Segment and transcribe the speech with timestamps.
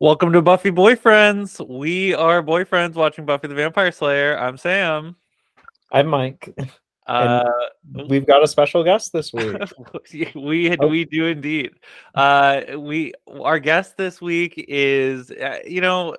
[0.00, 1.60] Welcome to Buffy Boyfriends.
[1.68, 4.34] We are boyfriends watching Buffy the Vampire Slayer.
[4.38, 5.16] I'm Sam.
[5.92, 6.54] I'm Mike.
[7.06, 7.42] Uh,
[8.08, 9.56] We've got a special guest this week.
[10.36, 10.86] we Oh.
[10.86, 11.72] we do indeed.
[12.14, 16.14] Uh, we our guest this week is uh, you know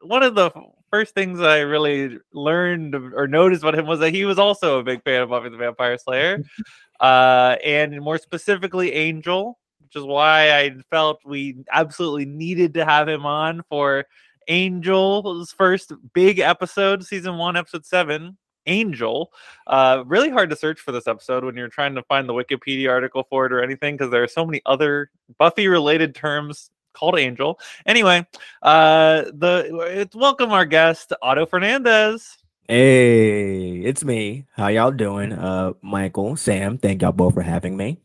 [0.00, 0.50] one of the
[0.90, 4.82] first things I really learned or noticed about him was that he was also a
[4.82, 6.42] big fan of Buffy the Vampire Slayer,
[7.00, 9.58] uh, and more specifically Angel,
[9.88, 14.04] which is why I felt we absolutely needed to have him on for
[14.46, 18.36] Angel's first big episode, season one, episode seven.
[18.66, 19.32] Angel.
[19.66, 22.90] Uh, really hard to search for this episode when you're trying to find the Wikipedia
[22.90, 27.18] article for it or anything because there are so many other Buffy related terms called
[27.18, 27.58] Angel.
[27.86, 28.26] Anyway,
[28.60, 32.36] uh, the it's welcome our guest Otto Fernandez.
[32.68, 34.44] Hey, it's me.
[34.54, 35.32] How y'all doing?
[35.32, 38.02] Uh, Michael, Sam, thank y'all both for having me.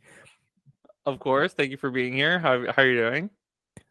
[1.06, 2.40] Of course, thank you for being here.
[2.40, 3.30] How how are you doing?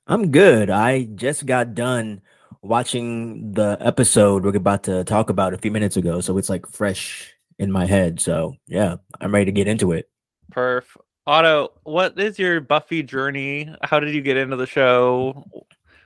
[0.07, 0.71] I'm good.
[0.71, 2.23] I just got done
[2.63, 6.67] watching the episode we're about to talk about a few minutes ago, so it's like
[6.69, 8.21] fresh in my head.
[8.21, 10.09] So yeah, I'm ready to get into it.
[10.53, 10.85] Perf.
[11.27, 13.73] Otto, what is your Buffy journey?
[13.83, 15.45] How did you get into the show?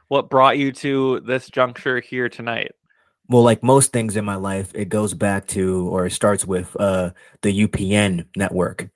[0.09, 2.73] What brought you to this juncture here tonight?
[3.29, 6.77] Well, like most things in my life, it goes back to or it starts with
[6.79, 7.11] uh
[7.43, 8.89] the UPN network.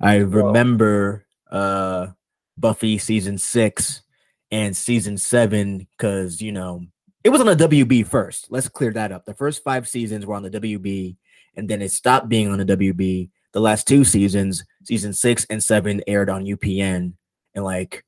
[0.00, 2.08] I remember uh
[2.56, 4.02] Buffy season six
[4.50, 6.84] and season seven because you know
[7.24, 8.46] it was on the WB first.
[8.50, 9.24] Let's clear that up.
[9.24, 11.16] The first five seasons were on the WB,
[11.56, 13.30] and then it stopped being on the WB.
[13.52, 17.14] The last two seasons, season six and seven, aired on UPN,
[17.54, 18.04] and like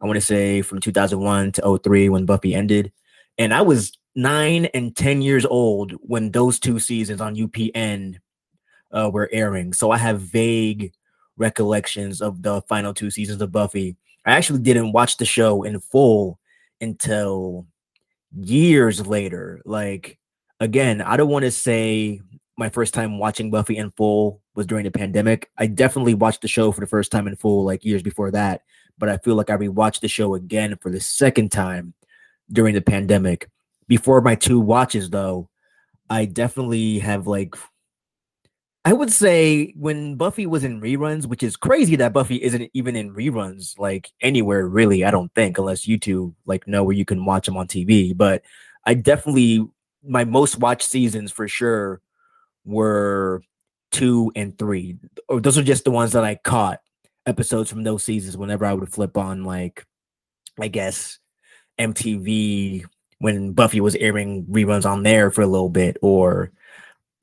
[0.00, 2.92] I want to say from 2001 to 03 when Buffy ended,
[3.38, 8.16] and I was nine and 10 years old when those two seasons on UPN
[8.92, 9.72] uh, were airing.
[9.72, 10.92] So I have vague
[11.36, 13.96] recollections of the final two seasons of Buffy.
[14.24, 16.38] I actually didn't watch the show in full
[16.80, 17.66] until
[18.36, 19.60] years later.
[19.64, 20.18] Like,
[20.60, 22.20] again, I don't want to say
[22.56, 25.50] my first time watching Buffy in full was during the pandemic.
[25.58, 28.62] I definitely watched the show for the first time in full like years before that,
[28.98, 31.94] but I feel like I rewatched the show again for the second time
[32.52, 33.50] during the pandemic.
[33.88, 35.48] Before my two watches, though,
[36.08, 37.54] I definitely have like
[38.86, 42.96] I would say when Buffy was in reruns, which is crazy that Buffy isn't even
[42.96, 47.06] in reruns like anywhere really, I don't think, unless you two like know where you
[47.06, 48.14] can watch them on TV.
[48.14, 48.42] But
[48.84, 49.66] I definitely
[50.06, 52.02] my most watched seasons for sure
[52.66, 53.42] were
[53.90, 54.98] two and three.
[55.28, 56.80] Or those are just the ones that I caught
[57.26, 59.86] episodes from those seasons whenever I would flip on like
[60.60, 61.18] I guess
[61.78, 62.84] MTV
[63.18, 66.52] when Buffy was airing reruns on there for a little bit, or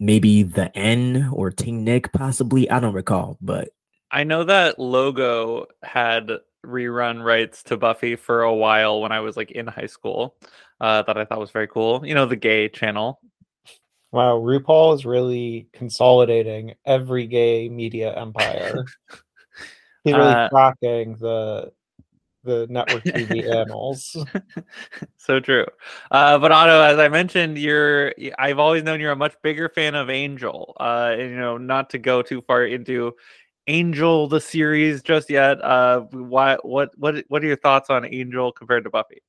[0.02, 2.70] maybe the N or TeenNick, possibly.
[2.70, 3.70] I don't recall, but
[4.10, 6.30] I know that Logo had
[6.66, 10.36] rerun rights to Buffy for a while when I was like in high school.
[10.82, 12.06] Uh, that I thought was very cool.
[12.06, 13.22] You know, the gay channel.
[14.12, 18.86] Wow, RuPaul is really consolidating every gay media empire.
[20.04, 21.72] He's really Uh, cracking the
[22.44, 24.16] the network TV annals.
[25.18, 25.66] so true.
[26.10, 29.96] Uh, but Otto, as I mentioned, you're I've always known you're a much bigger fan
[29.96, 30.76] of Angel.
[30.80, 33.14] Uh, and, you know, not to go too far into
[33.68, 35.64] Angel the series just yet.
[35.64, 36.58] Uh, why?
[36.64, 36.98] What?
[36.98, 37.24] What?
[37.28, 39.22] What are your thoughts on Angel compared to Buffy?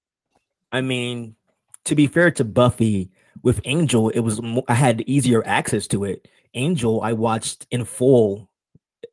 [0.73, 1.37] I mean,
[1.85, 3.11] to be fair to Buffy,
[3.43, 6.29] with Angel, it was mo- I had easier access to it.
[6.55, 8.49] Angel, I watched in full.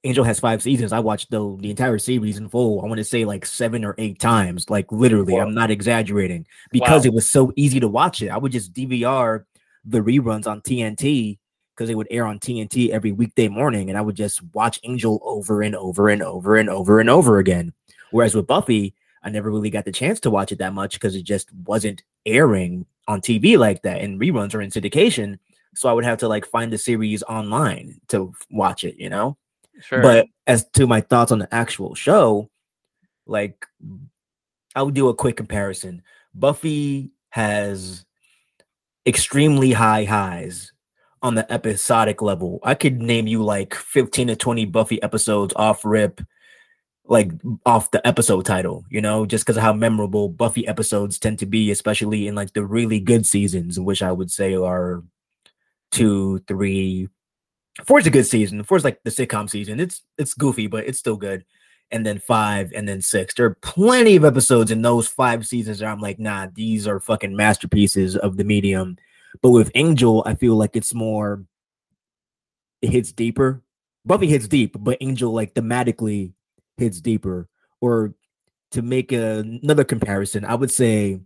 [0.05, 0.93] Angel has five seasons.
[0.93, 2.81] I watched the the entire series in full.
[2.81, 5.33] I want to say like seven or eight times, like literally.
[5.33, 5.41] Whoa.
[5.41, 7.07] I'm not exaggerating because Wow.
[7.09, 8.29] it was so easy to watch it.
[8.29, 9.43] I would just DVR
[9.85, 11.37] the reruns on TNT
[11.75, 15.19] because they would air on TNT every weekday morning, and I would just watch Angel
[15.23, 17.73] over and over and over and over and over again.
[18.11, 18.93] Whereas with Buffy,
[19.23, 22.03] I never really got the chance to watch it that much because it just wasn't
[22.25, 25.39] airing on TV like that, and reruns are in syndication.
[25.75, 29.37] So I would have to like find the series online to watch it, you know.
[29.81, 30.01] Sure.
[30.01, 32.49] But as to my thoughts on the actual show,
[33.25, 33.65] like
[34.75, 36.01] I would do a quick comparison.
[36.33, 38.05] Buffy has
[39.05, 40.71] extremely high highs
[41.21, 42.59] on the episodic level.
[42.63, 46.21] I could name you like 15 to 20 Buffy episodes off rip,
[47.05, 47.31] like
[47.65, 51.45] off the episode title, you know, just because of how memorable Buffy episodes tend to
[51.45, 55.03] be, especially in like the really good seasons, which I would say are
[55.91, 57.09] two, three,
[57.85, 58.63] four is a good season.
[58.63, 59.79] Four is like the sitcom season.
[59.79, 61.45] It's it's goofy, but it's still good.
[61.91, 63.33] And then five, and then six.
[63.33, 66.99] There are plenty of episodes in those five seasons that I'm like, nah, these are
[66.99, 68.97] fucking masterpieces of the medium.
[69.41, 71.43] But with Angel, I feel like it's more
[72.81, 73.61] it hits deeper.
[74.05, 76.33] Buffy hits deep, but Angel like thematically
[76.77, 77.47] hits deeper.
[77.81, 78.13] Or
[78.71, 81.19] to make a, another comparison, I would say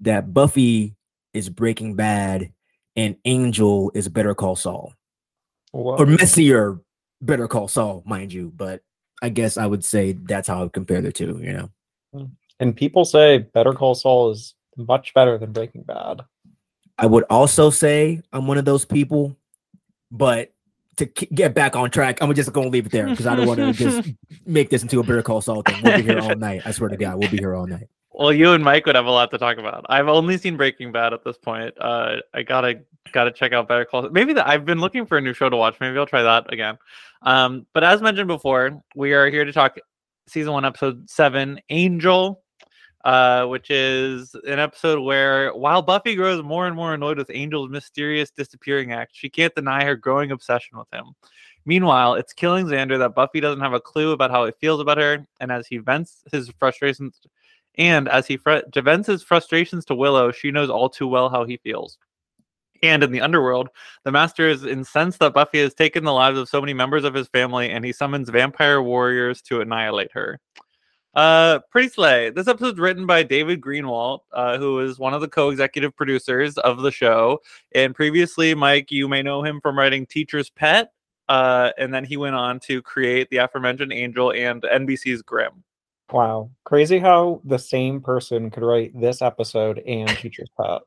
[0.00, 0.96] that Buffy
[1.32, 2.52] is Breaking Bad
[2.96, 4.92] and Angel is Better Call Saul,
[5.74, 5.96] Whoa.
[5.96, 6.78] or messier
[7.20, 8.52] Better Call Saul, mind you.
[8.54, 8.82] But
[9.22, 11.40] I guess I would say that's how I would compare the two.
[11.42, 11.68] You
[12.12, 12.30] know,
[12.60, 16.22] And people say Better Call Saul is much better than Breaking Bad.
[16.98, 19.36] I would also say I'm one of those people,
[20.12, 20.52] but
[20.96, 23.48] to k- get back on track, I'm just gonna leave it there because I don't
[23.48, 24.08] want to just
[24.46, 25.82] make this into a Better Call Saul thing.
[25.82, 26.62] We'll be here all night.
[26.64, 27.88] I swear to God, we'll be here all night.
[28.12, 29.86] Well, you and Mike would have a lot to talk about.
[29.88, 31.74] I've only seen Breaking Bad at this point.
[31.80, 32.80] Uh, I gotta
[33.12, 34.08] gotta check out Better Call.
[34.10, 35.76] Maybe that I've been looking for a new show to watch.
[35.80, 36.78] Maybe I'll try that again.
[37.22, 39.78] Um, but as mentioned before, we are here to talk
[40.26, 42.42] season one, episode seven, Angel,
[43.04, 47.70] uh, which is an episode where while Buffy grows more and more annoyed with Angel's
[47.70, 51.12] mysterious disappearing act, she can't deny her growing obsession with him.
[51.66, 54.98] Meanwhile, it's killing Xander that Buffy doesn't have a clue about how he feels about
[54.98, 57.20] her, and as he vents his frustrations
[57.76, 61.44] and as he fr- vents his frustrations to Willow, she knows all too well how
[61.44, 61.98] he feels.
[62.84, 63.70] And in the underworld,
[64.04, 67.14] the Master is incensed that Buffy has taken the lives of so many members of
[67.14, 70.38] his family, and he summons vampire warriors to annihilate her.
[71.14, 72.28] Uh, pretty slay.
[72.28, 76.82] This episode's written by David Greenwalt, uh, who is one of the co-executive producers of
[76.82, 77.40] the show.
[77.74, 80.90] And previously, Mike, you may know him from writing Teacher's Pet.
[81.28, 85.64] Uh, and then he went on to create the aforementioned Angel and NBC's Grimm.
[86.12, 86.50] Wow.
[86.64, 90.82] Crazy how the same person could write this episode and Teacher's Pet.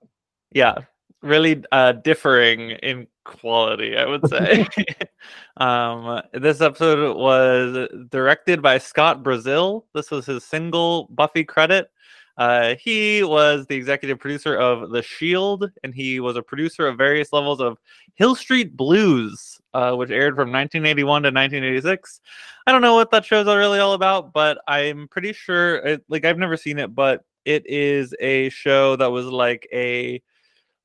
[0.51, 0.75] yeah
[1.21, 4.67] really uh differing in quality i would say.
[5.57, 9.87] Um this episode was directed by scott brazil.
[9.93, 11.89] This was his single buffy credit.
[12.37, 16.97] Uh he was the executive producer of the shield and he was a producer of
[16.97, 17.79] various levels of
[18.13, 22.21] hill street blues uh which aired from 1981 to 1986
[22.67, 26.23] i don't know what that show's really all about but i'm pretty sure it, like
[26.23, 30.21] i've never seen it but it is a show that was like a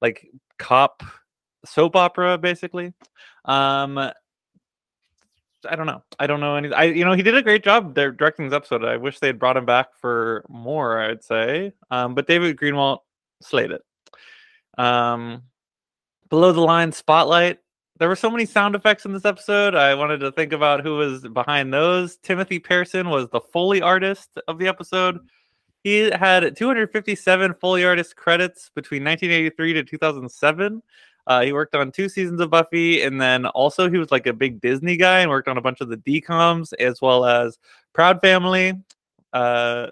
[0.02, 0.28] like
[0.58, 1.02] cop
[1.64, 2.92] soap opera basically.
[3.44, 6.02] Um i don't know.
[6.18, 8.56] I don't know any i you know he did a great job there directing this
[8.56, 8.84] episode.
[8.84, 11.72] I wish they had brought him back for more i'd say.
[11.90, 12.98] Um but david greenwalt
[13.40, 13.82] slayed it.
[14.76, 15.44] Um
[16.28, 17.58] below the line spotlight
[17.98, 19.76] there were so many sound effects in this episode.
[19.76, 22.16] I wanted to think about who was behind those.
[22.16, 25.20] Timothy pearson was the foley artist of the episode
[25.82, 30.82] he had 257 Foley artist credits between 1983 to 2007.
[31.26, 34.32] Uh, he worked on two seasons of Buffy, and then also he was like a
[34.32, 37.58] big Disney guy and worked on a bunch of the DComs as well as
[37.92, 38.74] Proud Family.
[39.32, 39.88] Uh,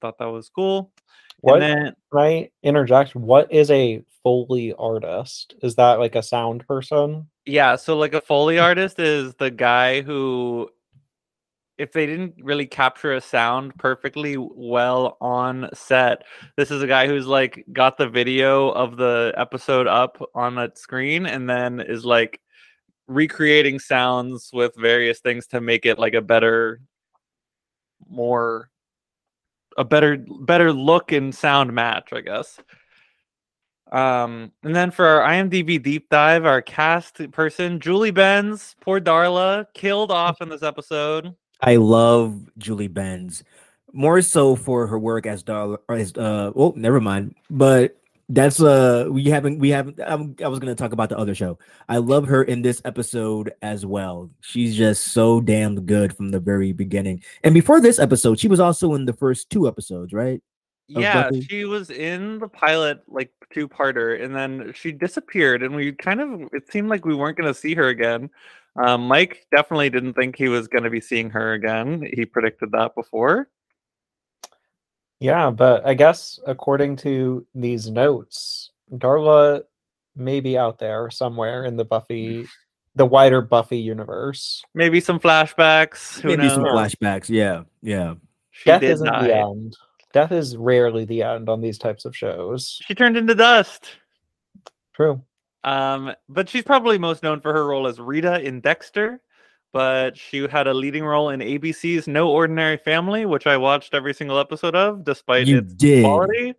[0.00, 0.92] thought that was cool.
[1.40, 3.14] What then can I interject?
[3.14, 5.54] What is a Foley artist?
[5.62, 7.28] Is that like a sound person?
[7.44, 10.70] Yeah, so like a Foley artist is the guy who
[11.78, 16.22] if they didn't really capture a sound perfectly well on set,
[16.56, 20.70] this is a guy who's like got the video of the episode up on a
[20.76, 22.40] screen and then is like
[23.08, 26.80] recreating sounds with various things to make it like a better
[28.08, 28.70] more
[29.76, 32.60] a better better look and sound match, I guess.
[33.90, 39.66] Um, and then for our IMDb deep dive, our cast person, Julie Benz, poor Darla,
[39.74, 41.34] killed off in this episode.
[41.60, 43.44] I love Julie Benz
[43.94, 45.78] more so for her work as Darla.
[45.88, 47.34] As uh, oh, never mind.
[47.48, 47.96] But
[48.28, 50.00] that's uh, we haven't we haven't.
[50.04, 51.58] I'm, I was gonna talk about the other show.
[51.88, 54.30] I love her in this episode as well.
[54.40, 57.22] She's just so damn good from the very beginning.
[57.44, 60.42] And before this episode, she was also in the first two episodes, right?
[60.86, 61.40] Yeah, Buffy?
[61.42, 66.48] she was in the pilot like two-parter, and then she disappeared, and we kind of
[66.52, 68.28] it seemed like we weren't going to see her again.
[68.76, 72.08] Um, Mike definitely didn't think he was going to be seeing her again.
[72.12, 73.48] He predicted that before.
[75.20, 79.62] Yeah, but I guess according to these notes, Darla
[80.16, 82.46] may be out there somewhere in the Buffy,
[82.94, 84.62] the wider Buffy universe.
[84.74, 86.20] Maybe some flashbacks.
[86.20, 87.28] Who Maybe some flashbacks.
[87.28, 88.14] Yeah, yeah.
[88.50, 89.28] She Death isn't die.
[89.28, 89.76] the end.
[90.12, 92.80] Death is rarely the end on these types of shows.
[92.84, 93.96] She turned into dust.
[94.94, 95.22] True.
[95.64, 99.20] Um, but she's probably most known for her role as Rita in Dexter.
[99.72, 104.14] But she had a leading role in ABC's No Ordinary Family, which I watched every
[104.14, 106.04] single episode of, despite You its did.
[106.04, 106.54] quality.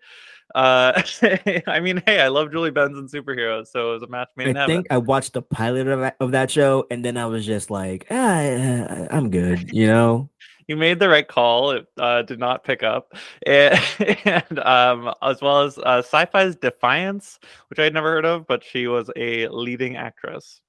[0.54, 1.02] Uh,
[1.68, 4.50] I mean, hey, I love Julie Benz and superheroes, so it was a match made
[4.50, 7.26] in I think I watched the pilot of that, of that show, and then I
[7.26, 10.30] was just like, ah, I- I'm good, you know.
[10.68, 11.72] You made the right call.
[11.72, 13.14] It uh, did not pick up,
[13.46, 13.80] and,
[14.26, 18.64] and um, as well as uh, Sci-Fi's Defiance, which I had never heard of, but
[18.64, 20.62] she was a leading actress.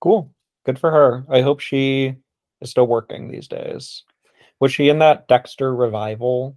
[0.00, 0.30] Cool.
[0.66, 1.24] Good for her.
[1.30, 2.14] I hope she
[2.60, 4.04] is still working these days.
[4.60, 6.56] Was she in that Dexter revival?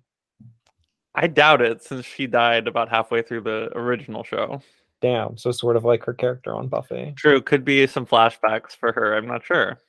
[1.15, 4.61] I doubt it since she died about halfway through the original show.
[5.01, 5.37] Damn.
[5.37, 7.13] So sort of like her character on Buffy.
[7.15, 9.15] True, could be some flashbacks for her.
[9.15, 9.79] I'm not sure.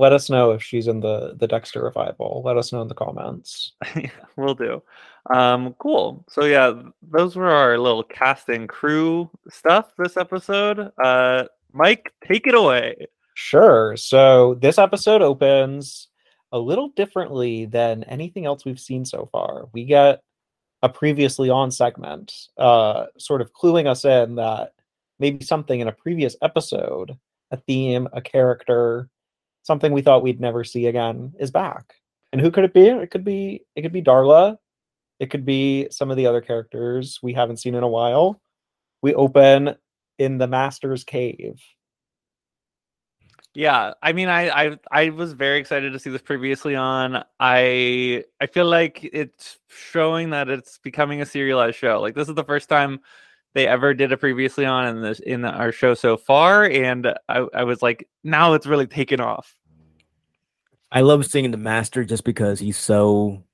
[0.00, 2.40] Let us know if she's in the the Dexter revival.
[2.42, 3.72] Let us know in the comments.
[4.36, 4.82] We'll do.
[5.28, 6.24] Um, cool.
[6.30, 10.90] So yeah, those were our little casting crew stuff this episode.
[10.96, 13.06] Uh, Mike, take it away.
[13.34, 13.94] Sure.
[13.98, 16.08] So this episode opens
[16.52, 19.68] a little differently than anything else we've seen so far.
[19.74, 20.22] We get
[20.82, 24.72] a previously on segment, uh, sort of cluing us in that
[25.18, 27.18] maybe something in a previous episode,
[27.50, 29.10] a theme, a character,
[29.62, 31.94] something we thought we'd never see again is back.
[32.32, 32.88] And who could it be?
[32.88, 34.56] It could be it could be Darla.
[35.18, 38.40] It could be some of the other characters we haven't seen in a while.
[39.02, 39.74] We open
[40.18, 41.60] in the Master's Cave.
[43.52, 47.24] Yeah, I mean, I, I I was very excited to see this previously on.
[47.40, 52.00] I I feel like it's showing that it's becoming a serialized show.
[52.00, 53.00] Like this is the first time
[53.54, 57.46] they ever did a previously on in this in our show so far, and I,
[57.54, 59.56] I was like, now it's really taken off.
[60.92, 63.44] I love seeing the master just because he's so,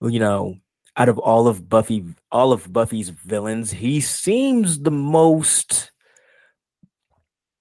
[0.00, 0.56] you know,
[0.96, 5.90] out of all of Buffy, all of Buffy's villains, he seems the most.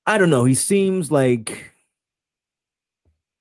[0.06, 0.46] I don't know.
[0.46, 1.72] He seems like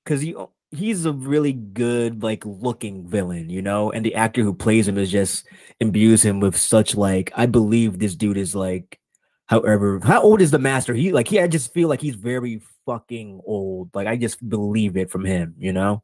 [0.03, 0.35] because he
[0.71, 4.97] he's a really good like looking villain, you know, and the actor who plays him
[4.97, 5.45] is just
[5.79, 8.99] imbues him with such like I believe this dude is like
[9.45, 10.93] however how old is the master?
[10.93, 13.89] He like he i just feel like he's very fucking old.
[13.93, 16.03] Like i just believe it from him you know?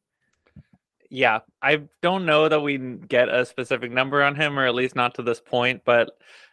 [1.10, 4.96] Yeah, I don't know that we get a specific number on him, or at least
[4.96, 5.84] not to this point.
[5.86, 6.12] But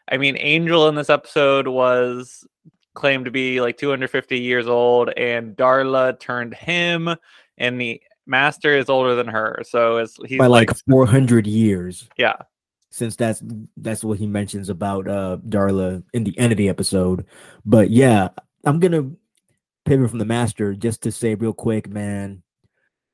[0.08, 2.46] I mean, Angel in this episode was
[2.94, 7.08] claimed to be like 250 years old, and Darla turned him,
[7.58, 9.62] and the Master is older than her.
[9.64, 12.36] So it's he's by like 400 years yeah,
[12.90, 13.42] since that's
[13.76, 17.26] that's what he mentions about uh darla in the end of the episode
[17.66, 18.28] but yeah
[18.64, 19.10] i'm gonna
[19.84, 22.42] pivot from the master just to say real quick man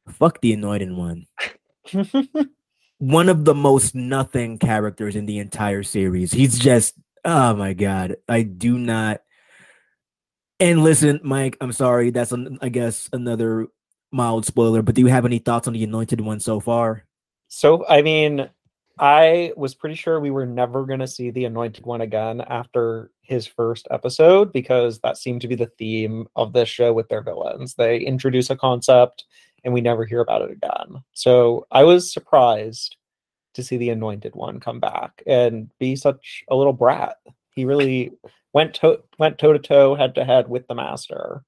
[0.08, 1.26] fuck the anointed one
[3.00, 6.32] one of the most nothing characters in the entire series.
[6.32, 6.94] He's just,
[7.24, 9.22] oh my god, I do not.
[10.60, 12.10] And listen, Mike, I'm sorry.
[12.10, 13.68] That's, an, I guess, another
[14.10, 14.82] mild spoiler.
[14.82, 17.04] But do you have any thoughts on the Anointed One so far?
[17.48, 18.48] So, I mean,
[18.98, 23.10] I was pretty sure we were never going to see the Anointed One again after
[23.22, 27.22] his first episode because that seemed to be the theme of this show with their
[27.22, 27.74] villains.
[27.74, 29.24] They introduce a concept
[29.64, 31.02] and we never hear about it again.
[31.12, 32.96] So, I was surprised
[33.54, 37.16] to see the Anointed One come back and be such a little brat.
[37.54, 38.12] He really
[38.52, 41.44] went to- went toe to toe, head to head with the Master.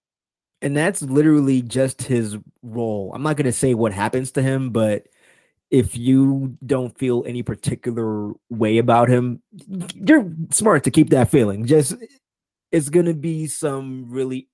[0.63, 3.13] And that's literally just his role.
[3.15, 5.09] I'm not gonna say what happens to him, but
[5.71, 9.43] if you don't feel any particular way about him,
[9.95, 11.67] you're smart to keep that feeling.
[11.67, 11.97] Just
[12.71, 14.49] it's gonna be some really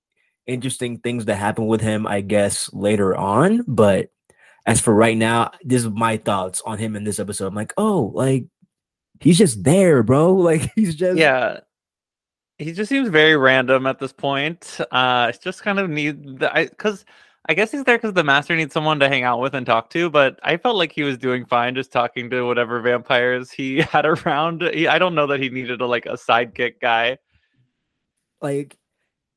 [0.47, 3.63] interesting things that happen with him, I guess, later on.
[3.67, 4.09] But
[4.65, 7.47] as for right now, this is my thoughts on him in this episode.
[7.47, 8.45] I'm like, oh, like
[9.19, 10.33] he's just there, bro.
[10.49, 11.59] Like he's just yeah.
[12.59, 14.79] He just seems very random at this point.
[14.91, 17.05] Uh, it's just kind of need the because
[17.47, 19.89] I guess he's there because the master needs someone to hang out with and talk
[19.91, 20.09] to.
[20.09, 24.05] But I felt like he was doing fine just talking to whatever vampires he had
[24.05, 24.61] around.
[24.61, 27.17] He, I don't know that he needed a like a sidekick guy.
[28.41, 28.77] like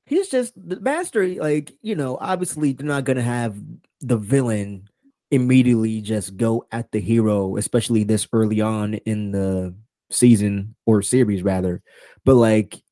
[0.06, 3.56] he's just the master like you know obviously they're not gonna have
[4.00, 4.88] the villain
[5.30, 9.74] immediately just go at the hero especially this early on in the
[10.10, 11.82] season or series rather
[12.24, 12.82] but like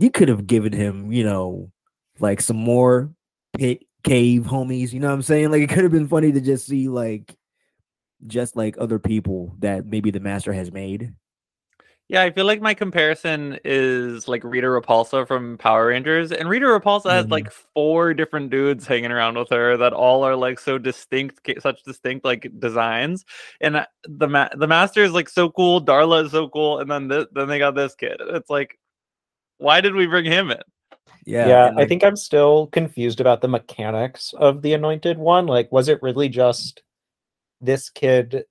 [0.00, 1.70] you could have given him you know
[2.18, 3.10] like some more
[3.56, 6.40] pit cave homies you know what i'm saying like it could have been funny to
[6.40, 7.36] just see like
[8.26, 11.12] just like other people that maybe the master has made
[12.08, 16.66] Yeah, I feel like my comparison is like Rita Repulsa from Power Rangers, and Rita
[16.66, 17.30] Repulsa has Mhm.
[17.30, 21.84] like four different dudes hanging around with her that all are like so distinct, such
[21.84, 23.24] distinct like designs.
[23.60, 26.90] And uh, the ma- the master is like so cool, Darla is so cool, and
[26.90, 28.16] then th- then they got this kid.
[28.20, 28.76] It's like,
[29.60, 30.58] why did we bring him in?
[31.24, 35.46] yeah Yeah, and, I think I'm still confused about the mechanics of the anointed one.
[35.46, 36.82] Like, was it really just
[37.60, 38.44] this kid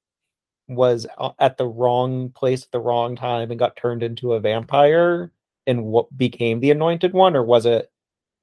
[0.67, 4.39] was uh, at the wrong place at the wrong time and got turned into a
[4.39, 5.31] vampire
[5.65, 7.91] and what became the anointed one, or was it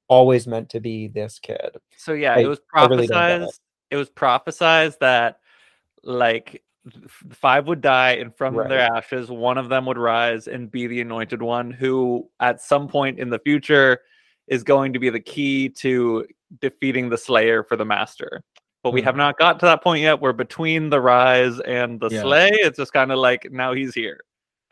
[0.09, 1.77] always meant to be this kid?
[1.97, 3.09] So yeah, I- it was I really it.
[3.11, 3.59] prophesized.
[3.89, 5.39] It was prophesized that
[6.03, 6.61] like f-
[7.31, 11.01] five would die, and from their ashes, one of them would rise and be the
[11.01, 13.99] anointed one, who at some point in the future
[14.47, 16.25] is going to be the key to
[16.61, 18.43] defeating the Slayer for the Master.
[18.83, 19.05] but we Mm.
[19.05, 20.21] have not got to that point yet.
[20.21, 22.21] We're between the rise and the Yeah.
[22.21, 22.49] slay.
[22.53, 24.21] It's just kind of like now he's here.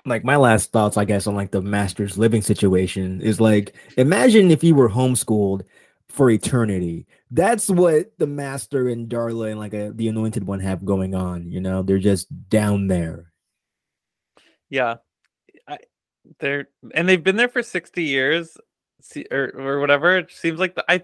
[0.06, 4.52] like my last thoughts, I guess, on like the master's living situation is like imagine
[4.52, 5.64] if you were homeschooled
[6.16, 7.06] for eternity.
[7.30, 11.52] That's what the master and Darla and like a, the anointed one have going on.
[11.52, 13.34] You know, they're just down there.
[14.70, 14.96] Yeah,
[15.68, 15.78] I,
[16.40, 18.58] they're and they've been there for sixty years,
[19.30, 20.18] or or whatever.
[20.18, 21.04] It seems like the, I,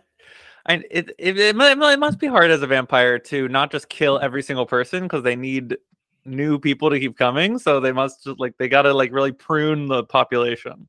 [0.66, 4.18] I it it, it, it must be hard as a vampire to not just kill
[4.20, 5.78] every single person because they need
[6.24, 7.60] new people to keep coming.
[7.60, 10.88] So they must just like they got to like really prune the population.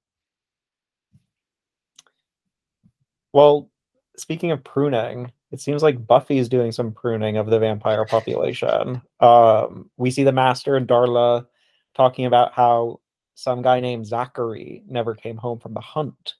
[3.33, 3.71] Well,
[4.16, 9.00] speaking of pruning, it seems like Buffy's doing some pruning of the vampire population.
[9.21, 11.47] Um, we see the Master and Darla
[11.95, 13.00] talking about how
[13.35, 16.35] some guy named Zachary never came home from the hunt.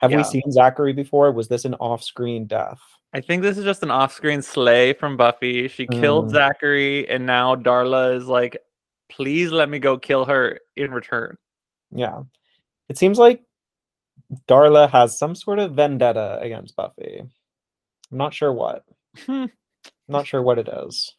[0.00, 0.18] Have Yeah.
[0.18, 1.32] we seen Zachary before?
[1.32, 2.80] Was this an off-screen death?
[3.12, 5.68] I think this is just an off-screen slay from Buffy.
[5.68, 6.32] She killed Mm.
[6.32, 8.56] Zachary, and now Darla is like,
[9.08, 11.38] "Please let me go kill her in return."
[11.92, 12.24] Yeah.
[12.88, 13.42] It seems like
[14.48, 17.20] Darla has some sort of vendetta against Buffy.
[17.20, 18.84] I'm not sure what.
[19.18, 19.46] Hmm.
[19.86, 21.14] I'm not sure what it is.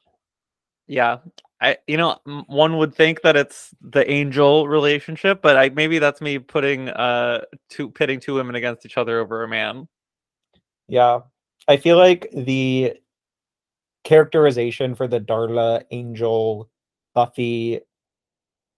[0.87, 1.17] Yeah,
[1.61, 6.21] I you know one would think that it's the angel relationship, but I maybe that's
[6.21, 9.87] me putting uh two pitting two women against each other over a man.
[10.87, 11.21] Yeah.
[11.67, 12.93] I feel like the
[14.03, 16.69] characterization for the Darla Angel
[17.15, 17.81] Buffy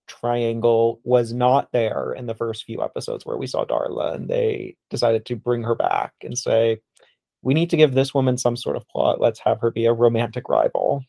[0.08, 4.76] triangle was not there in the first few episodes where we saw Darla and they
[4.90, 6.80] decided to bring her back and say
[7.42, 9.22] we need to give this woman some sort of plot.
[9.22, 11.04] Let's have her be a romantic rival.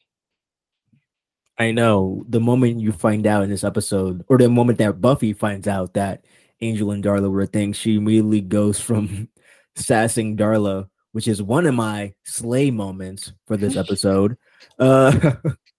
[1.59, 5.33] I know the moment you find out in this episode, or the moment that Buffy
[5.33, 6.25] finds out that
[6.61, 9.29] Angel and Darla were a thing, she immediately goes from
[9.75, 14.37] sassing Darla, which is one of my slay moments for this episode.
[14.79, 15.33] Uh,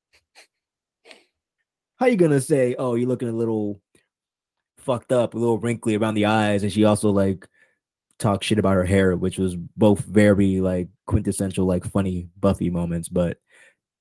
[1.99, 3.81] how you gonna say, "Oh, you're looking a little
[4.77, 7.47] fucked up, a little wrinkly around the eyes," and she also like
[8.17, 13.09] talk shit about her hair, which was both very like quintessential, like funny Buffy moments,
[13.09, 13.37] but.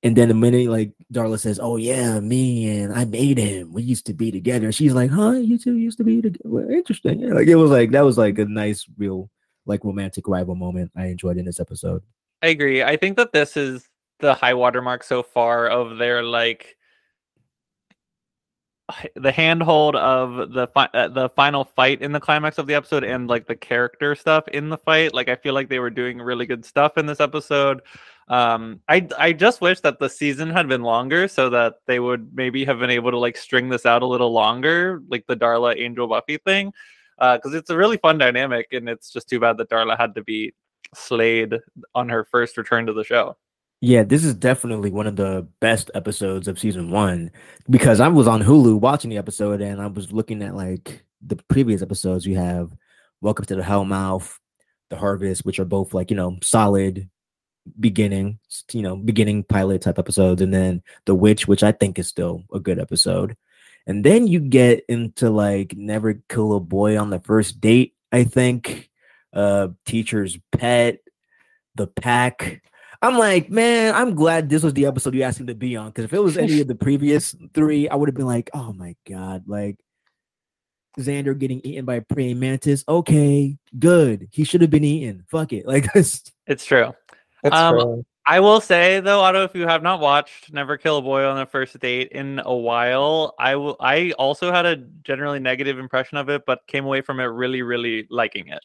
[0.01, 3.73] And then the minute like Darla says, "Oh yeah, me and I made him.
[3.73, 5.31] We used to be together." She's like, "Huh?
[5.31, 6.71] You two used to be together?
[6.71, 9.29] Interesting." Yeah, like it was like that was like a nice, real
[9.65, 10.89] like romantic rival moment.
[10.95, 12.01] I enjoyed in this episode.
[12.41, 12.81] I agree.
[12.81, 16.77] I think that this is the high watermark so far of their like
[19.15, 23.03] the handhold of the fi- uh, the final fight in the climax of the episode
[23.03, 25.13] and like the character stuff in the fight.
[25.13, 27.81] Like I feel like they were doing really good stuff in this episode.
[28.27, 32.33] Um, I I just wish that the season had been longer so that they would
[32.33, 35.77] maybe have been able to like string this out a little longer, like the Darla
[35.77, 36.71] Angel Buffy thing,
[37.19, 40.23] because it's a really fun dynamic, and it's just too bad that Darla had to
[40.23, 40.53] be
[40.95, 41.55] slayed
[41.93, 43.37] on her first return to the show.
[43.81, 47.31] Yeah, this is definitely one of the best episodes of season one
[47.69, 51.37] because I was on Hulu watching the episode and I was looking at like the
[51.47, 52.25] previous episodes.
[52.25, 52.75] You have
[53.21, 54.37] Welcome to the Hellmouth,
[54.89, 57.09] The Harvest, which are both like, you know, solid
[57.79, 58.39] beginning,
[58.73, 62.43] you know, beginning pilot type episodes, and then The Witch, which I think is still
[62.53, 63.37] a good episode.
[63.87, 68.25] And then you get into like Never Kill a Boy on the First Date, I
[68.25, 68.89] think,
[69.33, 70.99] uh, Teacher's Pet,
[71.75, 72.61] The Pack.
[73.01, 75.87] I'm like, man, I'm glad this was the episode you asked him to be on.
[75.87, 78.73] Because if it was any of the previous three, I would have been like, oh
[78.73, 79.77] my god, like
[80.99, 82.83] Xander getting eaten by a praying mantis.
[82.89, 84.27] Okay, good.
[84.31, 85.23] He should have been eaten.
[85.29, 85.65] Fuck it.
[85.67, 86.23] Like this.
[86.47, 86.93] It's true.
[87.43, 88.05] It's Um, true.
[88.25, 91.37] I will say though, Otto, if you have not watched Never Kill a Boy on
[91.37, 93.77] the First Date in a while, I will.
[93.79, 97.61] I also had a generally negative impression of it, but came away from it really,
[97.61, 98.59] really liking it.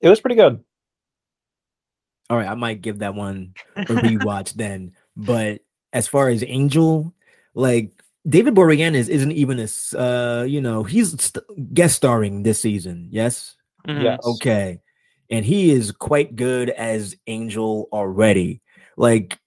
[0.00, 0.64] It was pretty good.
[2.30, 4.92] All right, I might give that one a rewatch then.
[5.16, 5.60] But
[5.92, 7.12] as far as Angel,
[7.54, 7.90] like
[8.28, 13.08] David Boreanaz isn't even a, s- uh, you know, he's st- guest starring this season.
[13.10, 13.56] Yes.
[13.86, 14.02] Mhm.
[14.02, 14.18] Yes.
[14.24, 14.80] Okay.
[15.30, 18.60] And he is quite good as Angel already.
[18.96, 19.38] Like,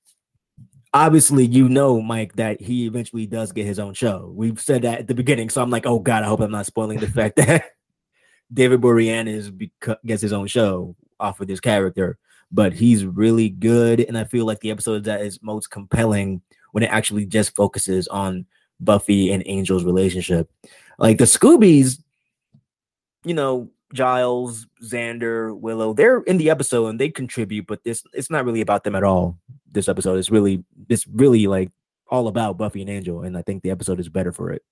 [0.94, 4.32] obviously, you know, Mike, that he eventually does get his own show.
[4.36, 5.50] We've said that at the beginning.
[5.50, 7.66] So I'm like, oh God, I hope I'm not spoiling the fact that
[8.52, 12.18] David Boreanaz beco- gets his own show off of this character.
[12.52, 14.02] But he's really good.
[14.02, 18.08] And I feel like the episode that is most compelling when it actually just focuses
[18.08, 18.46] on
[18.80, 20.50] Buffy and Angel's relationship.
[20.98, 22.02] Like the Scoobies,
[23.24, 28.30] you know, Giles, Xander, Willow, they're in the episode and they contribute, but this it's
[28.30, 29.38] not really about them at all.
[29.72, 31.72] This episode is really it's really like
[32.08, 34.64] all about Buffy and Angel, and I think the episode is better for it.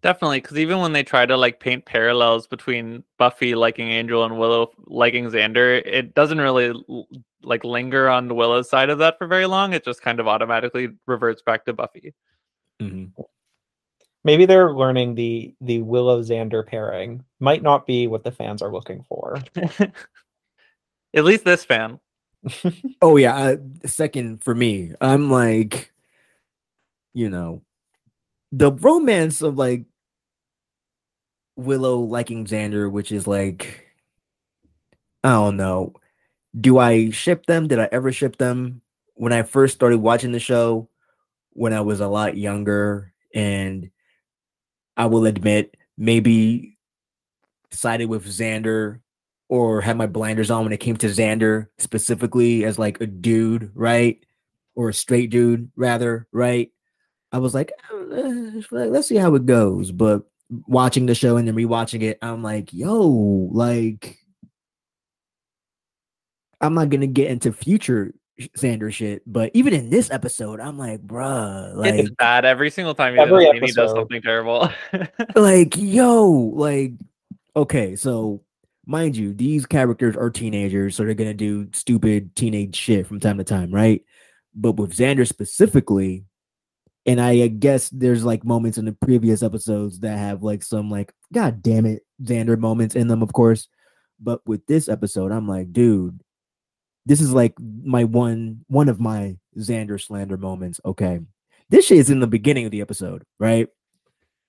[0.00, 4.38] Definitely, because even when they try to like paint parallels between Buffy liking Angel and
[4.38, 6.72] Willow liking Xander, it doesn't really
[7.42, 9.72] like linger on the Willow's side of that for very long.
[9.72, 12.14] It just kind of automatically reverts back to Buffy.
[12.80, 13.12] Mhm.
[14.24, 17.24] Maybe they're learning the the Willow Xander pairing.
[17.40, 19.38] Might not be what the fans are looking for.
[21.14, 22.00] At least this fan.
[23.02, 23.56] Oh yeah, uh,
[23.86, 24.92] second for me.
[25.00, 25.92] I'm like,
[27.14, 27.62] you know,
[28.52, 29.84] the romance of like
[31.56, 33.86] Willow liking Xander, which is like,
[35.24, 35.94] I don't know.
[36.58, 37.68] Do I ship them?
[37.68, 38.80] Did I ever ship them?
[39.14, 40.88] When I first started watching the show,
[41.50, 43.90] when I was a lot younger, and
[44.96, 46.78] I will admit, maybe
[47.70, 49.00] sided with Xander
[49.48, 53.72] or had my blinders on when it came to Xander specifically as like a dude,
[53.74, 54.24] right?
[54.76, 56.70] Or a straight dude, rather, right?
[57.32, 59.92] I was like, "Uh, let's see how it goes.
[59.92, 60.22] But
[60.66, 63.06] watching the show and then rewatching it, I'm like, yo,
[63.52, 64.18] like,
[66.60, 68.14] I'm not gonna get into future
[68.56, 72.94] Xander shit, but even in this episode, I'm like, bruh, like, it's bad every single
[72.94, 74.70] time he, does, Every something, he does something terrible.
[75.34, 76.92] like yo like
[77.56, 78.40] okay so
[78.86, 83.36] mind you these characters are teenagers so they're gonna do stupid teenage shit from time
[83.38, 84.02] to time right
[84.54, 86.24] but with xander specifically
[87.06, 91.12] and i guess there's like moments in the previous episodes that have like some like
[91.32, 93.68] god damn it xander moments in them of course.
[94.20, 96.20] But with this episode i'm like dude
[97.08, 100.78] this is like my one one of my xander slander moments.
[100.84, 101.20] Okay.
[101.70, 103.68] This shit is in the beginning of the episode right?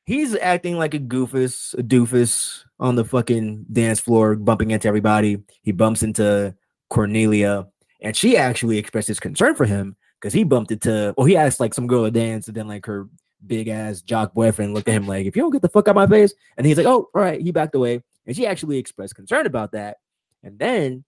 [0.05, 5.37] He's acting like a goofus, a doofus on the fucking dance floor, bumping into everybody.
[5.61, 6.55] He bumps into
[6.89, 7.67] Cordelia,
[8.01, 11.73] and she actually expresses concern for him because he bumped into, well, he asked like
[11.73, 13.07] some girl to dance, and then like her
[13.45, 15.91] big ass jock boyfriend looked at him like, if you don't get the fuck out
[15.91, 18.77] of my face, and he's like, oh, all right, he backed away, and she actually
[18.77, 19.97] expressed concern about that,
[20.43, 21.03] and then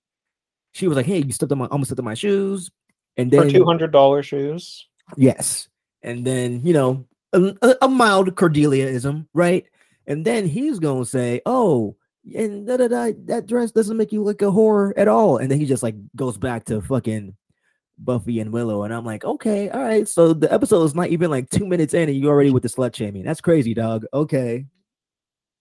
[0.73, 2.71] she was like, hey, you stepped on my, almost stepped on my shoes,
[3.17, 4.87] and then two hundred dollar shoes.
[5.17, 5.67] Yes.
[6.03, 9.65] And then, you know, a, a- a mild Cordeliaism, right?
[10.07, 11.95] And then he's going to say, oh,
[12.35, 15.37] and da, da, da, that dress doesn't make you look a whore at all.
[15.37, 17.35] And then he just like goes back to fucking
[18.03, 18.83] Buffy and Willow.
[18.83, 20.07] And I'm like, okay, all right.
[20.07, 22.69] So the episode is not even like two minutes in and you already with the
[22.69, 23.23] slut shaming.
[23.23, 24.05] That's crazy, dog.
[24.13, 24.65] Okay.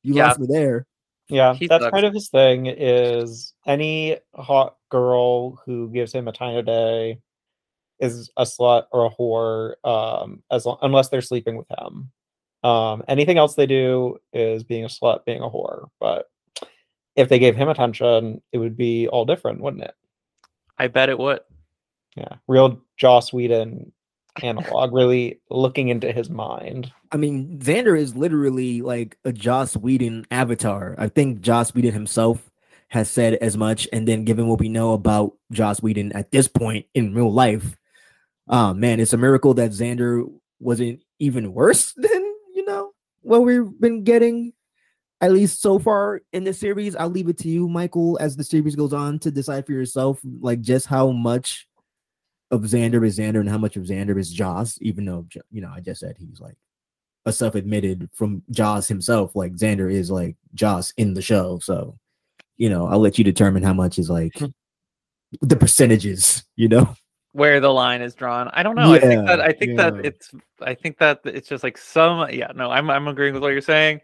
[0.03, 0.29] You Yeah.
[0.29, 0.87] lost me there.
[1.29, 1.93] Yeah, He that's sucks.
[1.95, 2.67] kind of his thing.
[2.67, 7.21] Is any hot girl who gives him a time of day
[8.01, 12.11] is a slut or a whore, um, as long, unless they're sleeping with him.
[12.65, 15.89] Um, anything else they do is being a slut, being a whore.
[16.01, 16.27] But
[17.15, 19.95] if they gave him attention, it would be all different, wouldn't it?
[20.79, 21.41] I bet it would.
[22.17, 23.93] Yeah, real Joss Whedon
[24.43, 26.93] analog, really looking into his mind.
[27.13, 30.95] I mean, Xander is literally like a Joss Whedon avatar.
[30.99, 32.51] I think Joss Whedon himself
[32.89, 33.89] has said as much.
[33.93, 37.77] And then, given what we know about Joss Whedon at this point in real life,
[38.49, 42.93] oh man, it's a miracle that Xander wasn't even worse than you know
[43.23, 44.53] what we've been getting.
[45.23, 48.45] At least so far in the series, I'll leave it to you, Michael, as the
[48.45, 51.69] series goes on to decide for yourself, like just how much
[52.51, 54.79] of Xander is Xander and how much of Xander is Joss.
[54.81, 56.57] Even though you know, I just said he's like
[57.27, 61.59] a self-admitted from Joss himself, like Xander is like Joss in the show.
[61.59, 61.99] So,
[62.57, 64.47] you know, I'll let you determine how much is like hmm.
[65.43, 66.95] the percentages, you know.
[67.33, 68.93] Where the line is drawn, I don't know.
[68.93, 72.51] I think that I think that it's I think that it's just like some yeah
[72.57, 74.01] no I'm I'm agreeing with what you're saying.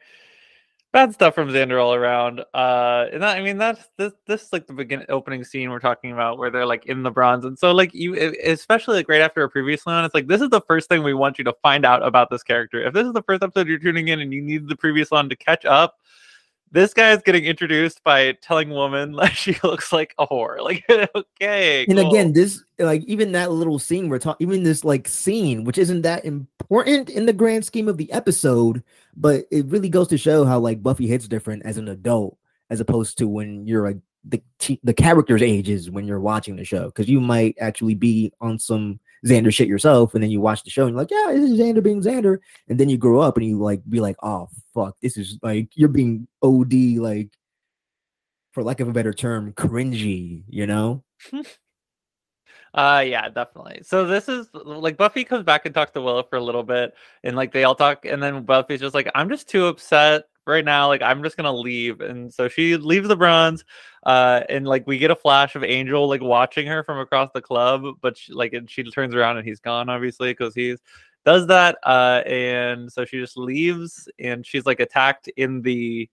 [0.97, 2.41] Bad stuff from Xander all around.
[2.55, 5.79] Uh, and that, I mean that's this this is like the beginning opening scene we're
[5.79, 9.21] talking about where they're like in the bronze, and so like you especially like right
[9.21, 11.53] after a previous one, it's like this is the first thing we want you to
[11.63, 12.83] find out about this character.
[12.83, 15.29] If this is the first episode you're tuning in and you need the previous one
[15.29, 15.99] to catch up,
[16.73, 20.61] this guy is getting introduced by telling woman like she looks like a whore.
[20.61, 22.11] Like okay, And cool.
[22.11, 26.03] again, this like even that little scene we're talking, even this like scene, which isn't
[26.03, 28.83] that important in the grand scheme of the episode,
[29.17, 32.37] but it really goes to show how like Buffy hits different as an adult
[32.71, 33.99] as opposed to when you're like
[34.29, 34.43] the
[34.83, 38.99] the character's ages when you're watching the show because you might actually be on some
[39.27, 41.59] Xander shit yourself, and then you watch the show and you're like, yeah, this is
[41.59, 44.97] Xander being Xander, and then you grow up and you like be like, oh fuck,
[45.03, 47.31] this is like you're being OD like,
[48.53, 51.03] for lack of a better term, cringy, you know.
[52.75, 53.81] Uh yeah, definitely.
[53.85, 56.93] So this is like Buffy comes back and talks to Willow for a little bit,
[57.25, 60.65] and like they all talk, and then Buffy's just like, I'm just too upset right
[60.65, 60.89] now.
[60.89, 63.65] Like I'm just gonna leave, and so she leaves the bronze.
[64.05, 67.43] Uh, and like we get a flash of Angel like watching her from across the
[67.43, 70.79] club, but she, like and she turns around and he's gone, obviously, because he's
[71.25, 76.09] does that, uh, and so she just leaves, and she's like attacked in the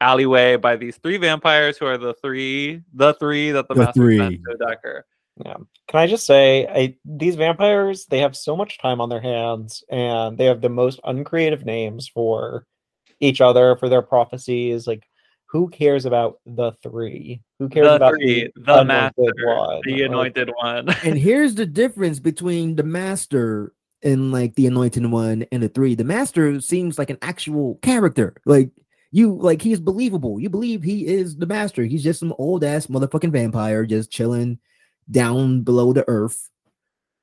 [0.00, 4.00] alleyway by these three vampires who are the three, the three that the, The master
[4.00, 4.18] three.
[4.18, 5.04] sent to attack her.
[5.44, 5.66] Can
[6.00, 10.38] I just say, I these vampires they have so much time on their hands, and
[10.38, 12.66] they have the most uncreative names for
[13.20, 14.86] each other for their prophecies.
[14.86, 15.06] Like,
[15.46, 17.42] who cares about the three?
[17.58, 19.80] Who cares The about three, the, the anointed master, one?
[19.84, 20.88] the Like, anointed one.
[21.04, 23.72] and here's the difference between the master
[24.02, 25.94] and like the anointed one and the three.
[25.94, 28.34] The master seems like an actual character.
[28.44, 28.70] Like
[29.12, 30.40] you like he's believable.
[30.40, 31.84] You believe he is the master.
[31.84, 34.58] He's just some old ass motherfucking vampire just chilling
[35.10, 36.50] down below the earth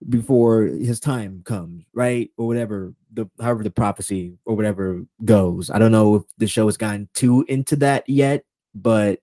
[0.10, 2.30] before his time comes, right?
[2.38, 5.70] Or whatever the however the prophecy or whatever goes.
[5.70, 9.20] I don't know if the show has gotten too into that yet, but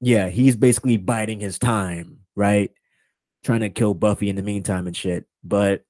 [0.00, 2.70] yeah, he's basically biding his time, right?
[3.44, 5.26] Trying to kill Buffy in the meantime and shit.
[5.44, 5.84] But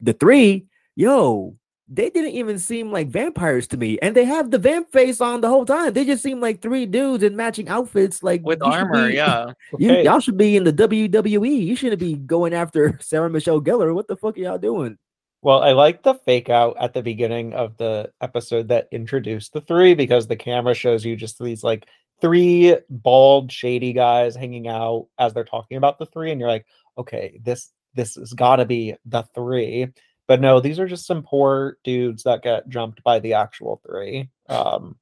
[0.00, 0.66] the three,
[0.96, 1.56] yo,
[1.94, 3.98] they didn't even seem like vampires to me.
[4.00, 5.92] And they have the vamp face on the whole time.
[5.92, 9.52] They just seem like three dudes in matching outfits, like with armor, be- yeah.
[9.78, 11.64] You, okay, Y'all should be in the WWE.
[11.64, 13.94] You shouldn't be going after Sarah Michelle Gellar.
[13.94, 14.96] What the fuck are y'all doing?
[15.42, 19.60] Well, I like the fake out at the beginning of the episode that introduced the
[19.60, 21.86] three because the camera shows you just these like
[22.20, 26.64] three bald, shady guys hanging out as they're talking about the three, and you're like,
[26.96, 29.88] okay, this this has got to be the three.
[30.32, 34.30] But no, these are just some poor dudes that get jumped by the actual three.
[34.48, 34.96] Um,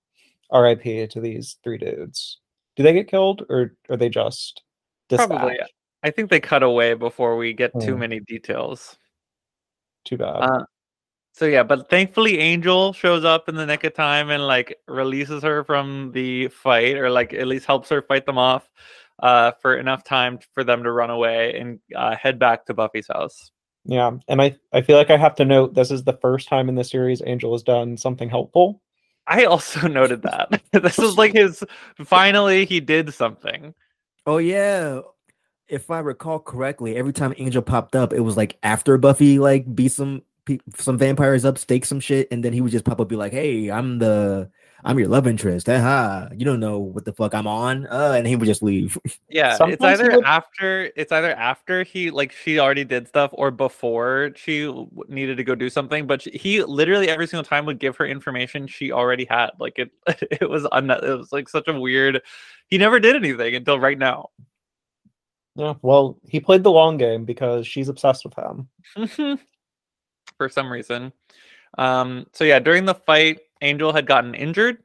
[0.51, 1.07] R.I.P.
[1.07, 2.41] to these three dudes.
[2.75, 4.65] Do they get killed or are they just
[5.09, 5.57] Probably.
[6.03, 8.01] I think they cut away before we get too Hmm.
[8.01, 8.99] many details.
[10.05, 10.39] Too bad.
[10.43, 10.65] Uh,
[11.33, 15.45] so yeah, but thankfully Angel shows up in the nick of time and like releases
[15.45, 18.69] her from the fight, or like at least helps her fight them off
[19.23, 23.07] uh, for enough time for them to run away and uh, head back to Buffy's
[23.07, 23.53] house.
[23.85, 26.69] Yeah, and I I feel like I have to note this is the first time
[26.69, 28.81] in the series Angel has done something helpful.
[29.27, 31.65] I also noted that this is like his
[32.05, 33.75] finally he did something.
[34.27, 35.01] Oh yeah.
[35.69, 39.73] If I recall correctly, every time Angel popped up, it was like after Buffy like
[39.75, 40.23] beat some
[40.77, 43.33] some vampires up, stake some shit, and then he would just pop up, be like,
[43.33, 44.51] "Hey, I'm the
[44.85, 45.67] I'm your love interest.
[45.67, 48.99] Haha, you don't know what the fuck I'm on." Uh, and he would just leave.
[49.29, 53.07] Yeah, it's Sometimes he either would- after it's either after he like she already did
[53.07, 54.73] stuff or before she
[55.09, 56.07] needed to go do something.
[56.07, 59.51] But she, he literally every single time would give her information she already had.
[59.61, 59.91] Like it,
[60.31, 62.23] it was un- it was like such a weird.
[62.69, 64.31] He never did anything until right now.
[65.57, 69.39] Yeah, well, he played the long game because she's obsessed with him.
[70.39, 71.13] for some reason.
[71.79, 74.79] Um, so yeah, during the fight, Angel had gotten injured,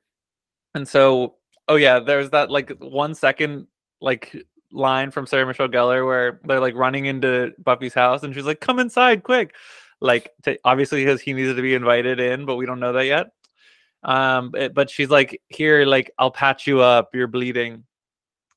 [0.74, 1.36] and so
[1.68, 3.68] oh yeah, there's that like one second
[4.02, 4.36] like
[4.72, 8.60] line from Sarah Michelle Gellar where they're like running into Buffy's house, and she's like,
[8.60, 9.56] "Come inside, quick!"
[10.02, 13.06] Like to, obviously because he needed to be invited in, but we don't know that
[13.06, 13.28] yet.
[14.04, 17.10] Um, but, but she's like, "Here, like I'll patch you up.
[17.14, 17.84] You're bleeding."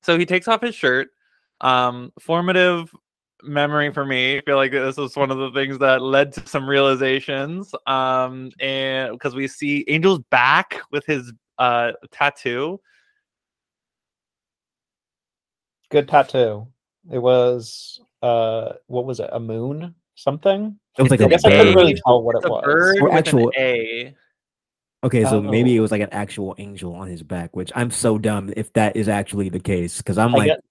[0.02, 1.08] So he takes off his shirt.
[1.60, 2.92] Um, formative
[3.42, 4.38] memory for me.
[4.38, 7.74] I feel like this was one of the things that led to some realizations.
[7.86, 12.80] Um, and because we see Angel's back with his uh tattoo.
[15.90, 16.66] Good tattoo.
[17.10, 19.30] It was uh what was it?
[19.32, 19.94] A moon?
[20.14, 20.78] Something?
[20.98, 21.80] It was like It's I a a guess I couldn't bird.
[21.80, 22.64] really tell what It's it a was.
[22.64, 24.14] bird Or actual- an A.
[25.04, 25.82] Okay, so maybe it Oh.
[25.82, 29.08] was like an actual angel on his back, which I'm so dumb if that is
[29.08, 29.98] actually the case.
[29.98, 30.64] Because I'm I like, get-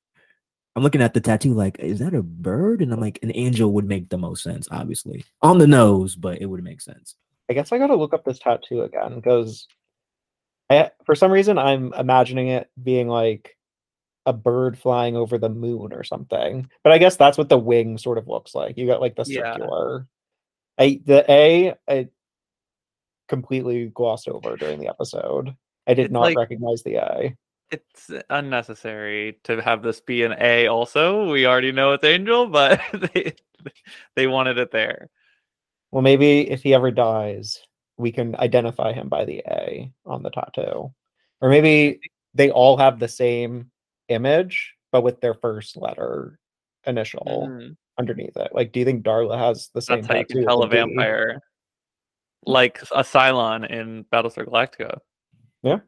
[0.77, 2.83] I'm looking at the tattoo, like, is that a bird?
[2.83, 6.39] And I'm like, an angel would make the most sense, obviously, on the nose, but
[6.39, 7.15] it would make sense.
[7.49, 9.67] I guess I gotta look up this tattoo again because
[10.69, 13.57] I for some reason I'm imagining it being like
[14.27, 16.69] a bird flying over the moon or something.
[16.83, 18.77] But I guess that's what the wing sort of looks like.
[18.77, 19.53] You got like the Yeah.
[19.53, 20.05] circular.
[20.77, 22.09] I the A I
[23.29, 25.55] completely glossed over during the episode.
[25.87, 27.35] I did It's not like- recognize the A.
[27.69, 30.67] It's unnecessary to have this be an A.
[30.67, 32.79] Also, we already know it's Angel, but
[33.13, 33.33] they
[34.15, 35.09] they wanted it there.
[35.91, 37.59] Well, maybe if he ever dies,
[37.97, 40.93] we can identify him by the A on the tattoo.
[41.41, 41.99] Or maybe
[42.33, 43.71] they all have the same
[44.07, 46.39] image, but with their first letter
[46.85, 47.77] initial Mhm.
[47.97, 48.53] underneath it.
[48.53, 51.41] Like, do you think Darla has the same That's how you can tell a vampire,
[52.45, 54.99] like a Cylon in Battlestar Galactica.
[55.63, 55.79] Yeah.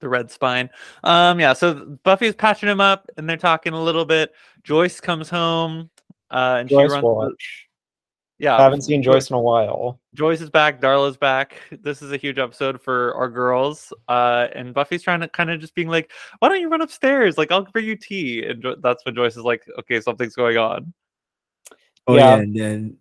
[0.00, 0.68] The red spine.
[1.04, 1.52] Um, yeah.
[1.54, 4.34] So Buffy's patching him up, and they're talking a little bit.
[4.62, 5.88] Joyce comes home,
[6.30, 7.04] uh, and Joyce she runs.
[7.04, 7.62] watch.
[8.38, 9.98] Yeah, I haven't seen Joyce in a while.
[10.12, 10.78] Joyce is back.
[10.78, 11.56] Darla's back.
[11.80, 13.94] This is a huge episode for our girls.
[14.08, 17.38] Uh, and Buffy's trying to kind of just being like, "Why don't you run upstairs?
[17.38, 20.58] Like, I'll bring you tea." And jo- that's when Joyce is like, "Okay, something's going
[20.58, 20.92] on."
[22.06, 22.36] Oh Yeah.
[22.36, 22.96] yeah, and then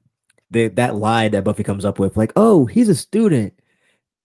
[0.52, 3.60] the that lie that Buffy comes up with, like, oh, he's a student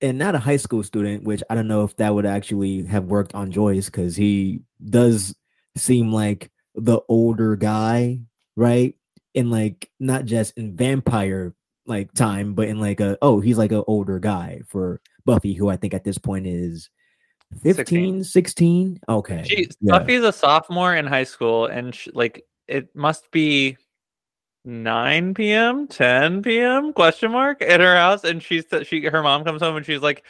[0.02, 3.04] and not a high school student, which I don't know if that would actually have
[3.04, 5.34] worked on Joyce because he does
[5.76, 8.20] seem like the older guy,
[8.56, 8.94] right?
[9.34, 11.54] In like not just in vampire
[11.86, 15.68] like time, but in like a oh, he's like an older guy for Buffy, who
[15.68, 16.88] I think at this point is
[17.62, 18.24] 15, 16.
[18.24, 19.00] 16?
[19.08, 19.44] Okay.
[19.46, 19.98] She, yeah.
[19.98, 23.76] Buffy's a sophomore in high school, and she, like it must be
[24.64, 29.62] 9 p.m 10 p.m question mark at her house and she's she her mom comes
[29.62, 30.24] home and she's like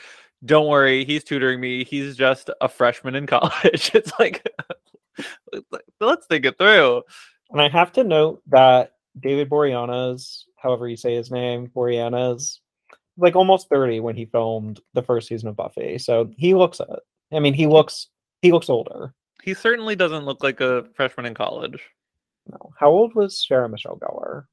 [0.45, 3.91] don't worry he's tutoring me he's just a freshman in college.
[3.95, 4.47] It's like
[6.01, 7.03] let's think it through.
[7.51, 12.59] And i have to note that david boreanaz however you say his name boreanaz
[13.17, 17.01] like almost 30 when he filmed the first season of buffy so he looks it
[17.33, 18.07] i mean he looks
[18.43, 19.15] he looks older.
[19.43, 21.81] He certainly doesn't look like a freshman in college
[22.51, 22.73] no.
[22.79, 24.45] How old was Sarah Michelle Gellar?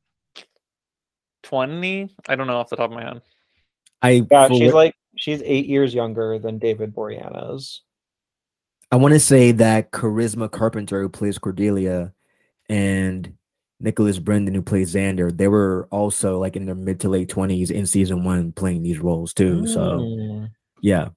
[1.44, 2.16] 20?
[2.28, 3.22] I don't know off the top of my head.
[4.02, 7.80] I yeah, she's like she's eight years younger than David Boreanaz.
[8.92, 12.14] I want to say that Charisma Carpenter, who plays Cordelia,
[12.70, 13.34] and
[13.80, 17.72] Nicholas Brendon, who plays Xander, they were also like in their mid to late twenties
[17.72, 19.62] in season one playing these roles too.
[19.62, 19.74] Mm.
[19.74, 20.50] So
[20.82, 21.10] yeah.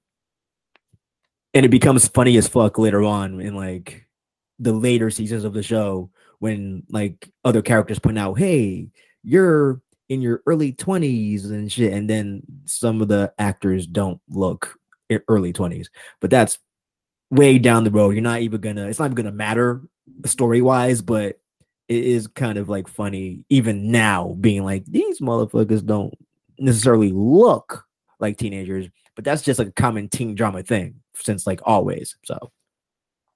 [1.53, 4.07] And it becomes funny as fuck later on in like
[4.59, 6.09] the later seasons of the show
[6.41, 8.89] when like other characters point out, hey,
[9.23, 11.93] you're in your early 20s and shit.
[11.93, 14.75] And then some of the actors don't look
[15.27, 15.89] early 20s.
[16.19, 16.57] But that's
[17.29, 18.09] way down the road.
[18.09, 19.81] You're not even gonna, it's not even gonna matter
[20.25, 21.39] story wise, but
[21.87, 26.13] it is kind of like funny, even now, being like, these motherfuckers don't
[26.57, 27.85] necessarily look
[28.19, 32.15] like teenagers, but that's just like a common teen drama thing since like always.
[32.25, 32.51] So,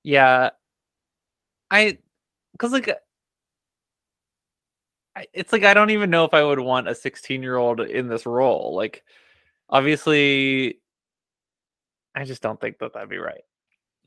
[0.01, 0.49] yeah,
[1.69, 1.99] I
[2.55, 2.89] because like
[5.33, 8.07] it's like I don't even know if I would want a 16 year old in
[8.07, 8.75] this role.
[8.75, 9.03] Like,
[9.69, 10.79] obviously,
[12.13, 13.43] I just don't think that that'd be right.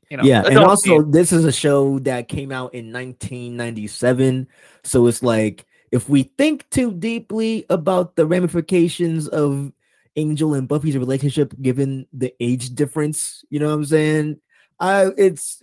[0.09, 4.47] You know, yeah, and also this is a show that came out in 1997,
[4.83, 9.71] so it's like if we think too deeply about the ramifications of
[10.15, 14.39] Angel and Buffy's relationship, given the age difference, you know what I'm saying?
[14.79, 15.59] I it's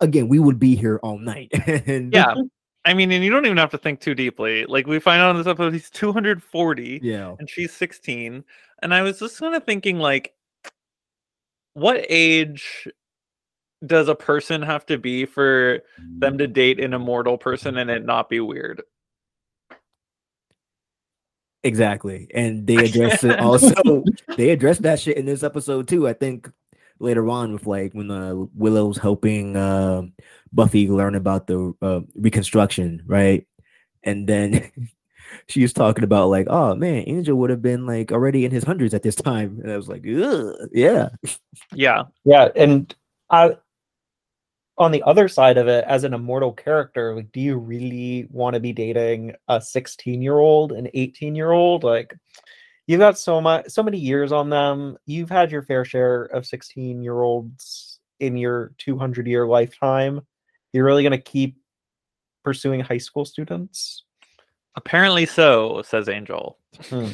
[0.00, 1.50] again, we would be here all night.
[1.66, 2.34] and yeah.
[2.84, 4.64] I mean, and you don't even have to think too deeply.
[4.66, 7.00] Like we find out in this episode, he's 240.
[7.02, 7.34] Yeah.
[7.38, 8.44] And she's 16.
[8.82, 10.34] And I was just kind of thinking, like,
[11.74, 12.86] what age
[13.84, 18.04] does a person have to be for them to date an immortal person and it
[18.04, 18.82] not be weird?
[21.64, 22.28] Exactly.
[22.32, 24.04] And they address it also.
[24.36, 26.06] they address that shit in this episode too.
[26.06, 26.50] I think
[26.98, 30.02] later on with like when uh, Willow's helping uh,
[30.52, 33.46] Buffy learn about the uh, reconstruction, right?
[34.02, 34.70] And then
[35.48, 38.64] she was talking about like, oh man, Angel would have been like already in his
[38.64, 41.08] hundreds at this time, and I was like, yeah,
[41.72, 42.48] yeah, yeah.
[42.54, 42.94] And
[43.30, 43.56] I,
[44.78, 48.54] on the other side of it, as an immortal character, like, do you really want
[48.54, 51.84] to be dating a sixteen-year-old, an eighteen-year-old?
[51.84, 52.16] Like,
[52.86, 54.96] you've got so much so many years on them.
[55.06, 60.20] You've had your fair share of 16 year olds in your 200 year lifetime.
[60.72, 61.56] You're really going to keep
[62.44, 64.04] pursuing high school students?
[64.76, 66.58] Apparently so says angel.
[66.88, 67.08] Hmm.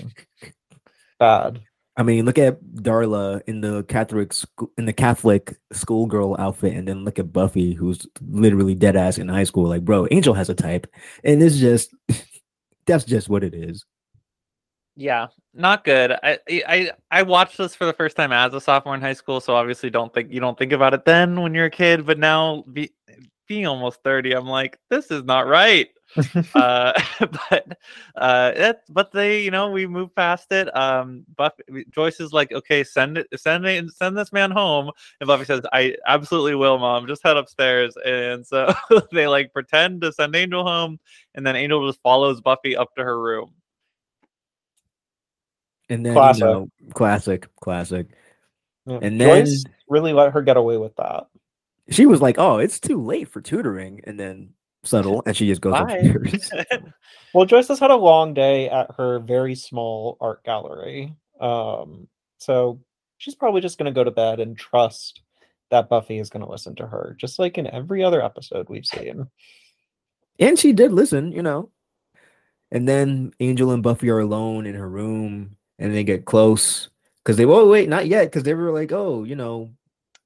[1.18, 1.60] bad.
[1.96, 6.88] I mean look at darla in the catholic school in the catholic schoolgirl outfit and
[6.88, 9.68] then look at buffy who's literally dead ass in high school.
[9.68, 10.86] Like bro angel has a type
[11.22, 11.94] and it's just
[12.86, 13.84] that's just what it is.
[14.96, 16.12] Yeah, not good.
[16.22, 19.40] I I I watched this for the first time as a sophomore in high school,
[19.40, 22.18] so obviously don't think you don't think about it then when you're a kid, but
[22.18, 22.90] now be,
[23.46, 25.88] being almost 30, I'm like, this is not right.
[26.54, 27.78] uh, but
[28.16, 30.74] uh, it, but they, you know, we move past it.
[30.76, 34.90] Um, Buffy, Joyce is like, okay, send it, send it, send this man home.
[35.20, 37.06] And Buffy says, I absolutely will, mom.
[37.06, 37.94] Just head upstairs.
[38.04, 38.72] And so
[39.12, 40.98] they like pretend to send Angel home,
[41.34, 43.52] and then Angel just follows Buffy up to her room.
[45.92, 48.06] And then classic, you know, classic, classic.
[48.86, 48.98] Yeah.
[49.02, 51.26] And then Joyce really let her get away with that.
[51.90, 54.54] She was like, "Oh, it's too late for tutoring," and then
[54.84, 56.50] subtle, and she just goes upstairs.
[57.34, 62.08] well, Joyce has had a long day at her very small art gallery, um,
[62.38, 62.80] so
[63.18, 65.20] she's probably just going to go to bed and trust
[65.70, 68.86] that Buffy is going to listen to her, just like in every other episode we've
[68.86, 69.26] seen.
[70.38, 71.70] And she did listen, you know.
[72.70, 76.90] And then Angel and Buffy are alone in her room, and they get close
[77.24, 79.70] because they oh wait not yet because they were like oh you know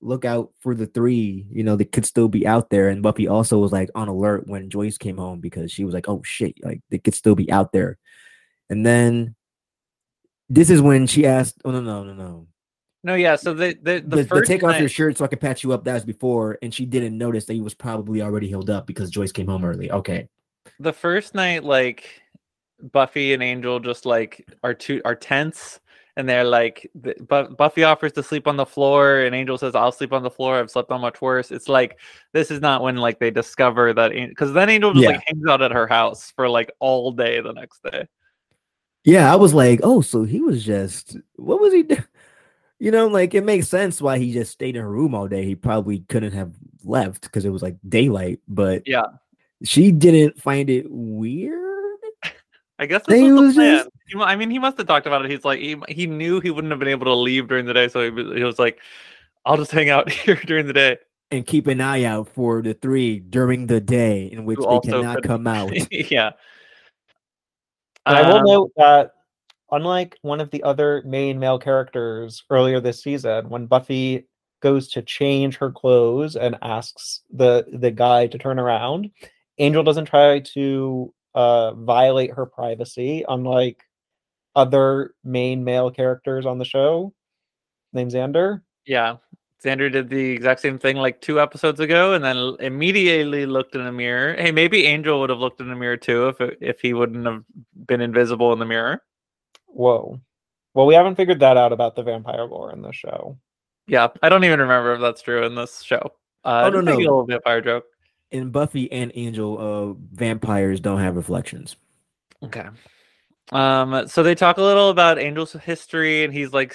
[0.01, 3.26] look out for the three you know they could still be out there and buffy
[3.26, 6.55] also was like on alert when joyce came home because she was like oh shit
[6.62, 7.99] like they could still be out there
[8.68, 9.34] And then
[10.49, 12.47] this is when she asked, "Oh no, no, no, no."
[13.05, 13.36] No, yeah.
[13.36, 15.62] So the the, the, The, the first take off your shirt so I could patch
[15.62, 15.84] you up.
[15.84, 19.11] That was before, and she didn't notice that he was probably already healed up because
[19.11, 19.90] Joyce came home early.
[19.90, 20.28] Okay,
[20.80, 22.22] the first night, like
[22.93, 25.81] Buffy and Angel just like are two are tense,
[26.16, 27.14] and they're like, the,
[27.59, 30.59] Buffy offers to sleep on the floor, and Angel says, "I'll sleep on the floor.
[30.59, 31.99] I've slept on much worse." It's like
[32.33, 35.11] this is not when like they discover that because then Angel just Yeah.
[35.11, 38.07] like hangs out at her house for like all day the next day.
[39.05, 41.83] yeah, I was like, oh, so he was just what was he?
[41.83, 41.97] Do?
[42.79, 45.47] You know, like it makes sense why he just stayed in her room all day.
[45.47, 46.53] He probably couldn't have
[46.85, 49.05] left because it was like daylight, but Yeah.
[49.64, 51.65] she didn't find it weird.
[52.79, 53.77] I guess this They was the plan.
[53.79, 55.31] just- He I mean, he must have talked about it.
[55.31, 57.89] He's like, he, he knew he wouldn't have been able to leave during the day,
[57.89, 58.79] so he, was- he was like,
[59.45, 60.99] "I'll just hang out here during the day."
[61.33, 64.91] and keep an eye out for the three during the day in which Who they
[64.91, 65.72] cannot couldn't- come out.
[66.11, 66.31] yeah.
[68.07, 69.11] And I will Um, note that
[69.72, 74.29] unlike one of the other main male characters earlier this season, when Buffy
[74.61, 79.11] goes to change her clothes and asks the the guy to turn around,
[79.59, 83.84] Angel doesn't try to uh, violate her privacy, unlike
[84.57, 87.12] other main male characters on the show,
[87.93, 88.62] named Xander.
[88.87, 89.16] Yeah.
[89.64, 93.80] Xander did the exact same thing like two episodes ago, and then immediately looked in
[93.82, 94.34] a mirror.
[94.34, 97.43] Hey, maybe Angel would have looked in a mirror too if if he wouldn't have
[97.87, 99.03] been invisible in the mirror.
[99.66, 100.20] Whoa.
[100.74, 103.39] Well, we haven't figured that out about the vampire lore in the show.
[103.87, 106.12] Yeah, I don't even remember if that's true in this show.
[106.45, 107.11] Uh, Oh, no, just maybe no.
[107.11, 107.84] a little vampire joke.
[108.31, 111.77] In Buffy and Angel, uh, vampires don't have reflections.
[112.43, 112.66] Okay.
[113.53, 116.74] Um, so they talk a little about Angel's history, and he's like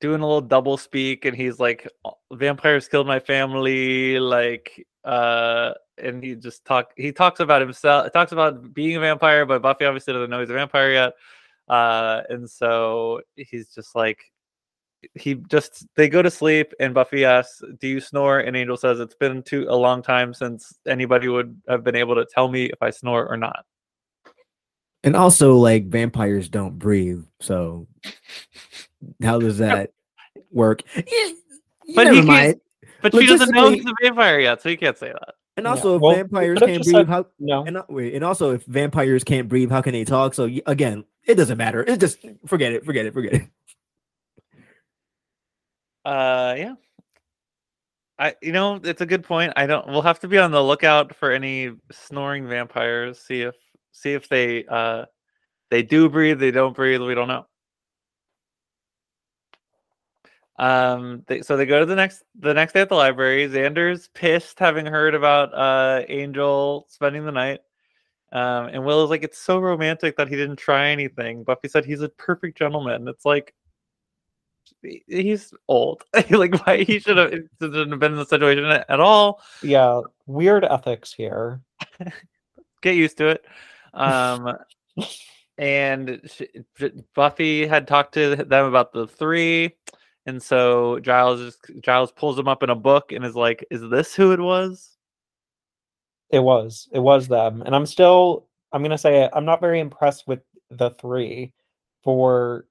[0.00, 5.72] doing a little double speak, and he's like, "Oh, "Vampires killed my family," like, uh,
[5.96, 6.92] and he just talk.
[6.96, 8.12] He talks about himself.
[8.12, 11.14] Talks about being a vampire, but Buffy obviously doesn't know he's a vampire yet.
[11.68, 14.30] Uh, and so he's just like,
[15.14, 19.00] he just they go to sleep, and Buffy asks, "Do you snore?" And Angel says,
[19.00, 22.64] "It's been too a long time since anybody would have been able to tell me
[22.66, 23.64] if I snore or not."
[25.04, 27.86] And also, like vampires don't breathe, so
[29.22, 29.90] how does that
[30.50, 30.82] work?
[31.94, 32.60] But never he can't- mind.
[33.02, 35.34] But she doesn't know he's a vampire yet, so you can't say that.
[35.56, 37.26] And Yeah, also, if well, vampires can't breathe, said- how?
[37.38, 37.64] No.
[37.64, 40.34] And, uh, wait, and also, if vampires can't breathe, how can they talk?
[40.34, 41.84] So again, it doesn't matter.
[41.86, 43.42] It just forget it, forget it, forget it.
[46.06, 46.74] Uh, yeah.
[48.16, 49.52] I, you know, it's a good point.
[49.56, 49.88] I don't.
[49.88, 53.18] We'll have to be on the lookout for any snoring vampires.
[53.18, 53.56] See if,
[53.90, 55.06] see if they, uh,
[55.70, 56.38] they do breathe.
[56.38, 57.02] They don't breathe.
[57.02, 57.46] We don't know.
[60.58, 61.24] Um.
[61.26, 63.48] They, so they go to the next, the next day at the library.
[63.48, 67.60] Xander's pissed, having heard about uh Angel spending the night.
[68.32, 71.42] Um, and Will is like, it's so romantic that he didn't try anything.
[71.42, 73.08] Buffy said he's a perfect gentleman.
[73.08, 73.54] It's like,
[74.82, 76.04] he's old.
[76.30, 79.40] like, why he should have shouldn't have been in the situation at all.
[79.62, 81.60] Yeah, weird ethics here.
[82.82, 83.44] Get used to it.
[83.94, 84.56] Um,
[85.58, 89.74] and sh- sh- Buffy had talked to them about the three,
[90.26, 93.82] and so Giles just Giles pulls them up in a book and is like, "Is
[93.88, 94.96] this who it was?"
[96.30, 96.88] It was.
[96.92, 97.62] It was them.
[97.62, 100.40] And I'm still I'm gonna say it, I'm not very impressed with
[100.70, 101.52] the three
[102.02, 102.66] for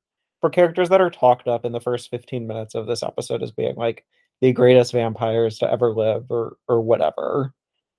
[0.46, 3.52] for characters that are talked up in the first 15 minutes of this episode as
[3.52, 4.06] being like
[4.42, 7.52] the greatest vampires to ever live or or whatever.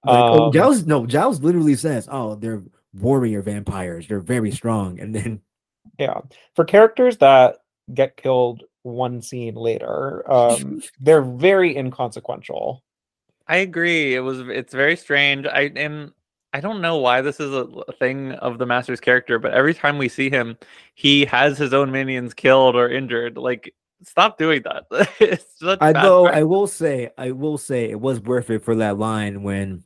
[0.04, 2.62] Like, oh, Um, Giles, no, Giles literally says, "Oh, they're
[2.94, 4.06] warrior vampires.
[4.06, 5.40] They're very strong." And then
[5.98, 6.20] Yeah.
[6.54, 7.58] For characters that
[7.92, 12.84] get killed one scene later, um, they're very inconsequential.
[13.48, 14.14] I agree.
[14.14, 15.46] It was it's very strange.
[15.46, 16.12] I and
[16.56, 17.66] I don't know why this is a
[17.98, 20.56] thing of the master's character, but every time we see him,
[20.94, 23.36] he has his own minions killed or injured.
[23.36, 24.86] Like, stop doing that.
[25.82, 26.30] I practice.
[26.32, 29.84] I will say, I will say it was worth it for that line when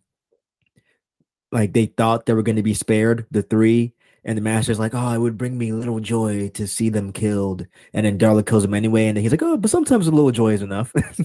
[1.50, 3.92] like they thought they were going to be spared, the three,
[4.24, 7.66] and the master's like, "Oh, it would bring me little joy to see them killed,"
[7.92, 10.30] and then Darla kills him anyway, and then he's like, "Oh, but sometimes a little
[10.30, 11.16] joy is enough." that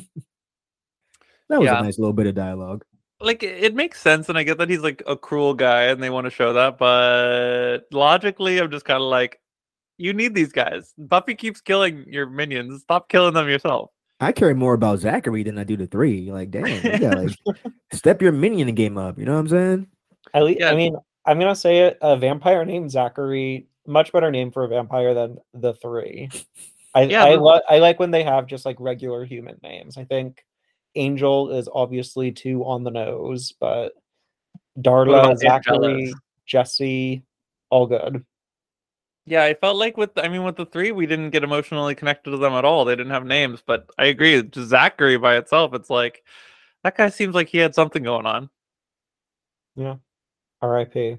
[1.50, 1.78] was Yeah.
[1.80, 2.84] a nice little bit of dialogue.
[3.22, 6.02] Like it it makes sense and i get that he's like a cruel guy and
[6.04, 9.40] they want to show that but logically i'm just kind of like
[9.98, 13.90] you need these guys buffy keeps killing your minions stop killing them yourself
[14.22, 16.32] I care more about Zachary than I do the three.
[16.32, 17.36] Like, damn, you gotta like
[17.94, 19.20] step your minion game up.
[19.20, 19.88] You know what I'm saying?
[20.34, 20.70] At least, Yeah.
[20.72, 20.96] I mean,
[21.26, 21.98] I'm gonna say it.
[22.02, 26.30] A vampire named Zachary, much better name for a vampire than the three.
[26.96, 29.98] I Yeah, I, but- lo- I like when they have just like regular human names.
[29.98, 30.46] I think
[30.96, 33.94] Angel is obviously too on the nose, but
[34.80, 36.14] Darla, about Zachary,
[36.46, 37.24] Jesse,
[37.70, 38.26] all good.
[39.26, 42.32] Yeah, I felt like with I mean with the three, we didn't get emotionally connected
[42.32, 42.86] to them at all.
[42.86, 44.42] They didn't have names, but I agree.
[44.44, 46.24] Just Zachary by itself, it's like
[46.84, 48.50] that guy seems like he had something going on.
[49.76, 49.96] Yeah.
[50.62, 51.18] R.I.P.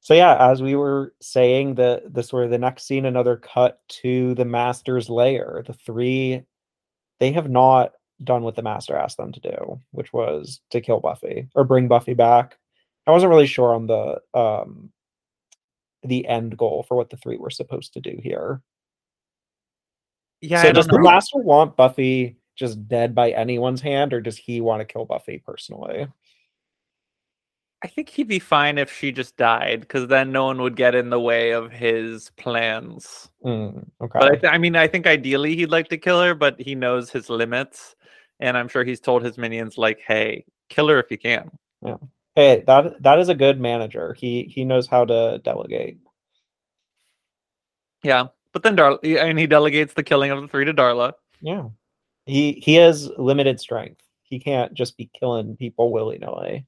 [0.00, 3.80] So yeah, as we were saying, the the sort of the next scene, another cut
[4.02, 5.62] to the master's lair.
[5.64, 6.42] The three,
[7.22, 7.92] they have not
[8.24, 11.86] done what the master asked them to do, which was to kill Buffy or bring
[11.86, 12.58] Buffy back.
[13.06, 14.90] I wasn't really sure on the um
[16.02, 18.60] the end goal for what the three were supposed to do here.
[20.40, 24.36] Yeah, so I does the master want Buffy just dead by anyone's hand, or does
[24.36, 26.08] he want to kill Buffy personally?
[27.84, 30.94] I think he'd be fine if she just died, because then no one would get
[30.94, 33.28] in the way of his plans.
[33.44, 34.18] Mm, okay.
[34.20, 36.76] But I, th- I mean, I think ideally he'd like to kill her, but he
[36.76, 37.96] knows his limits,
[38.38, 41.50] and I'm sure he's told his minions like, "Hey, kill her if you can."
[41.84, 41.96] Yeah.
[42.36, 44.14] Hey, that that is a good manager.
[44.14, 45.98] He he knows how to delegate.
[48.04, 51.14] Yeah, but then Darla, and he delegates the killing of the three to Darla.
[51.40, 51.68] Yeah.
[52.26, 54.00] He he has limited strength.
[54.22, 56.64] He can't just be killing people willy nilly.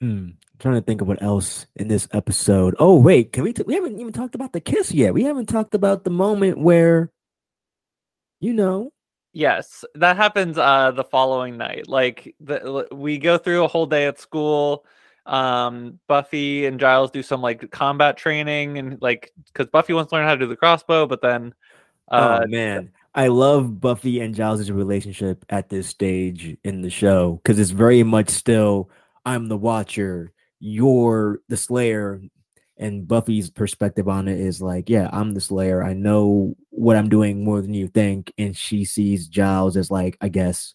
[0.00, 0.30] Hmm.
[0.58, 2.74] trying to think of what else in this episode.
[2.78, 3.52] Oh wait, can we?
[3.52, 5.14] T- we haven't even talked about the kiss yet.
[5.14, 7.10] We haven't talked about the moment where,
[8.40, 8.92] you know,
[9.36, 11.88] Yes, that happens uh the following night.
[11.88, 14.86] Like the we go through a whole day at school.
[15.26, 20.16] Um Buffy and Giles do some like combat training and like cuz Buffy wants to
[20.16, 21.52] learn how to do the crossbow, but then
[22.10, 27.38] uh oh man, I love Buffy and Giles' relationship at this stage in the show
[27.42, 28.88] because it's very much still
[29.26, 32.22] I'm the Watcher, you're the Slayer,
[32.78, 35.82] and Buffy's perspective on it is like, yeah, I'm the Slayer.
[35.82, 40.16] I know what I'm doing more than you think, and she sees Giles as like,
[40.20, 40.74] I guess,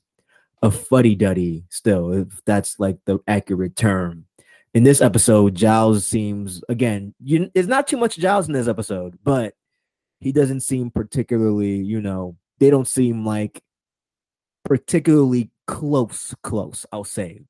[0.61, 1.63] a fuddy duddy.
[1.69, 4.25] Still, if that's like the accurate term.
[4.73, 7.13] In this episode, Giles seems again.
[7.23, 9.53] You, there's not too much Giles in this episode, but
[10.19, 13.63] he doesn't seem particularly, you know, they don't seem like
[14.65, 17.41] particularly close, close, I'll say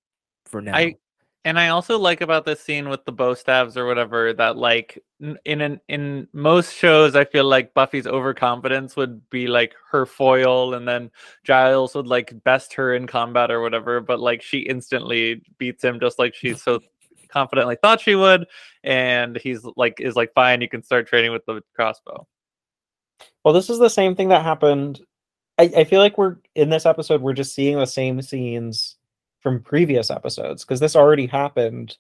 [0.52, 0.76] for now.
[0.76, 0.95] I
[1.43, 5.04] and I also like about this scene with the bow stabs or whatever that like
[5.20, 10.76] in an in most shows I feel like Buffy's overconfidence would be like her foil
[10.76, 11.10] and then
[11.43, 15.99] Giles would like best her in combat or whatever but like she instantly beats him
[15.99, 16.80] just like she's so
[17.30, 18.45] confidently thought she would
[18.84, 22.28] and he's like is like fine you can start training with the crossbow.
[23.43, 25.02] Well, this is the same thing that happened.
[25.58, 28.97] I, I feel like we're in this episode, we're just seeing the same scenes
[29.42, 31.98] from previous episodes because this already happened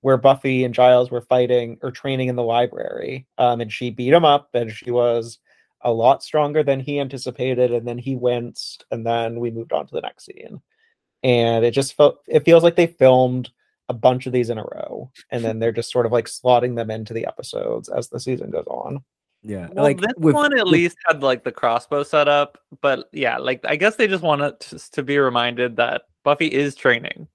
[0.00, 3.26] where Buffy and Giles were fighting or training in the library.
[3.38, 5.38] Um, and she beat him up and she was
[5.82, 7.72] a lot stronger than he anticipated.
[7.72, 10.60] And then he winced, and then we moved on to the next scene.
[11.22, 13.50] And it just felt, it feels like they filmed
[13.88, 15.10] a bunch of these in a row.
[15.30, 18.50] And then they're just sort of like slotting them into the episodes as the season
[18.50, 19.04] goes on.
[19.42, 22.58] yeah, Well, like this with- one at with- least had like the crossbow set up,
[22.80, 26.74] but yeah, like I guess they just wanted to, to be reminded that Buffy is
[26.74, 27.28] training.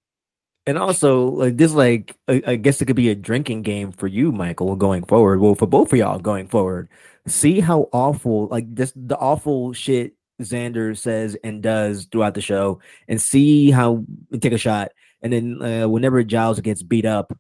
[0.66, 4.08] And also, like this, like I, I guess it could be a drinking game for
[4.08, 5.40] you, Michael, going forward.
[5.40, 6.90] Well, for both of y'all going forward,
[7.26, 12.82] see how awful, like this, the awful shit Xander says and does throughout the show,
[13.08, 14.04] and see how
[14.42, 17.32] take a shot, and then uh, whenever Giles gets beat up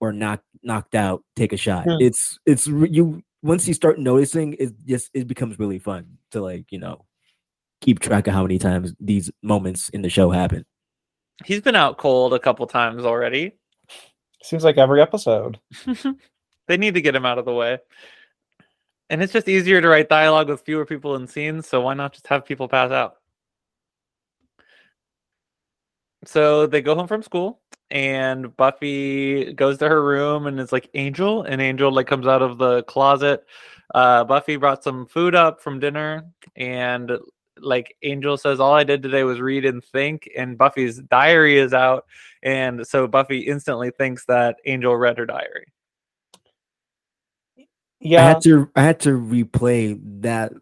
[0.00, 1.84] or knocked knocked out, take a shot.
[1.84, 1.96] Hmm.
[1.98, 6.66] It's it's you once you start noticing, it just it becomes really fun to like
[6.70, 7.04] you know
[7.80, 10.64] keep track of how many times these moments in the show happen.
[11.44, 13.56] He's been out cold a couple times already.
[14.42, 15.58] Seems like every episode.
[16.66, 17.78] they need to get him out of the way.
[19.08, 22.12] And it's just easier to write dialogue with fewer people in scenes, so why not
[22.12, 23.16] just have people pass out?
[26.24, 27.60] So they go home from school
[27.90, 32.42] and Buffy goes to her room and it's like Angel and Angel like comes out
[32.42, 33.44] of the closet.
[33.94, 36.26] Uh Buffy brought some food up from dinner
[36.56, 37.12] and
[37.62, 41.72] like Angel says all I did today was read and think and Buffy's diary is
[41.72, 42.06] out
[42.42, 45.66] and so Buffy instantly thinks that Angel read her diary.
[47.56, 47.64] Yeah.
[47.64, 47.68] I
[48.00, 48.28] Yeah.
[48.28, 50.52] had to I had to replay that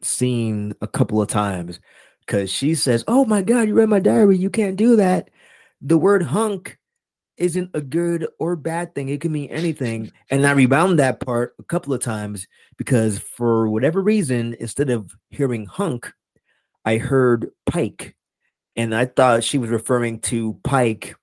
[0.00, 1.80] scene a couple of times
[2.20, 4.36] because she says, "Oh my god, you read my diary.
[4.36, 5.30] You can't do that."
[5.80, 6.78] The word hunk
[7.36, 9.08] isn't a good or bad thing.
[9.08, 10.10] It can mean anything.
[10.30, 15.14] And I rebound that part a couple of times because for whatever reason, instead of
[15.30, 16.12] hearing hunk,
[16.88, 18.16] I heard pike.
[18.74, 21.16] And I thought she was referring to Pike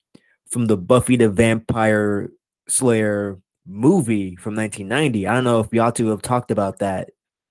[0.51, 2.30] from the Buffy the Vampire
[2.68, 5.26] Slayer movie from 1990.
[5.26, 7.09] I don't know if y'all two have talked about that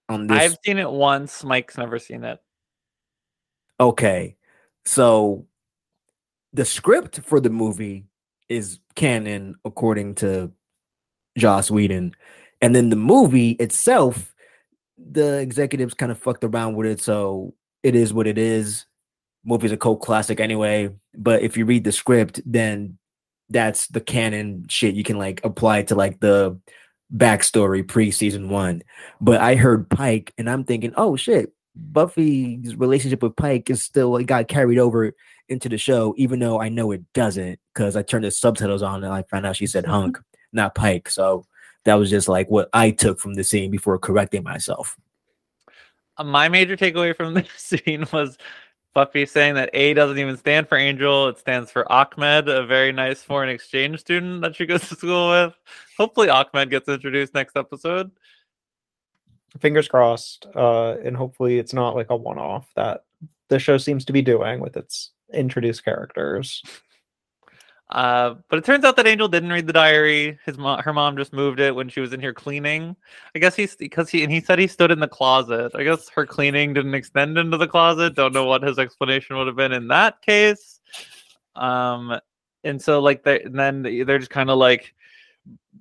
[0.09, 0.39] on this.
[0.39, 1.43] I've seen it once.
[1.43, 2.39] Mike's never seen it.
[3.81, 4.37] Okay.
[4.85, 5.47] So
[6.53, 8.05] the script for the movie
[8.49, 10.53] is canon according to
[11.37, 12.15] Joss Whedon.
[12.63, 14.33] And then the movie itself,
[14.97, 17.01] the executives kind of fucked around with it.
[17.01, 17.55] So
[17.85, 18.87] it is what it is.
[19.45, 20.91] Movie's a cult classic anyway.
[21.15, 22.99] But if you read the script, then
[23.51, 26.59] that's the canon shit you can like apply to like the
[27.15, 28.83] backstory pre season one.
[29.21, 34.17] But I heard Pike and I'm thinking, oh shit, Buffy's relationship with Pike is still
[34.17, 35.13] it got carried over
[35.51, 39.05] into the show, even though I know it doesn't, because I turned the subtitles on
[39.05, 40.57] and I found out she said hunk, mm-hmm.
[40.57, 41.11] not Pike.
[41.11, 41.45] So
[41.85, 44.97] that was just like what I took from the scene before correcting myself.
[46.23, 48.39] My major takeaway from this scene was
[48.95, 51.29] Buffy saying that A doesn't even stand for Angel.
[51.29, 55.31] It stands for Ahmed, a very nice foreign exchange student that she goes to school
[55.31, 55.55] with.
[55.99, 58.11] Hopefully, Ahmed gets introduced next episode.
[59.59, 60.47] Fingers crossed.
[60.55, 63.05] Uh, and hopefully, it's not like a one off that
[63.49, 66.63] the show seems to be doing with its introduced characters.
[67.95, 70.37] Uh, but it turns out that Angel didn't read the diary.
[70.45, 72.97] His mom, her mom, just moved it when she was in here cleaning.
[73.37, 75.71] I guess he's because he and he said he stood in the closet.
[75.77, 78.17] I guess her cleaning didn't extend into the closet.
[78.17, 80.81] Don't know what his explanation would have been in that case.
[81.55, 82.19] Um,
[82.65, 84.93] and so like they and then they're just kind of like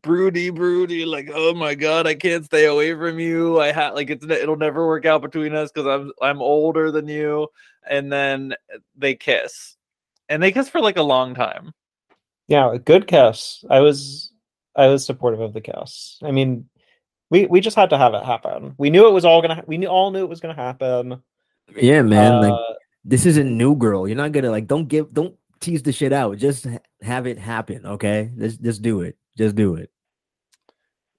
[0.03, 3.59] broody, broody, like oh my god, I can't stay away from you.
[3.59, 7.07] I have like it's it'll never work out between us because I'm I'm older than
[7.07, 7.47] you.
[7.89, 8.53] And then
[8.95, 9.77] they kiss,
[10.29, 11.73] and they kiss for like a long time.
[12.47, 13.63] Yeah, a good kiss.
[13.69, 14.31] I was
[14.75, 16.19] I was supportive of the kiss.
[16.23, 16.69] I mean,
[17.29, 18.75] we we just had to have it happen.
[18.77, 19.55] We knew it was all gonna.
[19.55, 21.21] Ha- we knew all knew it was gonna happen.
[21.75, 22.33] Yeah, man.
[22.33, 24.07] Uh, like this is a new girl.
[24.07, 26.37] You're not gonna like don't give don't tease the shit out.
[26.37, 27.85] Just ha- have it happen.
[27.85, 29.17] Okay, just just do it.
[29.37, 29.89] Just do it.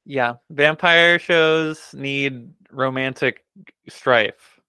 [0.04, 3.44] Yeah, vampire shows need romantic
[3.88, 4.60] strife.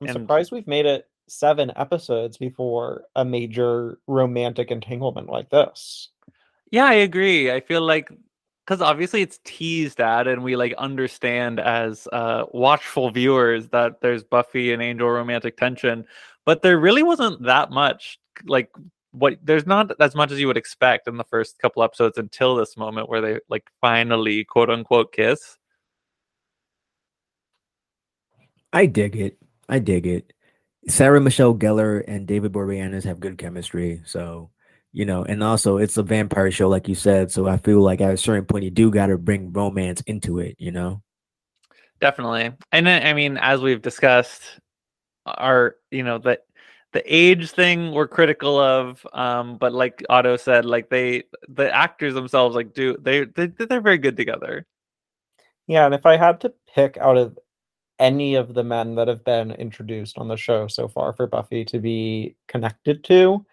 [0.00, 6.10] I'm and- surprised we've made it seven episodes before a major romantic entanglement like this.
[6.70, 7.50] Yeah, I agree.
[7.50, 8.10] I feel like
[8.66, 14.24] because obviously it's teased at, and we like understand as uh, watchful viewers that there's
[14.24, 16.04] Buffy and Angel romantic tension,
[16.44, 18.18] but there really wasn't that much.
[18.46, 18.70] Like,
[19.12, 22.56] what there's not as much as you would expect in the first couple episodes until
[22.56, 25.56] this moment where they like finally quote unquote kiss.
[28.72, 29.38] I dig it.
[29.68, 30.32] I dig it.
[30.88, 34.02] Sarah Michelle Gellar and David Boreanaz have good chemistry.
[34.04, 34.50] So,
[34.92, 37.30] you know, and also it's a vampire show, like you said.
[37.30, 40.38] So I feel like at a certain point, you do got to bring romance into
[40.38, 41.02] it, you know?
[42.00, 42.52] Definitely.
[42.72, 44.42] And then, I mean, as we've discussed,
[45.26, 46.38] our, you know, the
[46.92, 49.04] the age thing we're critical of.
[49.12, 53.80] Um, but like Otto said, like they the actors themselves like do they, they they're
[53.80, 54.64] very good together.
[55.66, 57.38] Yeah, and if I had to pick out of
[57.98, 61.64] any of the men that have been introduced on the show so far for Buffy
[61.66, 63.44] to be connected to,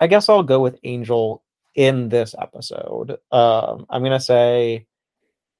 [0.00, 1.42] I guess I'll go with Angel
[1.74, 3.18] in this episode.
[3.32, 4.86] Um, I'm gonna say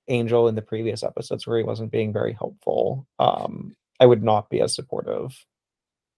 [0.08, 3.06] Angel in the previous episodes where he wasn't being very helpful.
[3.18, 5.36] Um, I would not be as supportive,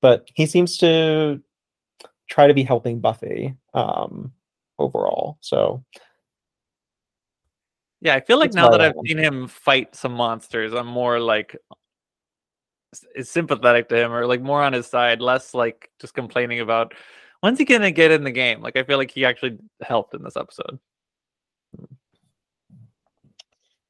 [0.01, 1.41] but he seems to
[2.29, 4.33] try to be helping Buffy um,
[4.79, 5.39] overall.
[5.41, 5.85] So
[8.01, 10.87] Yeah, I feel like That's now that I've want seen him fight some monsters, I'm
[10.87, 11.57] more like
[13.15, 16.95] is sympathetic to him or like more on his side, less like just complaining about
[17.41, 18.61] when's he gonna get in the game.
[18.63, 20.79] Like I feel like he actually helped in this episode.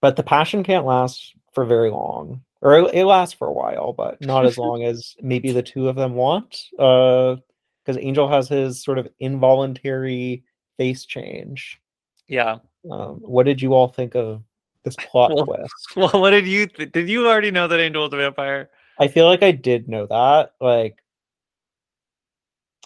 [0.00, 3.92] but the passion can't last for very long or it, it lasts for a while
[3.92, 7.36] but not as long as maybe the two of them want uh
[7.84, 10.44] because angel has his sort of involuntary
[10.76, 11.80] face change
[12.28, 12.58] Yeah.
[12.90, 14.42] um what did you all think of
[14.84, 18.02] this plot Well- twist Well, what did you th- did you already know that Angel
[18.04, 18.70] was a vampire?
[18.98, 20.98] I feel like i did know that like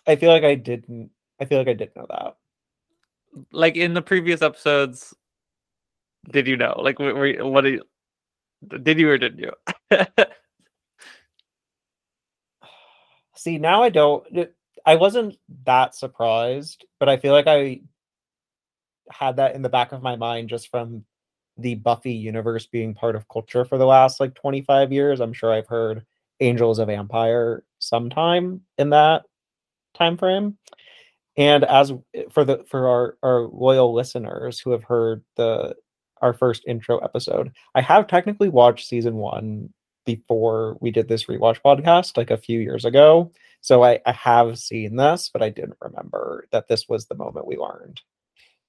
[0.07, 1.11] i feel like i didn't
[1.41, 2.37] i feel like i did know that
[3.51, 5.15] Like in the previous episodes,
[6.31, 6.75] did you know?
[6.79, 9.53] Like, were you- what did you, did you or didn't you?
[13.35, 14.27] See, now I don't.
[14.85, 17.81] I wasn't that surprised, but I feel like I
[19.11, 21.05] had that in the back of my mind just from
[21.63, 25.21] the Buffy universe being part of culture for the last like 25 years.
[25.21, 26.05] I'm sure I've heard
[26.41, 29.25] Angel is a vampire sometime in that
[29.95, 30.59] time frame.
[31.37, 35.75] And as eh, for the for our our loyal listeners who have heard the
[36.21, 39.73] our first intro episode, I have technically watched season 1
[40.05, 43.33] before we did this rewatch podcast like a few years ago.
[43.61, 47.47] So I, I have seen this, but I didn't remember that this was the moment
[47.47, 48.01] we learned.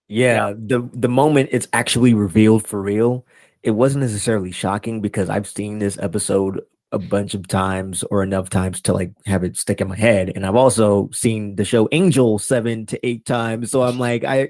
[0.07, 3.25] Yeah, the the moment it's actually revealed for real,
[3.63, 8.49] it wasn't necessarily shocking because I've seen this episode a bunch of times or enough
[8.49, 10.31] times to like have it stick in my head.
[10.35, 13.71] And I've also seen the show Angel seven to eight times.
[13.71, 14.49] So I'm like, I,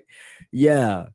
[0.52, 1.06] yeah,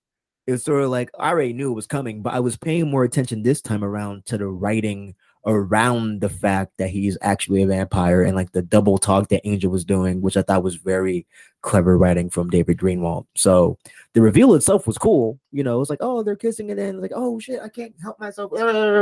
[0.46, 3.04] it's sort of like I already knew it was coming, but I was paying more
[3.04, 5.14] attention this time around to the writing
[5.46, 9.70] around the fact that he's actually a vampire and like the double talk that Angel
[9.70, 11.26] was doing, which I thought was very
[11.62, 13.26] clever writing from David Greenwalt.
[13.34, 13.78] So
[14.12, 15.38] the reveal itself was cool.
[15.52, 18.20] You know, it's like, oh, they're kissing, and then like, oh shit, I can't help
[18.20, 18.52] myself,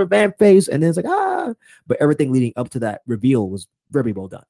[0.08, 1.54] vamp face, and then it's like, ah.
[1.86, 4.44] But everything leading up to that reveal was very well done.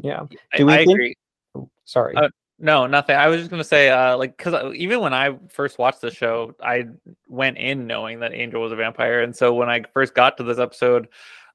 [0.00, 0.22] Yeah.
[0.54, 1.14] I, I think- agree.
[1.54, 2.14] Oh, Sorry.
[2.16, 2.28] Uh,
[2.60, 3.14] No, nothing.
[3.14, 6.54] I was just gonna say, uh, like, because even when I first watched the show,
[6.60, 6.86] I
[7.28, 10.42] went in knowing that Angel was a vampire, and so when I first got to
[10.42, 11.08] this episode,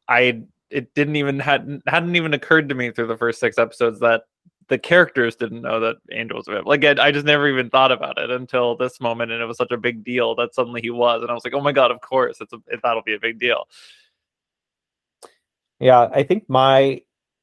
[0.07, 3.99] I it didn't even hadn't hadn't even occurred to me through the first six episodes
[3.99, 4.23] that
[4.69, 6.69] the characters didn't know that Angel was a vampire.
[6.69, 9.57] Like, I, I just never even thought about it until this moment, and it was
[9.57, 11.91] such a big deal that suddenly he was, and I was like, oh my god,
[11.91, 13.67] of course, it's a, it, that'll be a big deal.
[15.81, 17.01] Yeah, I think my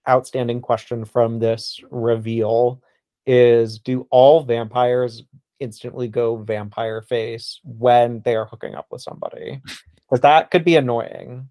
[0.08, 2.82] outstanding question from this reveal
[3.30, 5.22] is do all vampires
[5.60, 9.60] instantly go vampire face when they are hooking up with somebody?
[10.08, 11.48] Because that could be annoying.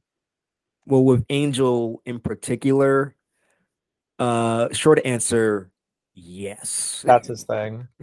[0.86, 3.16] Well, with Angel in particular,
[4.20, 5.72] uh, short answer,
[6.14, 7.02] yes.
[7.08, 7.88] That's his thing.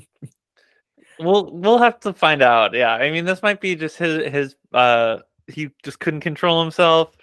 [1.18, 2.74] We'll we'll have to find out.
[2.74, 7.16] Yeah, I mean, this might be just his his uh he just couldn't control himself.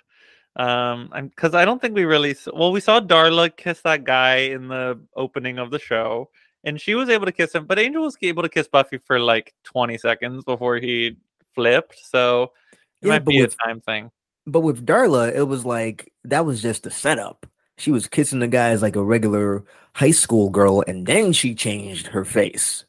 [0.56, 4.04] Um, I'm because I don't think we really s- well we saw Darla kiss that
[4.04, 6.30] guy in the opening of the show,
[6.64, 9.20] and she was able to kiss him, but Angel was able to kiss Buffy for
[9.20, 11.18] like 20 seconds before he
[11.55, 11.99] flipped.
[12.05, 12.53] So
[13.01, 14.11] it Yeah, might be with- a time thing.
[14.45, 17.45] But with Darla, it was like that was just a setup.
[17.78, 19.64] She was kissing the guy as like a regular
[19.95, 22.84] high school girl, and then she changed her face.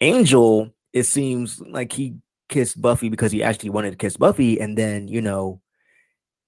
[0.00, 2.16] Angel, it seems like he
[2.48, 5.60] kissed Buffy because he actually wanted to kiss Buffy, and then you know,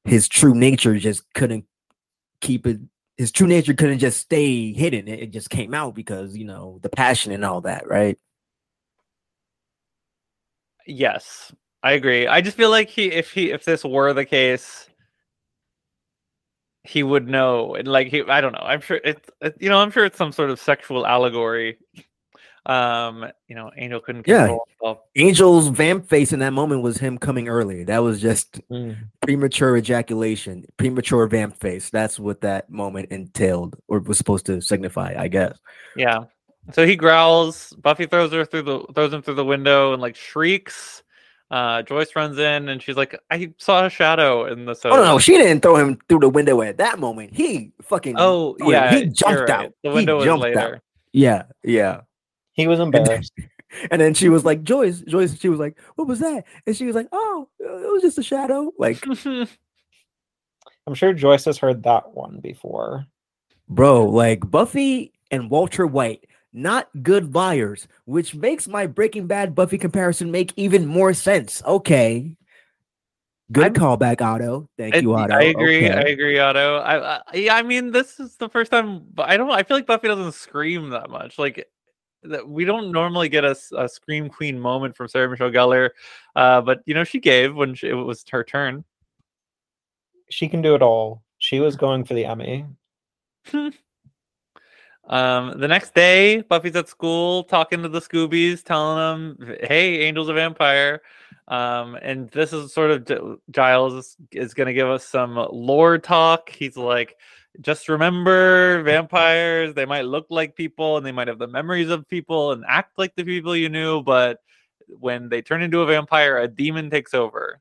[0.05, 1.64] his true nature just couldn't
[2.40, 2.80] keep it.
[3.16, 5.08] His true nature couldn't just stay hidden.
[5.08, 8.18] It, it just came out because you know the passion and all that, right?
[10.86, 11.52] Yes,
[11.82, 12.26] I agree.
[12.26, 14.88] I just feel like he if he if this were the case,
[16.84, 17.74] he would know.
[17.74, 18.60] And like he, I don't know.
[18.62, 21.78] I'm sure it's it, you know I'm sure it's some sort of sexual allegory.
[22.66, 24.38] Um, you know, Angel couldn't Yeah.
[24.46, 24.98] control himself.
[25.14, 27.84] Angel's vamp face in that moment was him coming early.
[27.84, 28.96] That was just Mm.
[29.22, 31.90] premature ejaculation, premature vamp face.
[31.90, 35.56] That's what that moment entailed or was supposed to signify, I guess.
[35.96, 36.24] Yeah.
[36.72, 37.72] So he growls.
[37.80, 41.04] Buffy throws her through the throws him through the window and like shrieks.
[41.48, 45.04] Uh, Joyce runs in and she's like, "I saw a shadow in the soda." Oh
[45.04, 47.32] no, she didn't throw him through the window at that moment.
[47.32, 48.66] He fucking Oh him.
[48.72, 49.50] yeah, he jumped right.
[49.50, 49.72] out.
[49.84, 50.58] The He window was jumped later.
[50.74, 50.80] out.
[51.12, 52.00] Yeah, yeah.
[52.57, 53.32] He was embarrassed.
[53.90, 56.44] And then she was like, Joyce, Joyce, she was like, What was that?
[56.66, 58.72] And she was like, Oh, it was just a shadow.
[58.78, 59.04] Like,
[60.86, 63.07] I'm sure Joyce has heard that one before.
[63.68, 69.78] bro, like Buffy and Walter White, not good liars, which makes my Breaking Bad Buffy
[69.78, 71.61] comparison make even more sense.
[71.66, 72.36] Okay.
[73.50, 74.68] Good I'm- callback, Otto.
[74.78, 75.34] Thank It- you, Otto.
[75.34, 75.90] I agree.
[75.90, 76.76] I agree, Otto.
[76.78, 79.07] I, I yeah, I mean, this is the first time.
[79.18, 79.50] I don't.
[79.50, 81.36] I feel like Buffy doesn't scream that much.
[81.38, 81.66] Like
[82.30, 83.54] that, we don't normally get a
[83.88, 85.90] scream queen moment from Sarah Michelle Gellar,
[86.34, 88.84] uh, but you know she gave when she, it was her turn.
[90.30, 91.22] She can do it all.
[91.38, 92.66] She was going for the Emmy.
[95.08, 98.98] Um, the next day, Buffy's at school talking to the Scoobies, telling
[99.38, 101.02] them, "Hey, Angel's a vampire."
[101.48, 105.98] Um, and this is sort of Giles is, is going to give us some lore
[105.98, 106.50] talk.
[106.50, 107.16] He's like,
[107.61, 109.74] "Just remember, vampires.
[109.74, 112.98] They might look like people, and they might have the memories of people, and act
[112.98, 114.40] like the people you knew, but."
[114.88, 117.61] When they turn into a vampire, a demon takes over.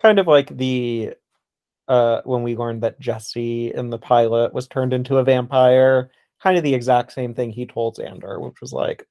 [0.00, 1.14] Kind of like the
[1.88, 6.10] uh when we learned that Jesse in the pilot was turned into a vampire.
[6.40, 9.08] Kind of the exact same thing he told Xander, which was like,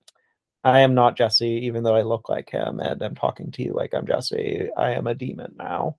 [0.64, 3.74] I am not Jesse, even though I look like him, and I'm talking to you
[3.74, 4.70] like I'm Jesse.
[4.78, 5.98] I am a demon now.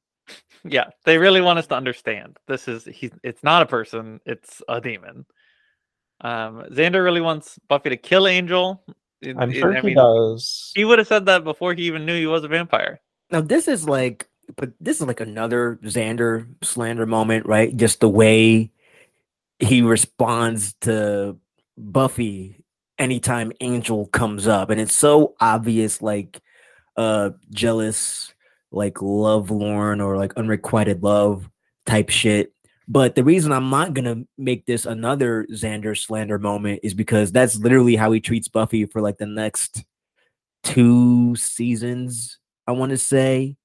[0.64, 2.38] Yeah, they really want us to understand.
[2.46, 5.26] This is he's it's not a person, it's a demon.
[6.20, 8.84] Um Xander really wants Buffy to kill Angel.
[9.20, 10.72] It- I'm it- sure I he mean, does.
[10.74, 13.00] He would have said that before he even knew he was a vampire.
[13.30, 17.76] Now this is like, but this is like another Xander slander moment, right?
[17.76, 18.70] Just the way
[19.58, 21.36] he responds to
[21.76, 22.56] Buffy
[22.98, 26.40] anytime Angel comes up, and it's so obvious, like
[26.96, 28.31] uh jealous,
[28.72, 31.48] like lovelorn or like unrequited love
[31.86, 32.52] type shit.
[32.88, 37.56] But the reason I'm not gonna make this another Xander slander moment is because that's
[37.56, 39.84] literally how he treats Buffy for like the next
[40.62, 42.38] two seasons.
[42.66, 43.56] I want to say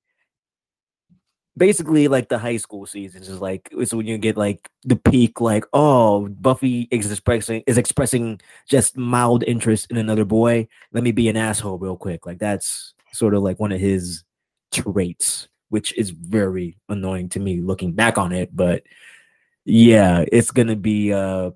[1.58, 5.42] basically like the high school seasons is like it's when you get like the peak
[5.42, 8.40] like oh buffy is expressing is expressing
[8.70, 12.94] just mild interest in another boy let me be an asshole real quick like that's
[13.12, 14.24] sort of like one of his
[14.72, 18.84] traits which is very annoying to me looking back on it but
[19.66, 21.52] yeah it's gonna be uh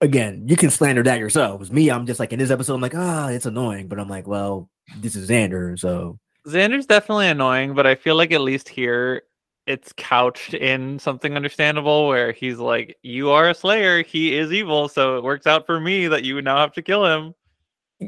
[0.00, 2.94] again you can slander that yourselves me i'm just like in this episode i'm like
[2.94, 7.86] ah it's annoying but i'm like well this is xander so Xander's definitely annoying, but
[7.86, 9.22] I feel like at least here
[9.66, 14.88] it's couched in something understandable where he's like, You are a slayer, he is evil,
[14.88, 17.34] so it works out for me that you would now have to kill him.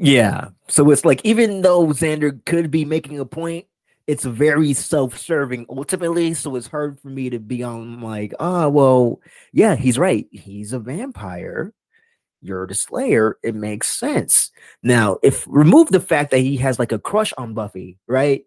[0.00, 0.48] Yeah.
[0.68, 3.66] So it's like even though Xander could be making a point,
[4.06, 6.34] it's very self-serving ultimately.
[6.34, 9.20] So it's hard for me to be on like, oh well,
[9.52, 10.26] yeah, he's right.
[10.30, 11.72] He's a vampire
[12.44, 14.50] you're the Slayer, it makes sense.
[14.82, 18.44] Now, if remove the fact that he has like a crush on Buffy, right?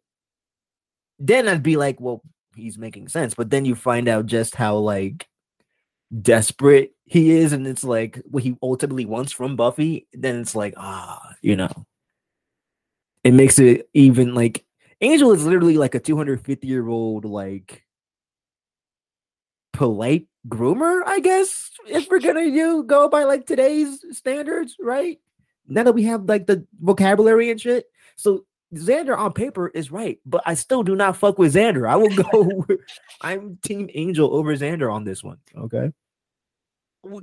[1.17, 2.21] Then I'd be like, well,
[2.55, 3.33] he's making sense.
[3.33, 5.27] But then you find out just how like
[6.21, 10.07] desperate he is, and it's like what he ultimately wants from Buffy.
[10.13, 11.71] Then it's like, ah, you know,
[13.23, 14.65] it makes it even like
[14.99, 17.85] Angel is literally like a 250 year old, like
[19.71, 25.19] polite groomer, I guess, if we're gonna you go by like today's standards, right?
[25.65, 27.85] Now that we have like the vocabulary and shit.
[28.17, 31.89] So Xander on paper is right, but I still do not fuck with Xander.
[31.89, 32.65] I will go.
[33.21, 35.37] I'm Team Angel over Xander on this one.
[35.55, 35.93] Okay.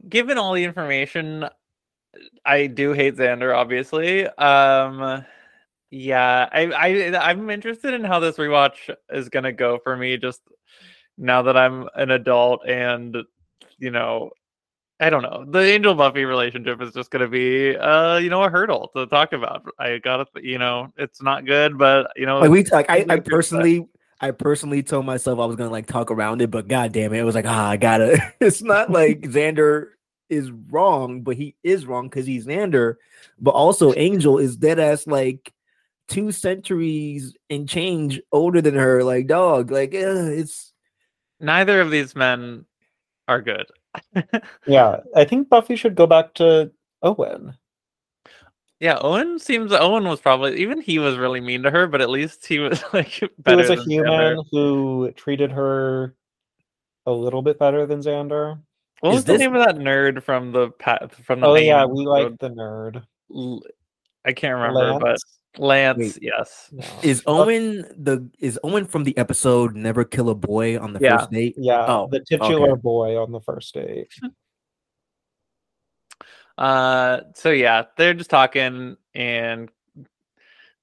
[0.09, 1.47] Given all the information,
[2.45, 3.55] I do hate Xander.
[3.55, 5.25] Obviously, um,
[5.91, 10.17] yeah, I, I, I'm interested in how this rewatch is gonna go for me.
[10.17, 10.41] Just
[11.19, 13.17] now that I'm an adult and
[13.79, 14.31] you know
[15.01, 15.45] I don't know.
[15.47, 19.07] The Angel Buffy relationship is just going to be, uh, you know, a hurdle to
[19.07, 19.65] talk about.
[19.79, 23.05] I got to, you know, it's not good, but you know, like we, like I,
[23.09, 23.89] I personally,
[24.21, 27.13] I personally told myself I was going to like talk around it, but god damn
[27.13, 28.19] it, it was like, ah, I gotta.
[28.41, 29.89] it's not like Xander
[30.29, 32.97] is wrong, but he is wrong because he's Xander,
[33.39, 35.53] but also Angel is dead ass like
[36.09, 39.03] two centuries and change older than her.
[39.05, 40.73] Like dog, like uh, it's
[41.41, 42.65] neither of these men
[43.29, 43.67] are good.
[44.67, 47.57] yeah, I think Buffy should go back to Owen.
[48.81, 52.11] Yeah, Owen seems Owen was probably even he was really mean to her, but at
[52.11, 53.63] least he was like better.
[53.63, 56.15] He was a human who treated her
[57.07, 58.61] a little bit better than Xander.
[59.01, 59.39] What Is was this...
[59.39, 61.15] the name of that nerd from the path?
[61.25, 61.47] from the?
[61.47, 63.05] Oh yeah, we like the nerd.
[64.25, 65.03] I can't remember, Lance?
[65.03, 66.69] but Lance, Wait, yes.
[66.73, 66.85] No.
[67.03, 67.43] Is oh.
[67.43, 71.19] Owen the is Owen from the episode Never Kill a Boy on the yeah.
[71.19, 71.55] first date?
[71.57, 72.81] Yeah, oh, the titular okay.
[72.81, 74.13] boy on the first date.
[76.59, 79.71] Uh so yeah, they're just talking and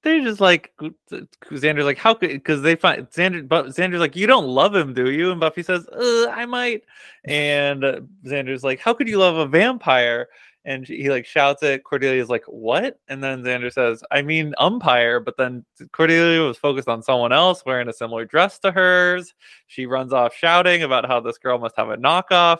[0.02, 4.26] they're just like Xander's like how could because they find Xander but Xander's like you
[4.26, 6.82] don't love him do you and Buffy says I might
[7.24, 10.28] and uh, Xander's like how could you love a vampire
[10.64, 11.82] and he like shouts it.
[11.84, 16.88] Cordelia's like, "What?" And then Xander says, "I mean umpire." But then Cordelia was focused
[16.88, 19.34] on someone else wearing a similar dress to hers.
[19.66, 22.58] She runs off shouting about how this girl must have a knockoff.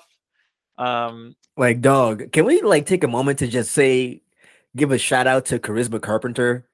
[0.78, 4.22] Um, like dog, can we like take a moment to just say,
[4.76, 6.66] give a shout out to Charisma Carpenter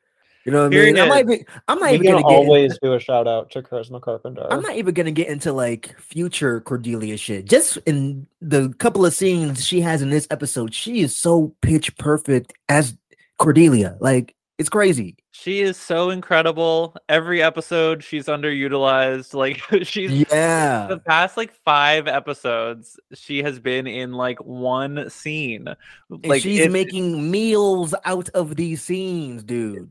[0.48, 0.98] you know what I mean?
[0.98, 1.44] I might be.
[1.68, 4.46] I'm not even gonna always into, do a shout out to Charisma Carpenter.
[4.50, 7.44] I'm not even gonna get into like future Cordelia shit.
[7.44, 11.94] Just in the couple of scenes she has in this episode, she is so pitch
[11.98, 12.96] perfect as
[13.36, 13.98] Cordelia.
[14.00, 15.16] Like it's crazy.
[15.30, 16.96] She is so incredible.
[17.08, 19.32] Every episode she's underutilized.
[19.32, 20.88] Like she's yeah.
[20.88, 25.68] The past like five episodes, she has been in like one scene.
[26.10, 29.90] And like she's making meals out of these scenes, dude.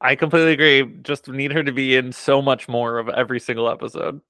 [0.00, 0.98] I completely agree.
[1.02, 4.20] Just need her to be in so much more of every single episode.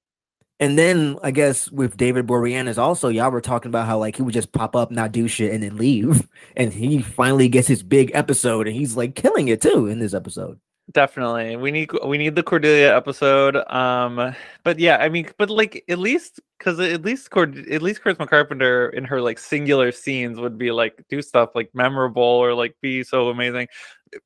[0.60, 4.22] And then I guess with David Boreanaz also, y'all were talking about how like he
[4.22, 6.28] would just pop up, not do shit, and then leave.
[6.54, 10.12] And he finally gets his big episode, and he's like killing it too in this
[10.12, 10.60] episode.
[10.90, 13.56] Definitely, we need we need the Cordelia episode.
[13.72, 14.34] Um,
[14.64, 18.28] but yeah, I mean, but like at least because at least Cord at least Charisma
[18.28, 22.76] Carpenter in her like singular scenes would be like do stuff like memorable or like
[22.82, 23.68] be so amazing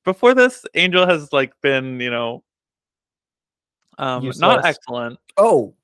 [0.05, 2.43] before this, Angel has like been, you know,
[3.99, 4.41] um, Useless.
[4.41, 5.19] not excellent.
[5.37, 5.75] Oh,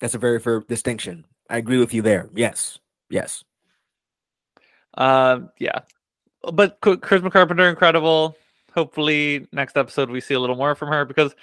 [0.00, 1.26] that's a very fair distinction.
[1.48, 2.28] I agree with you there.
[2.34, 2.78] Yes,
[3.08, 3.44] yes.
[4.96, 5.80] Uh, yeah,
[6.52, 8.36] but Charisma Carpenter, incredible.
[8.74, 11.34] Hopefully, next episode we see a little more from her because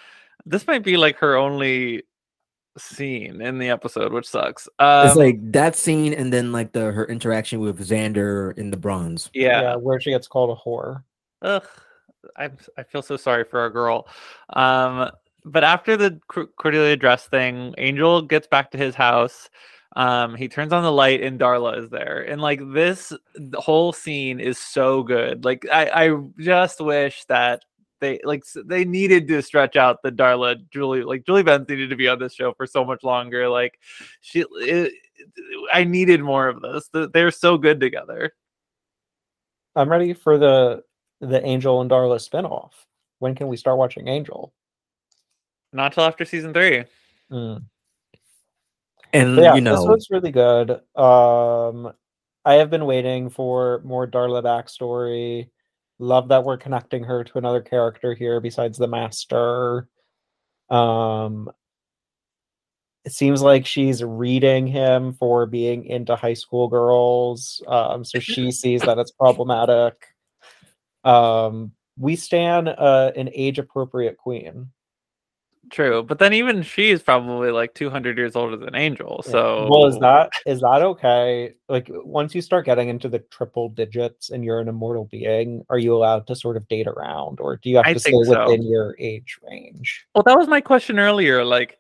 [0.46, 2.04] this might be like her only
[2.78, 4.68] scene in the episode, which sucks.
[4.80, 8.78] Um, it's like that scene, and then like the her interaction with Xander in the
[8.78, 9.30] bronze.
[9.34, 11.04] Yeah, yeah where she gets called a whore
[11.42, 11.68] ugh,
[12.36, 14.08] I I feel so sorry for our girl.
[14.50, 15.12] Um,
[15.52, 19.50] but after the Cor- Cordelia dress thing, Angel gets back to his house.
[19.96, 22.22] Um, he turns on the light and Darla is there.
[22.22, 23.14] And like this
[23.56, 25.44] whole scene is so good.
[25.44, 27.64] Like I, I just wish that
[28.00, 31.96] they like they needed to stretch out the Darla Julie like Julie Benz needed to
[31.96, 33.50] be on this show for so much longer.
[33.50, 33.80] Like
[34.22, 34.94] she it,
[35.74, 36.90] I needed more of this.
[37.14, 38.34] They're so good together.
[39.76, 40.84] I'm ready for the
[41.22, 42.72] the Angel and Darla spinoff.
[43.20, 44.54] When can we start watching Angel?
[45.74, 46.86] Not till after season three.
[47.32, 47.64] Mm.
[49.14, 50.72] And But yeah, you this know, was really good.
[50.96, 51.94] Um,
[52.46, 55.50] I have been waiting for more Darla backstory.
[56.00, 59.88] Love that we're connecting her to another character here besides the master.
[60.70, 61.50] Um,
[63.06, 67.64] it seems like she's reading him for being into high school girls.
[67.68, 69.94] Um, so she sees that it's problematic.
[71.04, 74.72] Um, we stand uh, an age appropriate queen.
[75.70, 79.22] True, but then even she's probably like 200 years older than Angel.
[79.24, 81.56] So well, is that is that okay?
[81.68, 85.78] Like once you start getting into the triple digits and you're an immortal being, are
[85.78, 88.18] you allowed to sort of date around, or do you have I to stay so.
[88.48, 90.06] within your age range?
[90.16, 91.44] Well, that was my question earlier.
[91.44, 91.80] Like,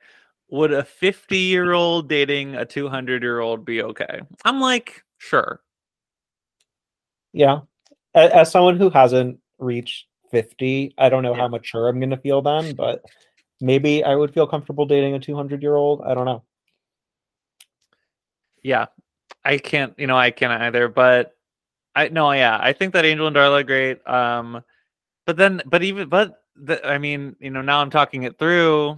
[0.49, 4.21] would a 50 year old dating a 200 year old be okay?
[4.43, 5.61] I'm like, sure.
[7.31, 7.61] Yeah,
[8.15, 11.41] as, someone who hasn't reached fifty, I don't know Yeah.
[11.41, 13.01] how mature I'm going to feel then, but
[13.61, 16.01] maybe I would feel comfortable dating a 200 year old.
[16.01, 16.43] I don't know.
[18.63, 18.87] Yeah,
[19.43, 19.93] I can't.
[19.97, 20.87] You know, I can't either.
[20.87, 21.35] But
[21.95, 24.07] I no, yeah, I think that Angel and Darla are great.
[24.07, 24.63] Um,
[25.25, 28.97] but then, but even, but the, I mean, you know, now I'm talking it through.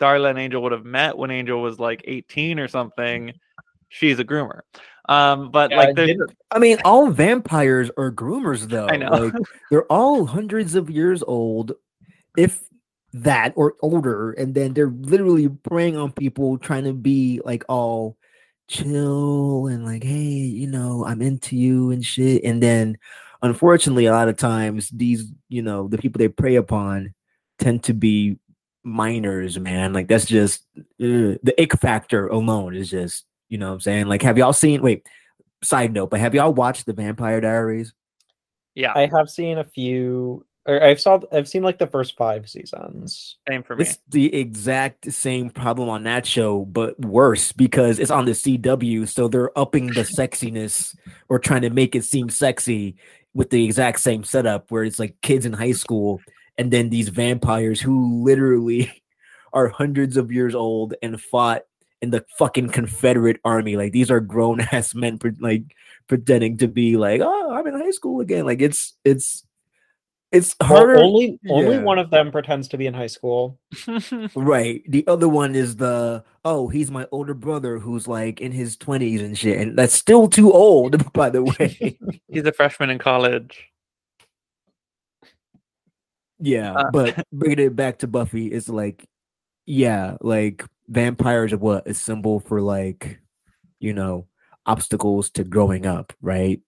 [0.00, 3.32] Darla and Angel would have met when Angel was like 18 or something.
[3.88, 4.60] She's a groomer.
[5.08, 6.16] Um, but Yeah, like, there's,
[6.50, 8.88] I mean, all vampires are groomers, though.
[8.88, 9.10] I know.
[9.10, 9.34] Like,
[9.70, 11.72] they're all hundreds of years old,
[12.36, 12.62] if
[13.14, 18.16] that or older, and then they're literally preying on people, trying to be like all
[18.68, 22.44] chill and like, hey, you know, I'm into you and shit.
[22.44, 22.98] And then,
[23.42, 27.14] unfortunately, a lot of times these, you know, the people they prey upon
[27.58, 28.36] tend to be
[28.82, 29.92] minors, man.
[29.92, 34.06] Like that's just uh, the ick factor alone is just, you know, what I'm saying.
[34.06, 34.82] Like, have y'all seen?
[34.82, 35.06] Wait,
[35.62, 37.94] side note, but have y'all watched the Vampire Diaries?
[38.74, 42.48] yeah, I have seen a few, or I've saw, I've seen like the first five
[42.48, 43.36] seasons.
[43.48, 43.84] same for me.
[43.84, 49.08] It's the exact same problem on that show, but worse because it's on the CW.
[49.08, 50.96] So they're upping the sexiness
[51.28, 52.96] or trying to make it seem sexy
[53.34, 56.20] with the exact same setup where it's like kids in high school
[56.56, 59.02] and then these vampires who literally
[59.52, 61.62] are hundreds of years old and fought
[62.00, 63.76] in the fucking Confederate army.
[63.76, 65.64] Like these are grown ass men, like
[66.06, 68.44] pretending to be like, oh, I'm in high school again.
[68.44, 69.44] Like it's it's
[70.34, 71.82] it's Well, only only yeah.
[71.82, 73.58] one of them pretends to be in high school.
[74.34, 74.82] Right.
[74.88, 79.22] The other one is the oh, he's my older brother who's like in his twenties
[79.22, 81.98] and shit, and that's still too old, by the way.
[82.28, 83.70] He's a freshman in college.
[86.40, 89.08] yeah, Uh, but bringing it back to Buffy, it's like,
[89.66, 93.20] yeah, like vampires are what a symbol for like,
[93.80, 94.26] you know,
[94.66, 96.60] obstacles to growing up, right?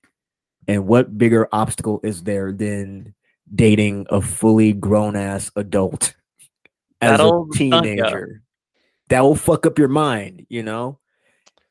[0.68, 3.14] And what bigger obstacle is there than
[3.54, 6.14] dating a fully grown ass adult
[7.00, 8.42] as That'll a teenager?
[9.08, 10.98] That will fuck up your mind, you know?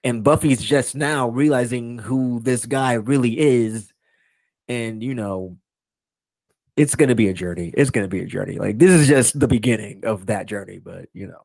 [0.04, 3.92] And Buffy's just now realizing who this guy really is.
[4.68, 5.58] And, you know,
[6.78, 7.74] it's going to be a journey.
[7.76, 8.58] It's going to be a journey.
[8.58, 11.42] Like, this is just the beginning of that journey, but, you know.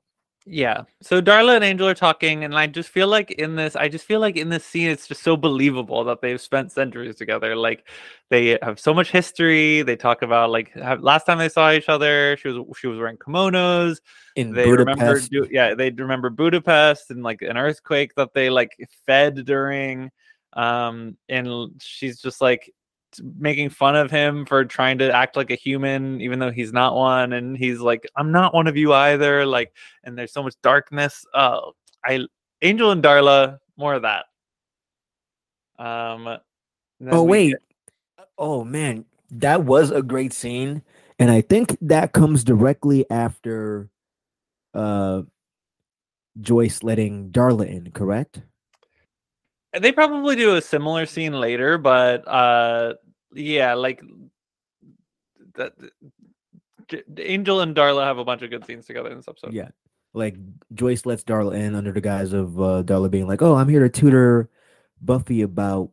[0.46, 0.84] Yeah.
[1.02, 4.06] So Darla and Angel are talking, and I just feel like in this, I just
[4.06, 7.54] feel like in this scene, it's just so believable that they've spent centuries together.
[7.54, 7.86] Like
[8.30, 9.82] they have so much history.
[9.82, 12.98] They talk about like have, last time they saw each other, she was she was
[12.98, 13.98] wearing kimonos.
[14.34, 18.48] In They remember, Budapest, do, yeah, they remember Budapest and like an earthquake that they
[18.48, 18.70] like
[19.06, 20.10] fed during.
[20.54, 22.72] Um, and she's just like
[23.38, 26.94] making fun of him for trying to act like a human, even though he's not
[26.94, 27.32] one.
[27.32, 29.72] And he's like, "I'm not one of you either." Like,
[30.04, 31.24] and there's so much darkness.
[31.34, 31.72] Oh,
[32.04, 32.26] I
[32.62, 34.26] Angel and Darla, more of that.
[35.78, 36.38] Um.
[37.10, 37.50] Oh wait.
[37.50, 37.62] get-
[38.38, 40.82] Oh man, that was a great scene,
[41.18, 43.90] and I think that comes directly after
[44.74, 45.22] uh
[46.40, 48.42] Joyce letting Darla in, correct?
[49.78, 52.94] They probably do a similar scene later, but uh,
[53.34, 54.02] yeah, like
[55.54, 55.74] that.
[57.18, 59.52] Angel and Darla have a bunch of good scenes together in this episode.
[59.52, 59.68] Yeah.
[60.12, 60.34] Like
[60.74, 63.80] Joyce lets Darla in under the guise of uh, Darla being like, "Oh, I'm here
[63.80, 64.50] to tutor
[65.00, 65.90] Buffy about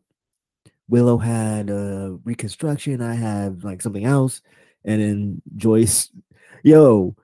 [0.90, 3.02] Willow had uh, reconstruction.
[3.02, 4.42] I have like something else."
[4.86, 6.10] And then Joyce,
[6.64, 7.16] "Yo,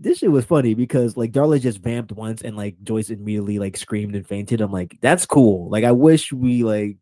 [0.00, 3.76] this shit was funny because like Darla just vamped once and like Joyce immediately like
[3.76, 4.60] screamed and fainted.
[4.60, 5.68] I'm like, that's cool.
[5.70, 6.98] Like I wish we like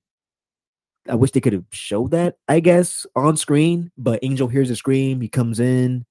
[1.09, 3.91] I wish they could have showed that, I guess, on screen.
[3.97, 6.05] But Angel hears a scream, he comes in,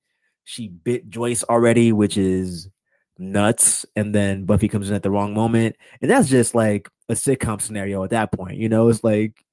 [0.44, 2.70] she bit Joyce already, which is
[3.18, 3.86] nuts.
[3.96, 5.76] And then Buffy comes in at the wrong moment.
[6.02, 9.44] And that's just like a sitcom scenario at that point, you know, it's like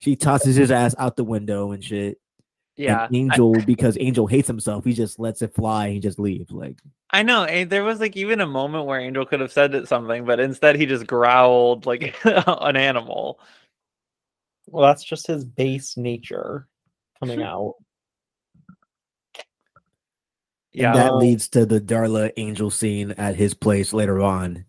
[0.00, 2.18] she tosses his ass out the window and shit.
[2.76, 5.90] Yeah, And Angel, because Angel hates himself, he just lets it fly.
[5.90, 6.50] He just leaves.
[6.50, 7.44] Like, I know.
[7.44, 10.40] And there was like even a moment where Angel could have said it something, but
[10.40, 13.38] instead he just growled like an animal.
[14.66, 16.66] Well, that's just his base nature
[17.20, 17.76] coming out.
[20.72, 24.64] Yeah, and that leads to the Darla Angel scene at his place later on.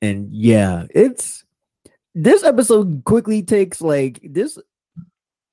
[0.00, 1.44] And yeah, it's
[2.14, 4.58] this episode quickly takes like this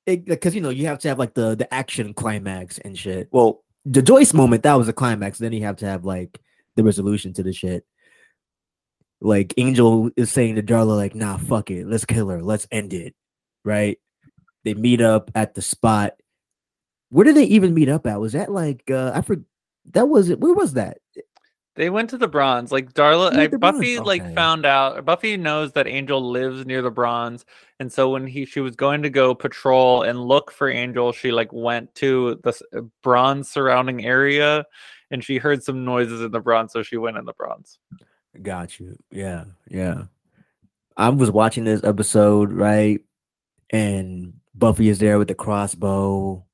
[0.05, 3.29] because you know you have to have like the the action climax and shit.
[3.31, 5.37] Well, the Joyce moment that was a climax.
[5.39, 6.39] Then you have to have like
[6.75, 7.85] the resolution to the shit.
[9.19, 12.93] Like Angel is saying to Darla, like, "Nah, fuck it, let's kill her, let's end
[12.93, 13.15] it."
[13.63, 13.99] Right?
[14.63, 16.13] They meet up at the spot.
[17.09, 18.19] Where did they even meet up at?
[18.19, 19.45] Was that like uh I forget?
[19.91, 20.39] That was it.
[20.39, 20.99] Where was that?
[21.75, 22.71] They went to the bronze.
[22.71, 25.05] Like Darla, like, Buffy, like found out.
[25.05, 27.45] Buffy knows that Angel lives near the bronze,
[27.79, 31.31] and so when he she was going to go patrol and look for Angel, she
[31.31, 34.65] like went to the uh, bronze surrounding area,
[35.11, 37.79] and she heard some noises in the bronze, so she went in the bronze.
[38.41, 38.97] Got you.
[39.09, 40.03] Yeah, yeah.
[40.97, 42.99] I was watching this episode, right?
[43.69, 46.45] And Buffy is there with the crossbow.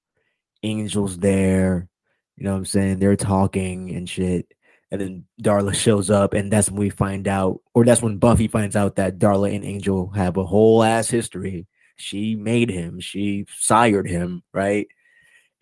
[0.63, 1.89] Angel's there.
[2.35, 2.99] You know what I'm saying?
[2.99, 4.53] They're talking and shit.
[4.89, 8.47] And then Darla shows up, and that's when we find out, or that's when Buffy
[8.47, 11.67] finds out that Darla and Angel have a whole ass history.
[11.97, 14.87] She made him, she sired him, right?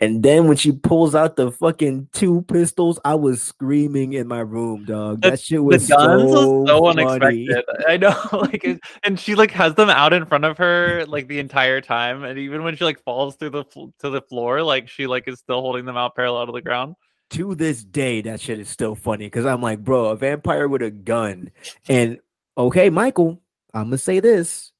[0.02, 4.42] And then when she pulls out the fucking two pistols, I was screaming in my
[4.42, 5.22] room, dog.
[5.22, 7.64] The- That shit was the guns so, was so unexpected.
[7.88, 11.28] I know, like, it- and she like has them out in front of her like
[11.30, 13.64] the entire time, and even when she like falls through the
[14.00, 16.96] to the floor, like she like is still holding them out parallel to the ground.
[17.32, 20.82] To this day, that shit is still funny because I'm like, bro, a vampire with
[20.82, 21.52] a gun.
[21.90, 22.20] And
[22.58, 23.42] okay, Michael,
[23.74, 24.72] I'm gonna say this.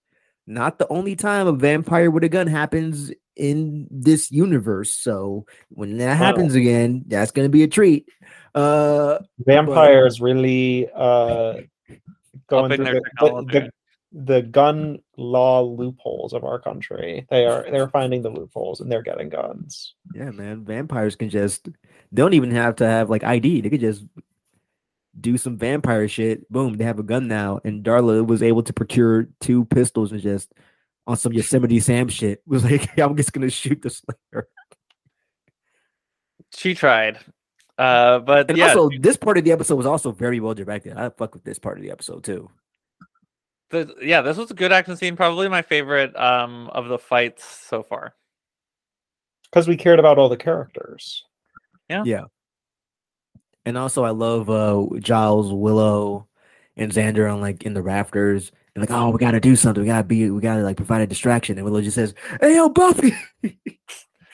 [0.48, 4.92] Not the only time a vampire with a gun happens in this universe.
[4.92, 8.08] So when that happens again, that's gonna be a treat.
[8.54, 11.62] Uh Vampires really uh
[12.48, 13.72] going through their the, the, the,
[14.18, 17.28] the gun law loopholes of our country.
[17.30, 19.94] They are they're finding the loopholes and they're getting guns.
[20.14, 20.64] Yeah, man.
[20.64, 21.72] Vampires can just they
[22.14, 23.60] don't even have to have like ID.
[23.62, 24.06] They could just
[25.20, 26.50] do some vampire shit.
[26.50, 27.60] Boom, they have a gun now.
[27.66, 30.54] And Darla was able to procure two pistols and just
[31.06, 34.48] on some Yosemite Sam shit was like, I'm just gonna shoot the Slayer.
[36.54, 37.20] She tried,
[37.78, 40.96] uh, but And yeah, also, this part of the episode was also very well directed.
[40.96, 42.50] I fuck with this part of the episode too.
[43.70, 45.16] The, yeah, this was a good action scene.
[45.16, 48.14] Probably my favorite um of the fights so far.
[49.50, 51.24] Because we cared about all the characters.
[51.90, 52.04] Yeah.
[52.06, 52.24] Yeah.
[53.66, 56.28] And also, I love uh Giles, Willow,
[56.78, 58.52] and Xander on like in the rafters.
[58.76, 59.82] And like, oh, we gotta do something.
[59.82, 60.30] We gotta be.
[60.30, 61.58] We gotta like provide a distraction.
[61.58, 63.16] And Willow just says, "Hey, yo, Buffy."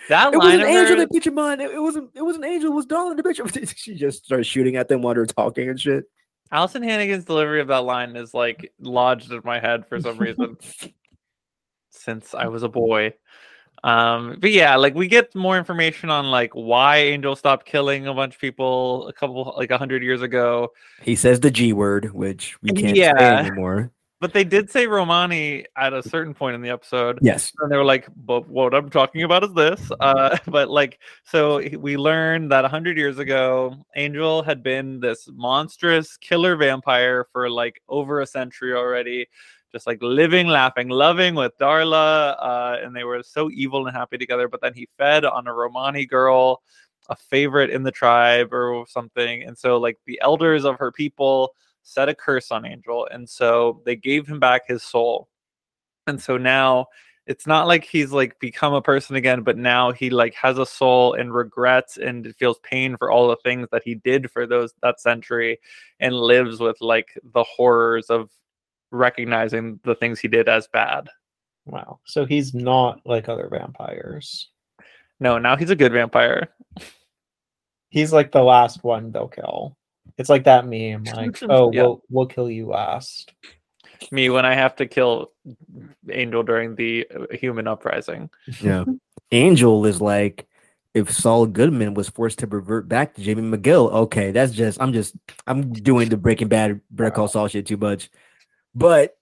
[0.09, 1.61] That It was an of angel that bitch of mine.
[1.61, 2.09] It, it wasn't.
[2.15, 2.71] It was an angel.
[2.71, 3.73] It was Darling the bitch.
[3.77, 6.03] she just starts shooting at them while they're talking and shit.
[6.53, 10.57] Alyson Hannigan's delivery of that line is like lodged in my head for some reason
[11.91, 13.13] since I was a boy.
[13.83, 18.13] Um, but yeah, like we get more information on like why Angel stopped killing a
[18.13, 20.71] bunch of people a couple like a hundred years ago.
[21.01, 23.39] He says the G word, which we can't say Yeah.
[23.39, 23.91] anymore.
[24.21, 27.17] But they did say Romani at a certain point in the episode.
[27.23, 27.51] Yes.
[27.59, 31.59] and they were like, "But what I'm talking about is this." Uh, but like, so
[31.79, 37.49] we learned that a hundred years ago, Angel had been this monstrous killer vampire for
[37.49, 39.27] like over a century already,
[39.71, 44.17] just like living, laughing, loving with Darla, uh, and they were so evil and happy
[44.17, 44.47] together.
[44.47, 46.61] But then he fed on a Romani girl,
[47.09, 51.53] a favorite in the tribe or something, and so like the elders of her people
[51.83, 55.27] set a curse on Angel, and so they gave him back his soul
[56.07, 56.87] and so now
[57.27, 60.65] it's not like he's like become a person again but now he like has a
[60.65, 64.73] soul and regrets and feels pain for all the things that he did for those
[64.81, 65.59] that century
[65.99, 68.29] and lives with like the horrors of
[68.91, 71.07] recognizing the things he did as bad
[71.67, 71.99] Wow.
[72.05, 74.49] So he's not like other vampires.
[75.19, 76.49] no now he's a good vampire
[77.89, 79.75] He's like the last one they'll kill.
[80.17, 81.81] It's like that meme, like, oh, Yeah.
[81.83, 83.31] we'll we'll kill you last.
[84.11, 85.31] me when i have to kill
[86.09, 88.29] angel during the uh, human uprising
[88.59, 88.83] Yeah.
[89.31, 90.47] Angel is like
[90.93, 94.91] if Saul Goodman was forced to revert back to Jimmy McGill, okay, that's just I'm
[94.91, 95.15] just
[95.47, 98.09] I'm doing the Breaking Bad Better Call Saul shit too much.
[98.75, 99.15] But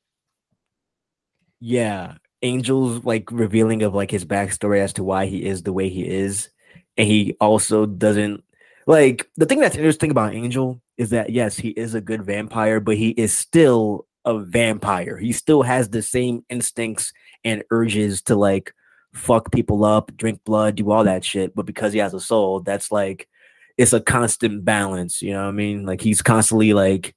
[1.59, 5.89] yeah, Angel's like revealing of like his backstory as to why he is the way
[5.89, 6.49] he is,
[6.97, 8.43] and he also doesn't
[8.89, 12.79] like the thing that's interesting about Angel is that yes, he is a good vampire,
[12.79, 15.15] but he is still a vampire.
[15.15, 17.13] He still has the same instincts
[17.43, 18.73] and urges to like
[19.13, 21.55] fuck people up, drink blood, do all that shit.
[21.55, 23.29] But because he has a soul, that's like
[23.77, 25.21] it's a constant balance.
[25.21, 25.85] You know what I mean?
[25.85, 27.15] Like he's constantly like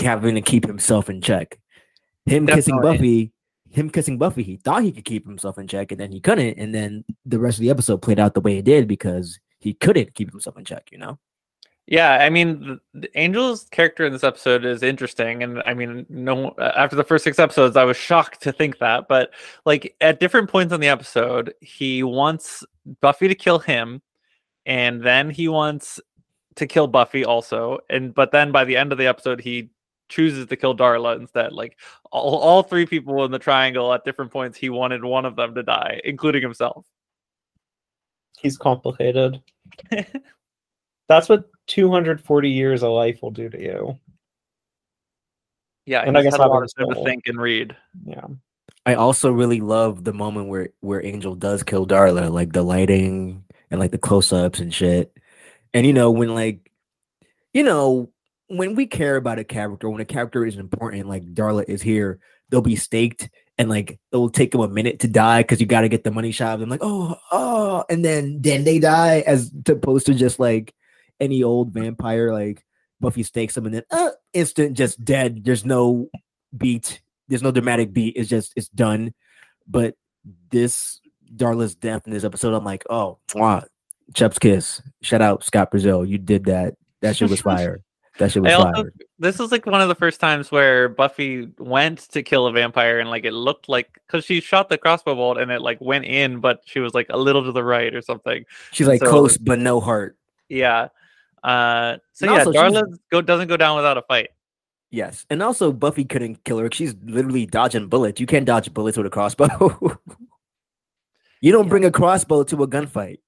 [0.00, 1.58] having to keep himself in check.
[2.24, 2.98] Him kissing Definitely.
[2.98, 3.32] Buffy,
[3.70, 6.56] him kissing Buffy, he thought he could keep himself in check, and then he couldn't.
[6.56, 9.74] And then the rest of the episode played out the way it did because he
[9.74, 10.88] couldn't keep himself in check.
[10.92, 11.18] You know?
[11.86, 12.80] Yeah, I mean,
[13.14, 17.38] Angel's character in this episode is interesting, and I mean, no, after the first six
[17.38, 19.30] episodes, I was shocked to think that, but
[19.64, 22.64] like at different points in the episode, he wants
[23.00, 24.02] Buffy to kill him,
[24.64, 26.00] and then he wants
[26.56, 29.70] to kill Buffy also, and but then by the end of the episode, he
[30.08, 31.52] chooses to kill Darla instead.
[31.52, 31.78] Like
[32.10, 35.54] all, all three people in the triangle at different points, he wanted one of them
[35.54, 36.84] to die, including himself.
[38.40, 39.40] He's complicated.
[41.08, 43.98] That's what 240 years of life will do to you.
[45.84, 47.76] Yeah, And I guess had a lot of time to think and read.
[48.04, 48.26] Yeah.
[48.86, 53.44] I also really love the moment where where Angel does kill Darla, like the lighting
[53.70, 55.12] and like the close ups and shit.
[55.74, 56.70] And you know when like,
[57.52, 58.10] you know
[58.48, 62.18] when we care about a character, when a character is important, like Darla is here,
[62.48, 65.82] they'll be staked and like it'll take them a minute to die because you got
[65.82, 66.60] to get the money shot.
[66.60, 70.74] I'm like, oh, oh, and then then they die as opposed to just like
[71.20, 72.64] any old vampire like
[73.00, 75.44] Buffy stakes them and then uh, instant just dead.
[75.44, 76.08] There's no
[76.56, 77.00] beat.
[77.28, 78.16] There's no dramatic beat.
[78.16, 79.14] It's just it's done.
[79.66, 79.94] But
[80.50, 81.00] this
[81.34, 83.64] Darla's death in this episode, I'm like, oh, mwah,
[84.14, 84.82] Chef's kiss.
[85.02, 86.04] Shout out Scott Brazil.
[86.04, 86.74] You did that.
[87.00, 87.82] That shit was fire.
[88.18, 88.84] That shit was also,
[89.18, 92.98] this is like one of the first times where Buffy went to kill a vampire
[92.98, 96.06] and like it looked like because she shot the crossbow bolt and it like went
[96.06, 98.44] in, but she was like a little to the right or something.
[98.72, 100.16] She's like so- close but no heart.
[100.48, 100.88] Yeah.
[101.44, 104.30] Uh, so And yeah, Darla go doesn't go down without a fight.
[104.90, 106.70] Yes, and also Buffy couldn't kill her.
[106.72, 108.20] She's literally dodging bullets.
[108.20, 109.46] You can't dodge bullets with a crossbow.
[111.40, 111.68] you don't Yeah.
[111.68, 113.18] bring a crossbow to a gunfight.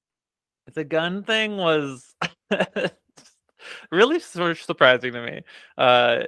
[0.73, 2.15] The gun thing was
[3.91, 5.41] really sort of surprising to me.
[5.77, 6.21] Uh,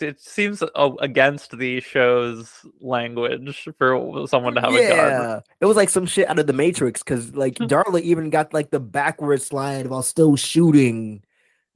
[0.00, 4.96] it seems uh, against the show's language for someone to have a gun.
[4.96, 8.52] yeah, it was like some shit out of the Matrix because like Darla even got
[8.54, 11.22] like the backward slide while still shooting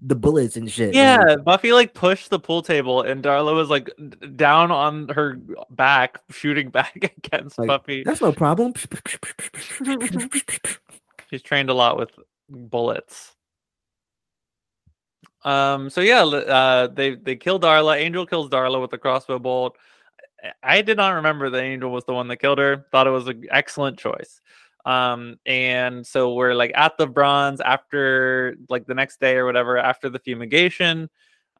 [0.04, 0.94] the bullets and shit.
[0.94, 3.88] Yeah, Buffy like pushed the pool table, and Darla was like
[4.34, 5.38] down on her
[5.70, 8.02] back, shooting back against Like, Buffy.
[8.02, 8.72] that's no problem.
[11.30, 12.10] She's trained a lot with
[12.48, 13.34] bullets.
[15.44, 15.90] Um.
[15.90, 17.96] So yeah, uh, they they kill Darla.
[17.96, 19.76] Angel kills Darla with the crossbow bolt.
[20.62, 22.86] I- did not remember that Angel was the one that killed her.
[22.90, 24.40] Thought it was an excellent choice.
[24.84, 25.38] Um.
[25.46, 30.08] And so we're like at the bronze after like the next day or whatever after
[30.08, 31.08] the fumigation.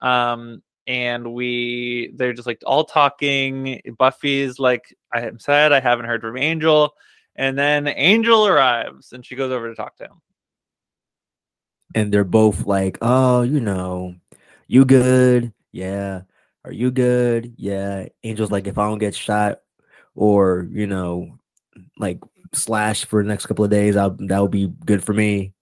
[0.00, 0.62] Um.
[0.88, 3.80] And we they're just like all talking.
[3.98, 6.92] Buffy's like, I am sad I haven't heard from Angel.
[7.36, 10.20] And then Angel arrives and she goes over to talk to him.
[11.94, 14.14] And they're both like, "Oh, you know,
[14.68, 15.52] you good?
[15.72, 16.22] Yeah.
[16.64, 17.54] Are you good?
[17.56, 19.60] Yeah." Angel's like, "If I don't get shot
[20.14, 21.38] or you know,
[21.98, 22.20] like
[22.54, 25.54] slashed for the next couple of days, I'll that would be good for me."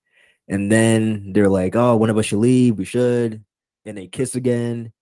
[0.49, 2.79] And then they're like, "Oh, one of us should leave.
[2.79, 3.45] We should."
[3.87, 4.93] And they kiss again,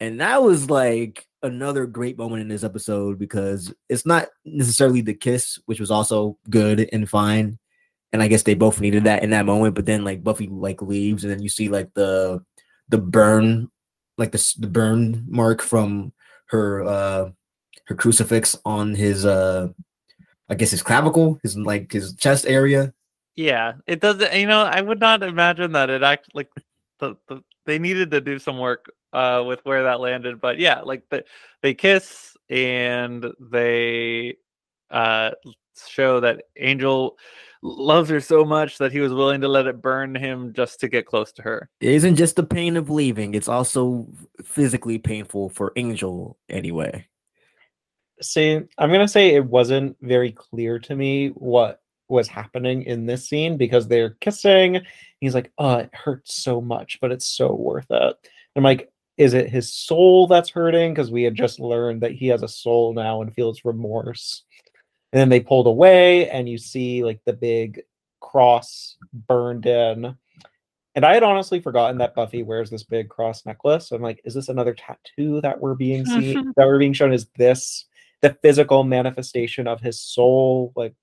[0.00, 5.14] and that was like another great moment in this episode because it's not necessarily the
[5.14, 7.58] kiss, which was also good and fine
[8.12, 9.74] and I guess they both needed that in that moment.
[9.74, 12.44] But then like Buffy like leaves, and then you see like the
[12.88, 13.70] the burn,
[14.18, 16.12] like the the burn mark from
[16.46, 17.30] her uh
[17.86, 19.68] her crucifix on his uh
[20.48, 22.92] I guess his clavicle, his like his chest area.
[23.36, 24.34] Yeah, it doesn't.
[24.34, 26.50] You know, I would not imagine that it act like
[26.98, 30.80] the, the they needed to do some work uh with where that landed, but yeah,
[30.80, 31.24] like the,
[31.62, 34.36] they kiss and they
[34.90, 35.30] uh
[35.88, 37.16] show that Angel
[37.62, 40.88] loves her so much that he was willing to let it burn him just to
[40.88, 41.68] get close to her.
[41.80, 44.06] It isn't just the pain of leaving; it's also
[44.42, 47.06] physically painful for Angel anyway.
[48.22, 53.28] See, I'm gonna say it wasn't very clear to me what was happening in this
[53.28, 54.80] scene because they're kissing.
[55.20, 58.16] He's like, "Oh, it hurts so much, but it's so worth it."
[58.56, 62.28] I'm like, "Is it his soul that's hurting?" Because we had just learned that he
[62.28, 64.44] has a soul now and feels remorse.
[65.12, 67.82] And then they pulled away, and you see like the big
[68.20, 70.16] cross burned in.
[70.94, 73.88] And I had honestly forgotten that Buffy wears this big cross necklace.
[73.88, 77.12] So I'm like, is this another tattoo that we're being seen that we're being shown?
[77.12, 77.86] Is this
[78.22, 80.72] the physical manifestation of his soul?
[80.76, 80.94] Like,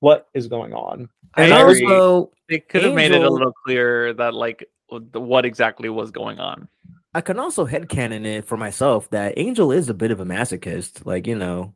[0.00, 1.08] what is going on?
[1.36, 4.68] And I also, They could have made it a little clearer that like
[5.12, 6.68] what exactly was going on.
[7.14, 11.04] I can also headcanon it for myself that Angel is a bit of a masochist.
[11.06, 11.74] Like, you know,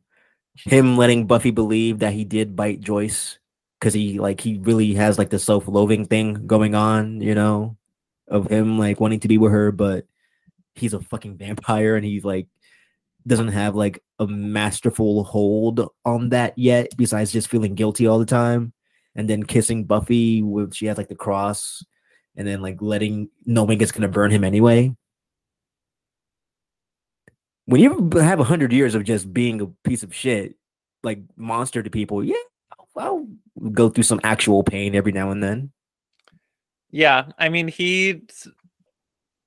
[0.65, 3.39] him letting Buffy believe that he did bite Joyce
[3.79, 7.77] because he like he really has like the self-loathing thing going on, you know,
[8.27, 10.05] of him like wanting to be with her, but
[10.75, 12.47] he's a fucking vampire and he's like
[13.25, 18.25] doesn't have like a masterful hold on that yet, besides just feeling guilty all the
[18.25, 18.73] time.
[19.15, 21.83] And then kissing Buffy with she has like the cross,
[22.35, 24.95] and then like letting knowing it's gonna burn him anyway
[27.67, 30.55] when you have a hundred years of just being a piece of shit,
[31.03, 32.35] like monster to people, yeah,
[32.95, 33.27] I'll, I'll
[33.71, 35.71] go through some actual pain every now and then.
[36.89, 38.47] Yeah, I mean he's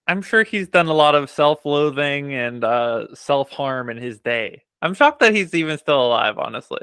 [0.06, 4.62] i'm sure he's done a lot of self-loathing and uh self-harm in his day.
[4.82, 6.80] I'm shocked that he's even still alive, honestly.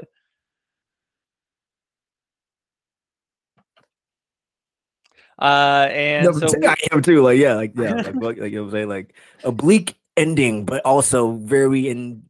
[5.38, 7.22] Uh and No, so I am too.
[7.22, 9.97] Like, yeah, like yeah, like, like, like you know what I'm saying, like a bleak
[10.18, 12.24] ending, but also very in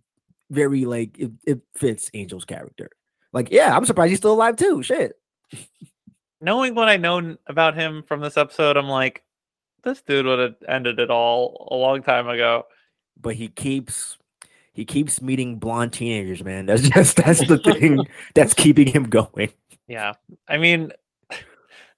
[0.50, 2.90] very like it, it fits Angel's character.
[3.32, 4.82] Like, yeah, I'm surprised he's still alive too.
[4.82, 5.14] Shit.
[6.40, 9.22] knowing what I know about him from this episode, I'm like,
[9.82, 12.64] this dude would have ended it all a long time ago.
[13.20, 14.16] But he keeps
[14.72, 16.66] he keeps meeting blonde teenagers, man.
[16.66, 19.50] That's just that's the thing that's keeping him going.
[19.86, 20.14] Yeah.
[20.48, 20.92] I mean,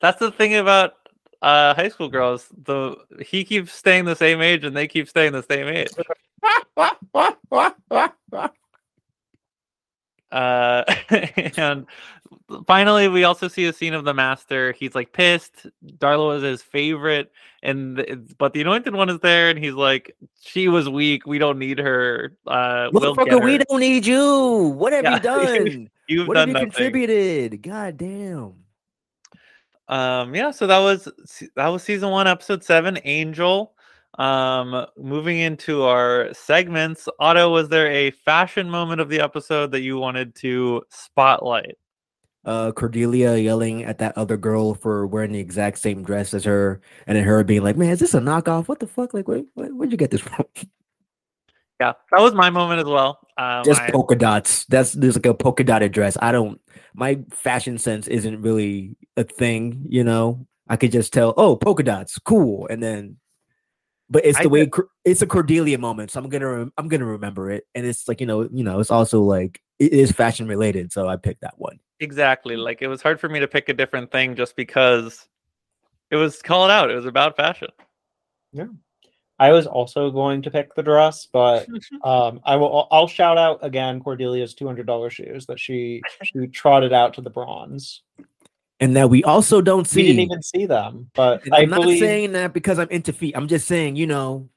[0.01, 0.95] that's the thing about
[1.43, 2.49] uh high school girls.
[2.65, 5.89] The he keeps staying the same age and they keep staying the same age.
[10.33, 10.85] Uh
[11.57, 11.87] and
[12.65, 14.71] finally we also see a scene of the master.
[14.73, 15.67] He's like pissed.
[15.99, 17.33] Darla was his favorite
[17.65, 21.27] and but the anointed one is there and he's like she was weak.
[21.27, 22.37] We don't need her.
[22.47, 24.69] Uh we'll get Motherfucker, we don't need you.
[24.77, 25.15] What have Yeah.
[25.15, 25.21] you
[25.67, 25.91] done?
[26.07, 26.71] You've what have you nothing.
[26.71, 27.62] contributed?
[27.62, 28.55] God damn.
[29.91, 31.09] Um, yeah, so that was
[31.57, 33.75] that was season one, episode seven, Angel.
[34.19, 39.81] Um, moving into our segments, Otto, was there a fashion moment of the episode that
[39.81, 41.77] you wanted to spotlight?
[42.45, 46.81] Uh, Cordelia yelling at that other girl for wearing the exact same dress as her,
[47.09, 48.69] and then her being like, "Man, is this a knockoff?
[48.69, 49.12] What the fuck?
[49.12, 50.47] Like, where, where, where'd you get this from?"
[51.81, 53.19] Yeah, that was my moment as well.
[53.39, 54.66] Um, Just I- polka dots.
[54.66, 56.16] That's there's like a polka dotted dress.
[56.20, 56.61] I don't.
[56.94, 59.86] My fashion sense isn't really a thing.
[59.89, 61.32] You know, I could just tell.
[61.36, 63.16] Oh, polka dots, cool, and then.
[64.11, 67.07] But it's I the way Cor- it's a Cordelia moment, so I'm gonna I'm gonna
[67.07, 70.48] remember it, and it's like you know you know it's also like it is fashion
[70.48, 71.78] related, so I picked that one.
[72.01, 72.57] exactly.
[72.57, 75.28] Like it was hard for me to pick a different thing just because
[76.11, 76.90] it was called out.
[76.90, 77.69] It was about fashion.
[79.41, 81.67] I was also going to pick the dress, but
[82.05, 82.87] um, I will.
[82.93, 87.23] I'll shout out again Cordelia's two hundred dollars shoes that she she trotted out to
[87.23, 88.03] the bronze.
[88.81, 90.01] And that we also don't see.
[90.03, 90.12] We see.
[90.17, 93.35] didn't even see them, but And I I'm not saying that because I'm into feet.
[93.37, 94.49] I'm just saying, you know,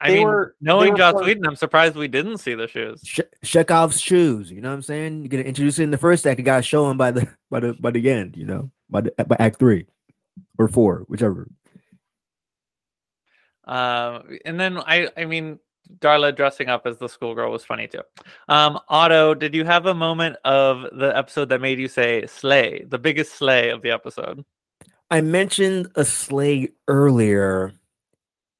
[0.00, 2.68] I They mean, were- knowing were Joss for- Whedon, I'm surprised we didn't see the
[2.68, 3.00] shoes.
[3.04, 4.50] Sh- Chekhov's shoes.
[4.50, 5.22] You know what I'm saying?
[5.22, 6.38] You're gonna introduce it in the first act.
[6.38, 8.36] You gotta show him by the by the by the end.
[8.36, 9.86] You know, by the by Act three
[10.58, 11.48] or four, whichever.
[13.68, 15.58] Um, and then I, I mean,
[16.00, 18.02] Darla dressing up as the schoolgirl was funny too.
[18.48, 22.84] Um, Otto, did you have a moment of the episode that made you say "slay"?
[22.88, 24.44] The biggest slay of the episode.
[25.10, 27.72] I mentioned a slay earlier,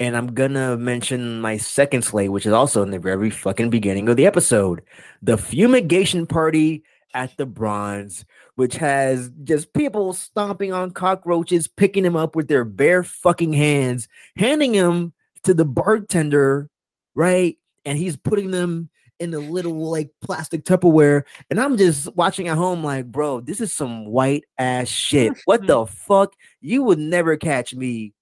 [0.01, 4.09] and I'm gonna mention my second slay, which is also in the very fucking beginning
[4.09, 4.83] of the episode.
[5.23, 8.25] The fumigation party at the bronze,
[8.59, 14.09] which has just people stomping on cockroaches, picking them up with their bare fucking hands,
[14.35, 15.13] handing them
[15.45, 16.69] to the bartender,
[17.15, 17.57] right?
[17.85, 18.91] And he's putting them
[19.21, 21.23] in a little like plastic Tupperware.
[21.49, 25.35] And I'm just watching at home, like, bro, this is some white ass shit.
[25.45, 26.33] What the fuck?
[26.61, 28.13] You would never catch me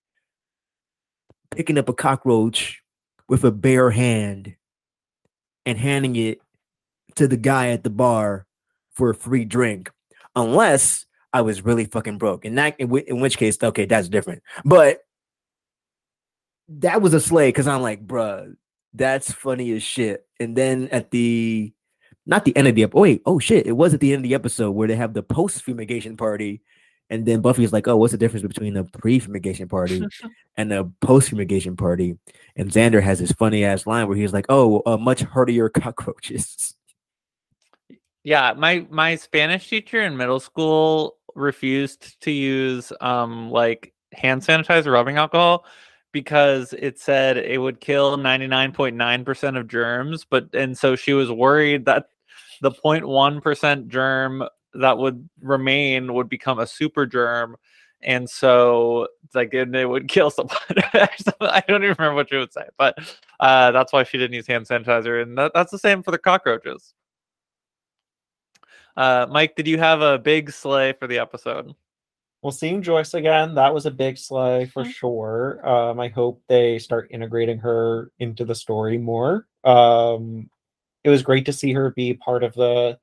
[1.51, 2.83] picking up a cockroach
[3.27, 4.55] with a bare hand
[5.65, 6.43] and handing it
[7.15, 8.47] to the guy at the bar
[8.93, 9.91] for a free drink,
[10.37, 12.45] unless I was really fucking broke.
[12.45, 14.43] In that, in, whi- in which case, okay, that's different.
[14.65, 15.01] But
[16.69, 18.55] that was a slay because I'm like, bruh,
[18.95, 20.27] that's funny as shit.
[20.39, 21.73] And then at the
[22.27, 22.99] not the end of the episode.
[22.99, 25.15] Oh, wait, oh shit, it was at the end of the episode where they have
[25.15, 26.61] the post fumigation party.
[27.09, 30.03] And then Buffy's like, oh, what's the difference between a pre fumigation party
[30.57, 32.19] and a post fumigation party?
[32.57, 36.76] And Xander has this funny ass line where he's like, oh, uh, much hardier cockroaches.
[38.27, 44.93] Yeah, my my Spanish teacher in middle school refused to use um like hand sanitizer
[44.93, 45.65] rubbing alcohol
[46.11, 51.85] because it said it would kill 99.9% of germs but and so she was worried
[51.85, 52.09] that
[52.63, 54.43] the 0.1% germ
[54.75, 57.55] that would remain would become a super germ
[58.03, 60.57] and so like it, it would kill someone
[60.91, 62.99] i don't even remember what she would say but
[63.39, 66.19] uh, that's why she didn't use hand sanitizer and that, that's the same for the
[66.19, 66.93] cockroaches
[68.97, 71.75] uh, mike did you have a big slay for the episode
[72.43, 74.91] Well, seeing Joyce again, that was a big slay for Mhm.
[74.93, 75.69] sure.
[75.69, 79.49] Um, I hope they start integrating her into the story more.
[79.65, 80.49] Um,
[81.03, 82.99] it was great to see her be part of the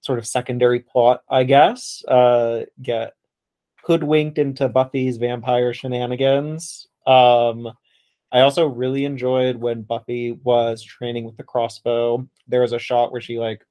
[0.00, 2.02] sort of secondary plot, I guess.
[2.08, 3.12] Uh, get
[3.84, 6.88] hoodwinked into Buffy's vampire shenanigans.
[7.06, 7.70] Um,
[8.32, 12.26] I also really enjoyed when Buffy was training with the crossbow.
[12.48, 13.64] There was a shot where she like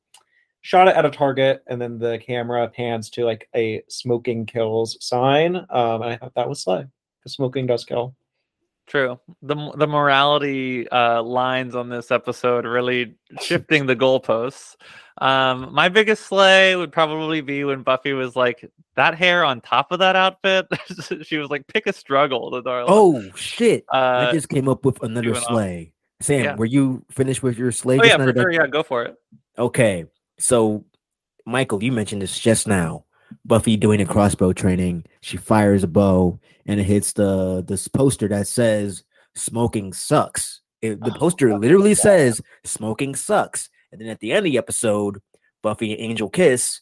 [0.62, 4.98] shot it at a target and then the camera pans to like a smoking kills
[5.00, 6.86] sign um and i thought that was slay
[7.20, 8.16] because smoking does kill
[8.88, 9.18] True.
[9.42, 14.76] The the morality uh, lines on this episode really shifting the goalposts.
[15.20, 19.94] Um, my biggest slay would probably be when Buffy was like, "That hair on top
[19.94, 20.68] of that outfit."
[21.26, 22.86] she was like, "Pick a struggle." The Darla.
[22.90, 23.86] Oh shit!
[23.94, 25.52] uh, I just came up with another went off.
[25.52, 25.94] slay.
[26.20, 26.56] Sam, Yeah.
[26.56, 27.98] were you finished with your slay?
[27.98, 28.52] oh yeah, for sure.
[28.52, 29.16] Yeah, go for it.
[29.58, 30.04] Okay,
[30.42, 30.84] so
[31.46, 33.06] Michael, you mentioned this just now.
[33.46, 35.06] Buffy doing a crossbow training.
[35.22, 39.04] She fires a bow and it hits the this poster that says
[39.36, 44.40] "Smoking sucks." It, the Oh, poster literally says "Smoking sucks," and then at the end
[44.40, 45.22] of the episode,
[45.62, 46.82] Buffy and Angel kiss.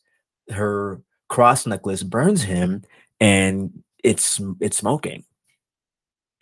[0.49, 2.83] Her cross necklace burns him,
[3.19, 5.25] and it's it's smoking.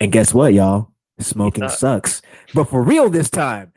[0.00, 0.92] And guess what, y'all?
[1.20, 1.80] Smoking sucks.
[1.80, 2.22] sucks.
[2.54, 3.72] But for real this time.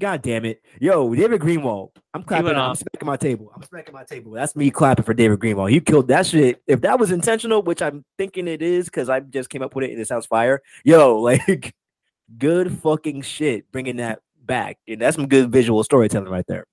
[0.00, 0.62] God damn it.
[0.80, 1.90] Yo, David Greenwalt.
[2.14, 2.56] I'm clapping.
[2.56, 3.52] I'm smacking my table.
[3.54, 4.32] I'm smacking my table.
[4.32, 5.72] That's me clapping for David Greenwalt.
[5.72, 6.62] You killed that shit.
[6.66, 9.84] If that was intentional, which I'm thinking it is, because I just came up with
[9.84, 10.62] it and it sounds fire.
[10.84, 11.74] Yo, like
[12.38, 14.78] good fucking shit bringing that back.
[14.88, 16.66] And that's some good visual storytelling right there.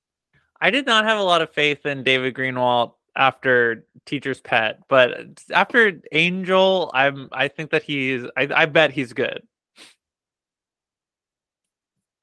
[0.62, 5.18] I did not have a lot of faith in David Greenwalt after Teacher's Pet, but
[5.52, 9.44] after Angel, I'm I think that he's I, I bet he's good.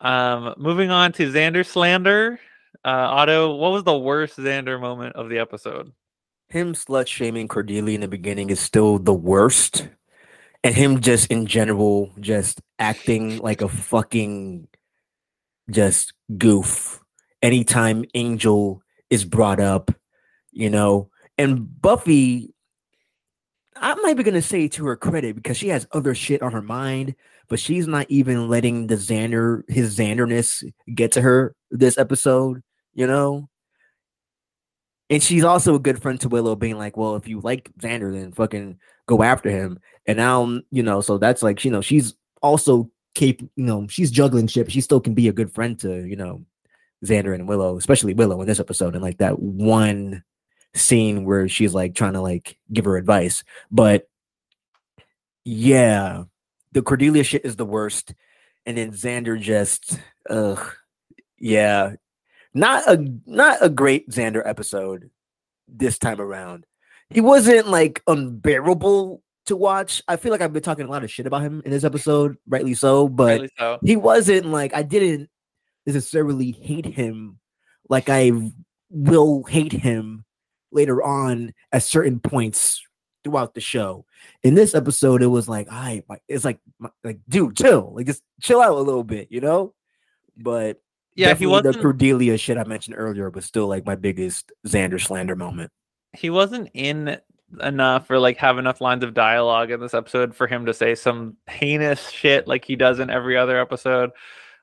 [0.01, 2.39] Um, moving on to Xander slander.
[2.85, 5.93] Uh, Otto, what was the worst Xander moment of the episode?
[6.49, 9.89] Him slut shaming Cordelia in the beginning is still the worst.
[10.63, 14.67] And him just in general, just acting like a fucking
[15.71, 17.01] just goof
[17.43, 19.91] anytime Angel is brought up,
[20.53, 21.11] you know.
[21.37, 22.54] And Buffy,
[23.77, 26.63] I might be gonna say to her credit because she has other shit on her
[26.63, 27.15] mind,
[27.49, 30.65] but she's not even letting the Xander, his Xanderness
[30.95, 32.63] get to her this episode,
[32.95, 33.49] you know.
[35.11, 38.13] And she's also a good friend to Willow, being like, "Well, if you like Xander,
[38.13, 41.81] then fucking go after him." And now, mm, you know, so that's like, you know,
[41.83, 44.71] she's also cap, you know, she's juggling shit.
[44.73, 46.45] She still can be a good friend to, you know,
[47.05, 50.23] Xander and Willow, especially Willow in this episode, and like that one
[50.75, 53.45] scene where she's like trying to like give her advice.
[53.71, 54.09] But
[55.45, 56.25] yeah,
[56.73, 58.15] the Cordelia shit is the worst,
[58.67, 59.99] and then Xander just,
[60.29, 60.75] ugh,
[61.39, 61.95] yeah,
[62.53, 65.11] not a not a great Xander episode
[65.69, 66.67] this time around.
[67.11, 70.03] He wasn't like unbearable to watch.
[70.09, 72.37] I feel like I've been talking a lot of shit about him in this episode,
[72.49, 73.79] rightly so, but Rightly so.
[73.85, 75.29] he wasn't like I didn't
[75.87, 77.39] necessarily hate him
[77.91, 78.33] like I
[78.89, 80.25] will hate him
[80.75, 82.83] later on at certain points
[83.23, 84.05] throughout the show.
[84.43, 88.23] In this episode, it was like, I it's like my- like dude, chill, like just
[88.43, 89.73] chill out a little bit, you know.
[90.37, 90.81] But
[91.15, 94.53] Yeah, he definitely the wasn't Cordelia shit I mentioned earlier was still like my biggest
[94.67, 95.71] Xander slander moment.
[96.13, 97.19] he wasn't in
[97.63, 100.95] enough or like have enough lines of dialogue in this episode for him to say
[100.95, 104.11] some heinous shit like he does in every other episode.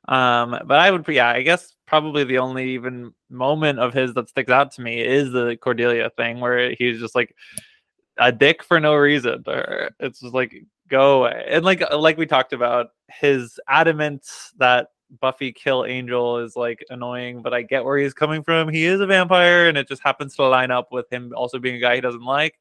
[0.10, 4.30] Um, but I would, yeah, I guess probably the only even moment of his that
[4.30, 7.36] sticks out to me is the Cordelia thing where he's just like
[8.18, 9.44] a dick for no reason.
[10.00, 10.56] It's just like
[10.88, 11.46] go away.
[11.50, 14.26] And like like we talked about, his adamant
[14.58, 14.88] that
[15.20, 18.70] Buffy kill Angel is like annoying, but I get where he's coming from.
[18.70, 21.76] He is a vampire, and it just happens to line up with him also being
[21.76, 22.58] a guy he doesn't like.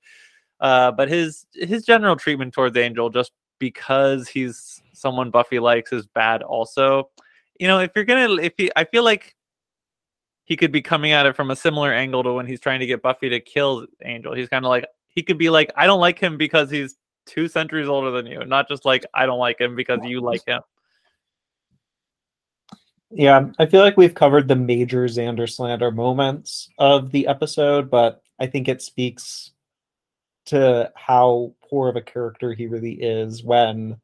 [0.58, 3.30] Uh, but his his general treatment towards Angel, just
[3.60, 6.42] because he's someone Buffy likes, is bad.
[6.42, 7.10] Also,
[7.60, 9.36] you know, if you're gonna, if he, I feel like
[10.44, 12.86] he could be coming at it from a similar angle to when he's trying to
[12.86, 14.34] get Buffy to kill Angel.
[14.34, 16.96] He's kind of like he could be like, I don't like him because he's
[17.26, 20.40] two centuries older than you, not just like I don't like him because you like
[20.46, 20.62] him.
[23.10, 28.22] Yeah, I feel like we've covered the major Xander slander moments of the episode, but
[28.38, 29.52] I think it speaks
[30.46, 34.00] to how poor of a character he really is when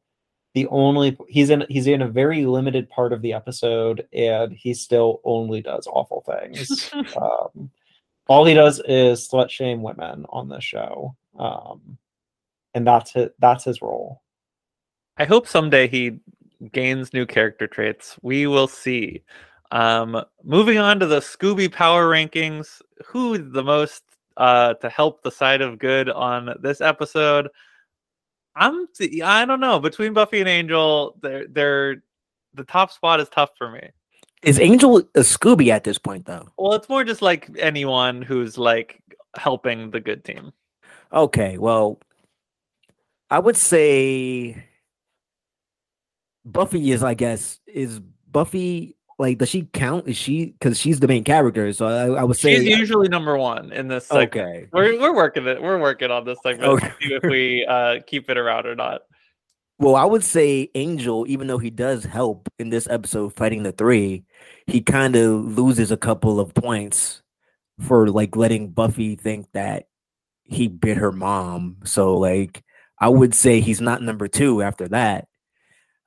[0.56, 4.72] the only he's in he's in a very limited part of the episode and he
[4.72, 6.90] still only does awful things.
[7.20, 7.70] um,
[8.26, 11.98] all he does is slut shame women on this show, um,
[12.72, 14.22] and that's his, that's his role.
[15.18, 16.20] I hope someday he
[16.72, 18.16] gains new character traits.
[18.22, 19.24] We will see.
[19.72, 24.04] Um, moving on to the Scooby Power rankings, who the most
[24.38, 27.50] uh, to help the side of good on this episode?
[28.56, 28.88] I'm
[29.22, 32.02] I don't know between Buffy and Angel, they're they're
[32.54, 33.90] the top spot is tough for me.
[34.42, 36.48] Is Angel a Scooby at this point though?
[36.56, 39.02] Well, it's more just like anyone who's like
[39.36, 40.52] helping the good team.
[41.12, 42.00] Okay, well,
[43.30, 44.64] I would say
[46.44, 48.00] Buffy is, I guess, is
[48.30, 50.08] Buffy like does she count?
[50.08, 51.72] Is she because she's the main character?
[51.72, 54.06] So I, I would say she's usually number one in this.
[54.06, 54.34] Segment.
[54.34, 55.62] Okay, we're we're working it.
[55.62, 56.92] We're working on this segment okay.
[57.00, 59.02] see if we uh, keep it around or not.
[59.78, 63.72] Well, I would say Angel, even though he does help in this episode fighting the
[63.72, 64.24] three,
[64.66, 67.22] he kind of loses a couple of points
[67.80, 69.86] for like letting Buffy think that
[70.44, 71.78] he bit her mom.
[71.84, 72.62] So like
[72.98, 75.28] I would say he's not number two after that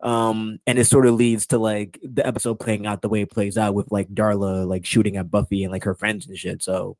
[0.02, 3.32] um and it sort of leads to like the episode playing out the way it
[3.32, 6.64] plays out with like darla like shooting at buffy and like her friends and shit.
[6.64, 6.96] So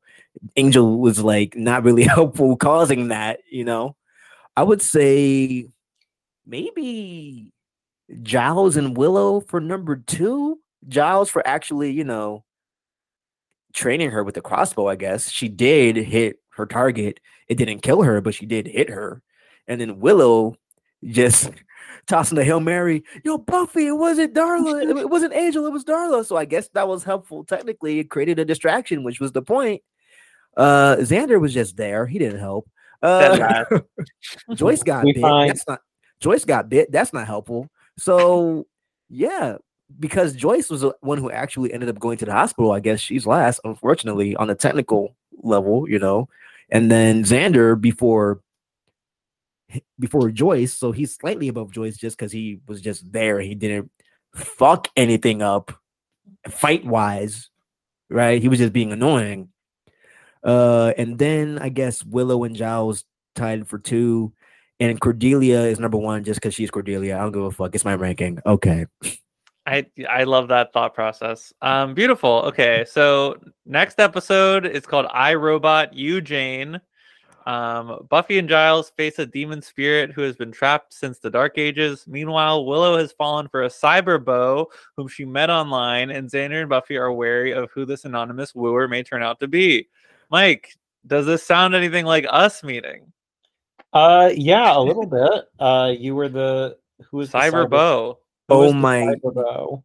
[0.56, 3.96] angel was like not really helpful causing that you know?
[4.56, 5.66] I would say
[6.46, 7.52] maybe
[8.22, 10.60] giles and willow for number two.
[10.88, 12.44] Giles for actually you know
[13.72, 15.30] training her with the crossbow i guess.
[15.30, 17.20] She did hit her target.
[17.48, 19.22] It didn't kill her but she did hit her.
[19.66, 20.56] And then willow
[21.04, 21.50] just
[22.06, 23.04] tossing the Hail Mary.
[23.24, 25.00] Yo, Buffy, it wasn't Darla.
[25.00, 26.24] it wasn't Angel, it was Darla.
[26.24, 27.44] So I guess that was helpful.
[27.44, 29.82] Technically, it created a distraction, which was the point.
[30.56, 32.06] Uh Xander was just there.
[32.06, 32.68] He didn't help.
[33.02, 33.64] Uh
[34.54, 35.20] Joyce got bit.
[35.20, 35.80] That's not
[36.20, 36.90] Joyce got bit.
[36.90, 37.68] That's not helpful.
[37.96, 38.66] So
[39.08, 39.56] yeah,
[39.98, 42.72] because Joyce was the one who actually ended up going to the hospital.
[42.72, 46.28] I guess she's last, unfortunately, on the technical level, you know.
[46.70, 48.40] And then Xander, before
[49.98, 53.40] before Joyce, so he's slightly above Joyce just because he was just there.
[53.40, 53.90] He didn't
[54.34, 55.72] fuck anything up
[56.48, 57.50] fight wise,
[58.08, 58.40] right?
[58.40, 59.48] He was just being annoying.
[60.42, 64.32] Uh, and then I guess Willow and Giles tied for two,
[64.78, 67.16] and Cordelia is number one just because she's Cordelia.
[67.16, 67.74] I don't give a fuck.
[67.74, 68.40] It's my ranking.
[68.46, 68.86] Okay.
[69.66, 71.52] I I love that thought process.
[71.60, 72.42] Um, beautiful.
[72.46, 76.80] Okay, so next episode is called I Robot You Jane.
[77.46, 81.58] Um, Buffy and Giles face a demon spirit who has been trapped since the Dark
[81.58, 82.04] Ages.
[82.06, 86.68] Meanwhile, Willow has fallen for a cyber beau whom she met online, and Xander and
[86.68, 89.88] Buffy are wary of who this anonymous wooer may turn out to be.
[90.30, 90.74] Mike,
[91.06, 93.12] does this sound anything like us meeting?
[93.92, 95.44] Uh, yeah, a little bit.
[95.58, 96.76] Uh, you were the
[97.10, 98.18] who was cyber, cyber beau?
[98.48, 99.00] Oh my!
[99.00, 99.84] Cyber beau?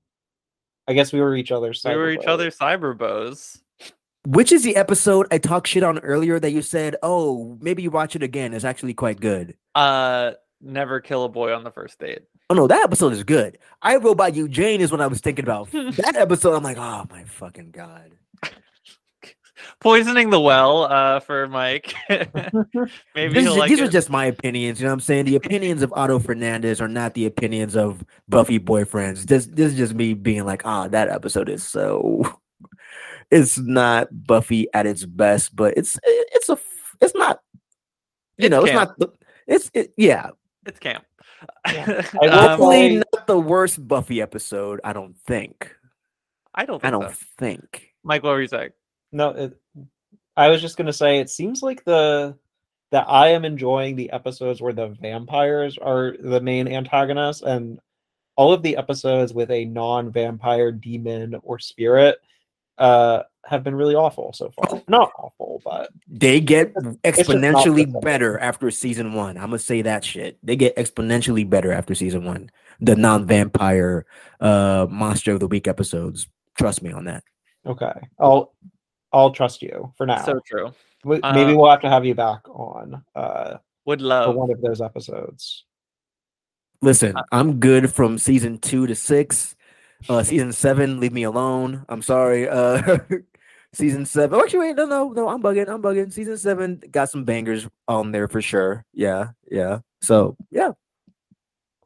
[0.88, 1.84] I guess we were each other's.
[1.84, 3.62] we were each other's cyber beaus.
[4.26, 7.92] Which is the episode I talked shit on earlier that you said, "Oh, maybe you
[7.92, 8.54] watch it again.
[8.54, 10.32] It's actually quite good." Uh,
[10.62, 12.24] never kill a boy on the first date.
[12.50, 13.58] Oh no, that episode is good.
[13.82, 15.72] I Robot You Jane is what I was thinking about.
[15.72, 18.12] that episode, I'm like, oh my fucking god.
[19.80, 21.94] Poisoning the well uh, for Mike.
[22.10, 24.80] Maybe this, like these are just my opinions.
[24.80, 25.26] You know what I'm saying?
[25.26, 29.26] The opinions of Otto Fernandez are not the opinions of Buffy boyfriends.
[29.26, 32.40] This this is just me being like, ah, oh, that episode is so
[33.32, 36.58] it's not Buffy at its best, but it's it's a
[37.02, 37.42] it's not
[38.38, 38.92] you it's know camp.
[38.92, 39.10] it's not
[39.48, 40.30] it's it, yeah
[40.66, 41.06] it's camp.
[41.68, 42.02] Yeah.
[42.22, 44.82] Um, hopefully, not the worst Buffy episode.
[44.84, 45.76] I don't think.
[46.54, 46.82] I don't.
[46.82, 47.26] Think I don't so.
[47.38, 47.94] think.
[48.04, 48.72] Mike, what were you saying?
[49.12, 49.58] No, it,
[50.36, 52.36] I was just gonna say it seems like the
[52.92, 57.80] that I am enjoying the episodes where the vampires are the main antagonists, and
[58.36, 62.18] all of the episodes with a non-vampire demon or spirit
[62.78, 64.82] uh, have been really awful so far.
[64.88, 69.38] Not awful, but they get exponentially better after season one.
[69.38, 70.38] I'm gonna say that shit.
[70.44, 72.50] They get exponentially better after season one.
[72.82, 74.06] The non-vampire
[74.40, 76.28] uh monster of the week episodes.
[76.58, 77.24] Trust me on that.
[77.66, 78.54] Okay, I'll
[79.14, 80.24] I'll trust you for now.
[80.24, 80.74] So true.
[81.04, 83.04] Maybe um, we'll have to have you back on.
[83.16, 85.66] Uh, would love for one of those episodes.
[86.82, 89.55] Listen, uh, I'm good from season two to six.
[90.08, 91.86] Uh, season seven, leave me alone.
[91.90, 92.48] I'm sorry.
[92.48, 93.00] Uh,
[93.74, 94.40] season seven.
[94.40, 95.30] Oh, actually, wait, no, no, no.
[95.30, 95.68] I'm bugging.
[95.68, 96.12] I'm bugging.
[96.12, 98.86] Season seven got some bangers on there for sure.
[98.94, 99.80] Yeah, yeah.
[100.02, 100.72] So yeah.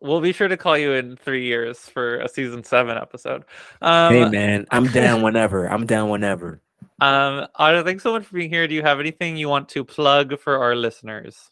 [0.01, 3.43] We'll be sure to call you in three years for a season seven episode.
[3.81, 5.67] Um, hey man, I'm down whenever.
[5.67, 6.61] I'm down whenever.
[7.01, 8.67] Um, Otto, thanks so much for being here.
[8.67, 11.49] Do you have anything you want to plug for our listeners?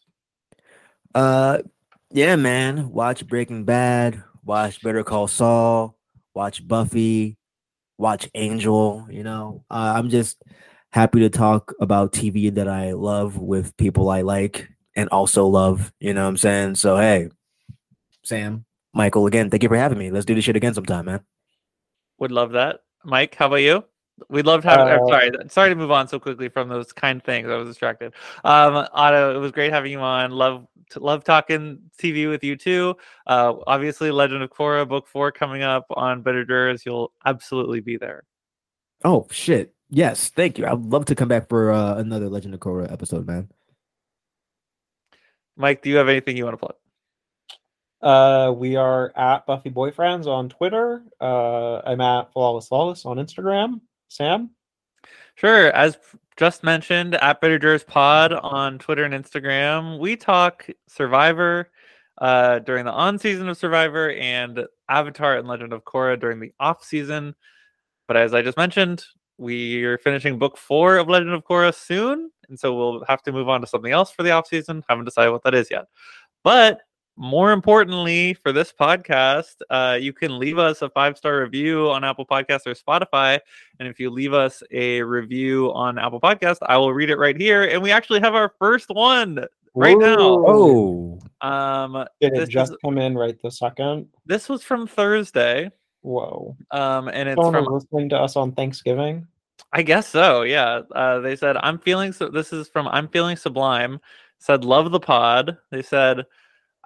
[1.14, 1.58] Uh,
[2.10, 2.90] yeah, man.
[2.90, 4.22] Watch Breaking Bad.
[4.44, 5.97] Watch Better Call Saul.
[6.34, 7.36] Watch Buffy.
[7.96, 9.06] Watch Angel.
[9.10, 10.42] You know, uh, I'm just
[10.90, 15.92] happy to talk about TV that I love with people I like and also love.
[16.00, 16.74] You know what I'm saying?
[16.76, 17.28] So hey,
[18.24, 18.64] Sam,
[18.94, 20.10] Michael, again, thank you for having me.
[20.10, 21.20] Let's do this shit again sometime, man.
[22.18, 22.80] Would love that.
[23.04, 23.84] Mike, how about you?
[24.28, 24.80] We'd love to have.
[24.80, 27.48] Uh, sorry, sorry to move on so quickly from those kind things.
[27.48, 28.12] I was distracted.
[28.44, 30.32] Um, Otto, it was great having you on.
[30.32, 32.96] Love, love talking TV with you too.
[33.26, 36.84] Uh, obviously, Legend of Korra book four coming up on Better Jurors.
[36.84, 38.24] You'll absolutely be there.
[39.04, 39.74] Oh shit!
[39.90, 40.66] Yes, thank you.
[40.66, 43.48] I'd love to come back for uh, another Legend of Korra episode, man.
[45.56, 46.74] Mike, do you have anything you want to plug?
[48.00, 51.02] Uh, we are at Buffy Boyfriends on Twitter.
[51.20, 53.80] Uh, I'm at Flawless Flawless on Instagram.
[54.08, 54.50] Sam?
[55.38, 55.70] Sure.
[55.70, 55.96] As
[56.36, 61.70] just mentioned, at Better Jurors Pod on Twitter and Instagram, we talk Survivor
[62.20, 66.52] uh, during the on season of Survivor and Avatar and Legend of Korra during the
[66.58, 67.36] off season.
[68.08, 69.04] But as I just mentioned,
[69.36, 73.30] we are finishing book four of Legend of Korra soon, and so we'll have to
[73.30, 74.82] move on to something else for the off season.
[74.88, 75.84] Haven't decided what that is yet.
[76.42, 76.80] But
[77.18, 82.04] more importantly, for this podcast, uh, you can leave us a five star review on
[82.04, 83.40] Apple Podcasts or Spotify.
[83.80, 87.36] And if you leave us a review on Apple Podcast, I will read it right
[87.36, 87.64] here.
[87.64, 90.06] And we actually have our first one right Whoa.
[90.06, 90.44] now.
[90.46, 94.06] Oh, um, did it just is, come in right the second?
[94.24, 95.72] This was from Thursday.
[96.02, 96.56] Whoa.
[96.70, 99.26] Um, and it's from listening to us on Thanksgiving.
[99.72, 100.42] I guess so.
[100.42, 100.82] Yeah.
[100.94, 102.28] Uh, they said I'm feeling so.
[102.28, 103.98] This is from I'm feeling sublime.
[104.38, 105.58] Said love the pod.
[105.72, 106.24] They said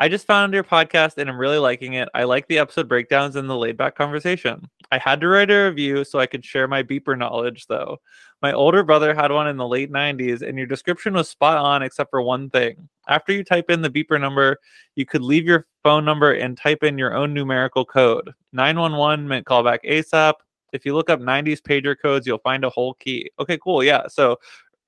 [0.02, 2.08] I just found your podcast and I'm really liking it.
[2.12, 4.68] I like the episode breakdowns and the laid back conversation.
[4.90, 7.98] I had to write a review so I could share my beeper knowledge, though.
[8.42, 11.84] My older brother had one in the late 90s, and your description was spot on
[11.84, 12.88] except for one thing.
[13.06, 14.56] After you type in the beeper number,
[14.96, 18.28] you could leave your phone number and type in your own numerical code.
[18.52, 20.34] 911 meant callback ASAP.
[20.72, 23.30] If you look up 90s pager codes, you'll find a whole key.
[23.38, 23.84] Okay, cool.
[23.84, 24.08] Yeah.
[24.08, 24.40] So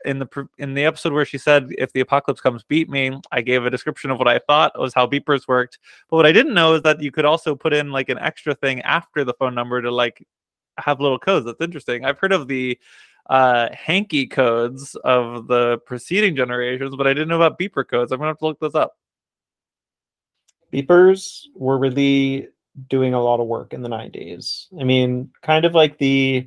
[0.04, 3.40] in the in the episode where she said if the apocalypse comes beat me i
[3.40, 5.78] gave a description of what i thought was how beepers worked.
[6.08, 8.54] But what i didn't know is that you could also put in like an extra
[8.54, 10.26] thing after the phone number to like
[10.78, 11.46] have little codes.
[11.46, 12.04] That's interesting.
[12.04, 12.78] I've heard of the
[13.30, 18.12] uh hanky codes of the preceding generations but i didn't know about beeper codes.
[18.12, 18.96] I'm gonna have to look this up.
[20.72, 22.48] Beepers were really
[22.88, 26.46] doing a lot of work in the 90s i mean kind of like the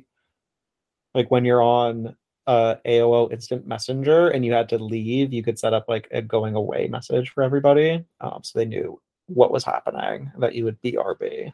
[1.14, 2.14] like when you're on
[2.48, 6.22] uh, AOL Instant Messenger and you had to leave, you could set up like a
[6.22, 10.80] going away message for everybody, um, so they knew what was happening that you would
[10.80, 11.52] BRB.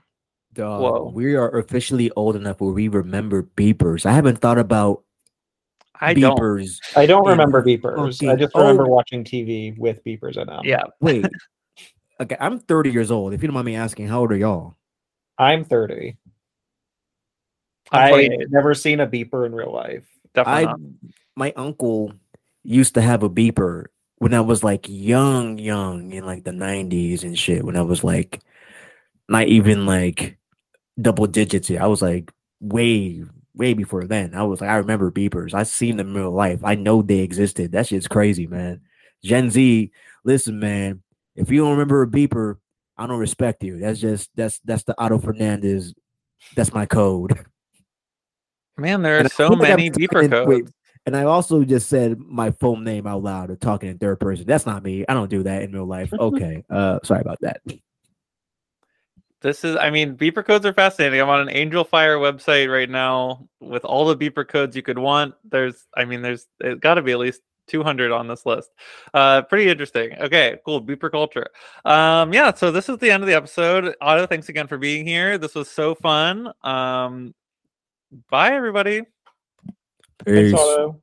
[0.53, 1.11] Dog, Whoa.
[1.13, 4.07] we are officially old enough where we remember beepers.
[4.07, 5.03] I haven't thought about
[6.01, 6.79] I beepers.
[6.95, 7.03] Don't.
[7.03, 8.23] I don't remember beepers.
[8.23, 8.29] Okay.
[8.29, 8.91] I just remember oh.
[8.91, 10.61] watching TV with beepers in them.
[10.63, 10.85] Yeah.
[11.01, 11.27] Wait.
[12.21, 13.35] okay, I'm 30 years old.
[13.35, 14.77] If you don't mind me asking, how old are y'all?
[15.39, 16.17] I'm 30.
[17.91, 20.07] I've never seen a beeper in real life.
[20.35, 20.67] Definitely.
[20.67, 20.75] I,
[21.37, 22.13] my uncle
[22.63, 23.87] used to have a beeper
[24.19, 27.65] when I was like young, young in like the 90s and shit.
[27.65, 28.43] When I was like
[29.29, 30.39] not even like
[31.01, 31.83] double digits yet.
[31.83, 33.23] I was like way,
[33.55, 34.35] way before then.
[34.35, 35.55] I was like, I remember beepers.
[35.55, 36.61] I seen them in real life.
[36.65, 37.73] I know they existed.
[37.73, 38.81] That shit's crazy, man.
[39.23, 39.91] Gen Z,
[40.25, 41.03] listen, man.
[41.37, 42.59] If you don't remember a beeper,
[42.97, 43.79] I don't respect you.
[43.79, 45.95] That's just that's that's the Otto Fernandez.
[46.55, 47.45] That's my code.
[48.77, 50.49] Man, there are and so many beeper codes.
[50.49, 50.65] Wait,
[51.07, 54.47] and I also just said my full name out loud or talking in third person.
[54.47, 55.05] That's not me.
[55.09, 56.13] I don't do that in real life.
[56.25, 56.65] Okay.
[56.71, 57.61] uh sorry about that.
[59.43, 61.21] This is I mean, beeper codes are fascinating.
[61.21, 65.35] I'm on an Angelfire website right now with all the beeper codes you could want.
[65.45, 68.71] There's I mean, there's it gotta be at least 200 on this list.
[69.13, 70.15] Uh, pretty interesting.
[70.19, 70.83] Okay, cool.
[70.83, 71.47] Beeper culture.
[71.85, 73.95] Um, yeah, so this is the end of the episode.
[74.01, 75.39] Otto, thanks again for being here.
[75.39, 76.53] This was so fun.
[76.63, 77.35] Um,
[78.31, 79.03] Bye, everybody.
[80.25, 80.53] Peace.
[80.53, 80.99] Thanks,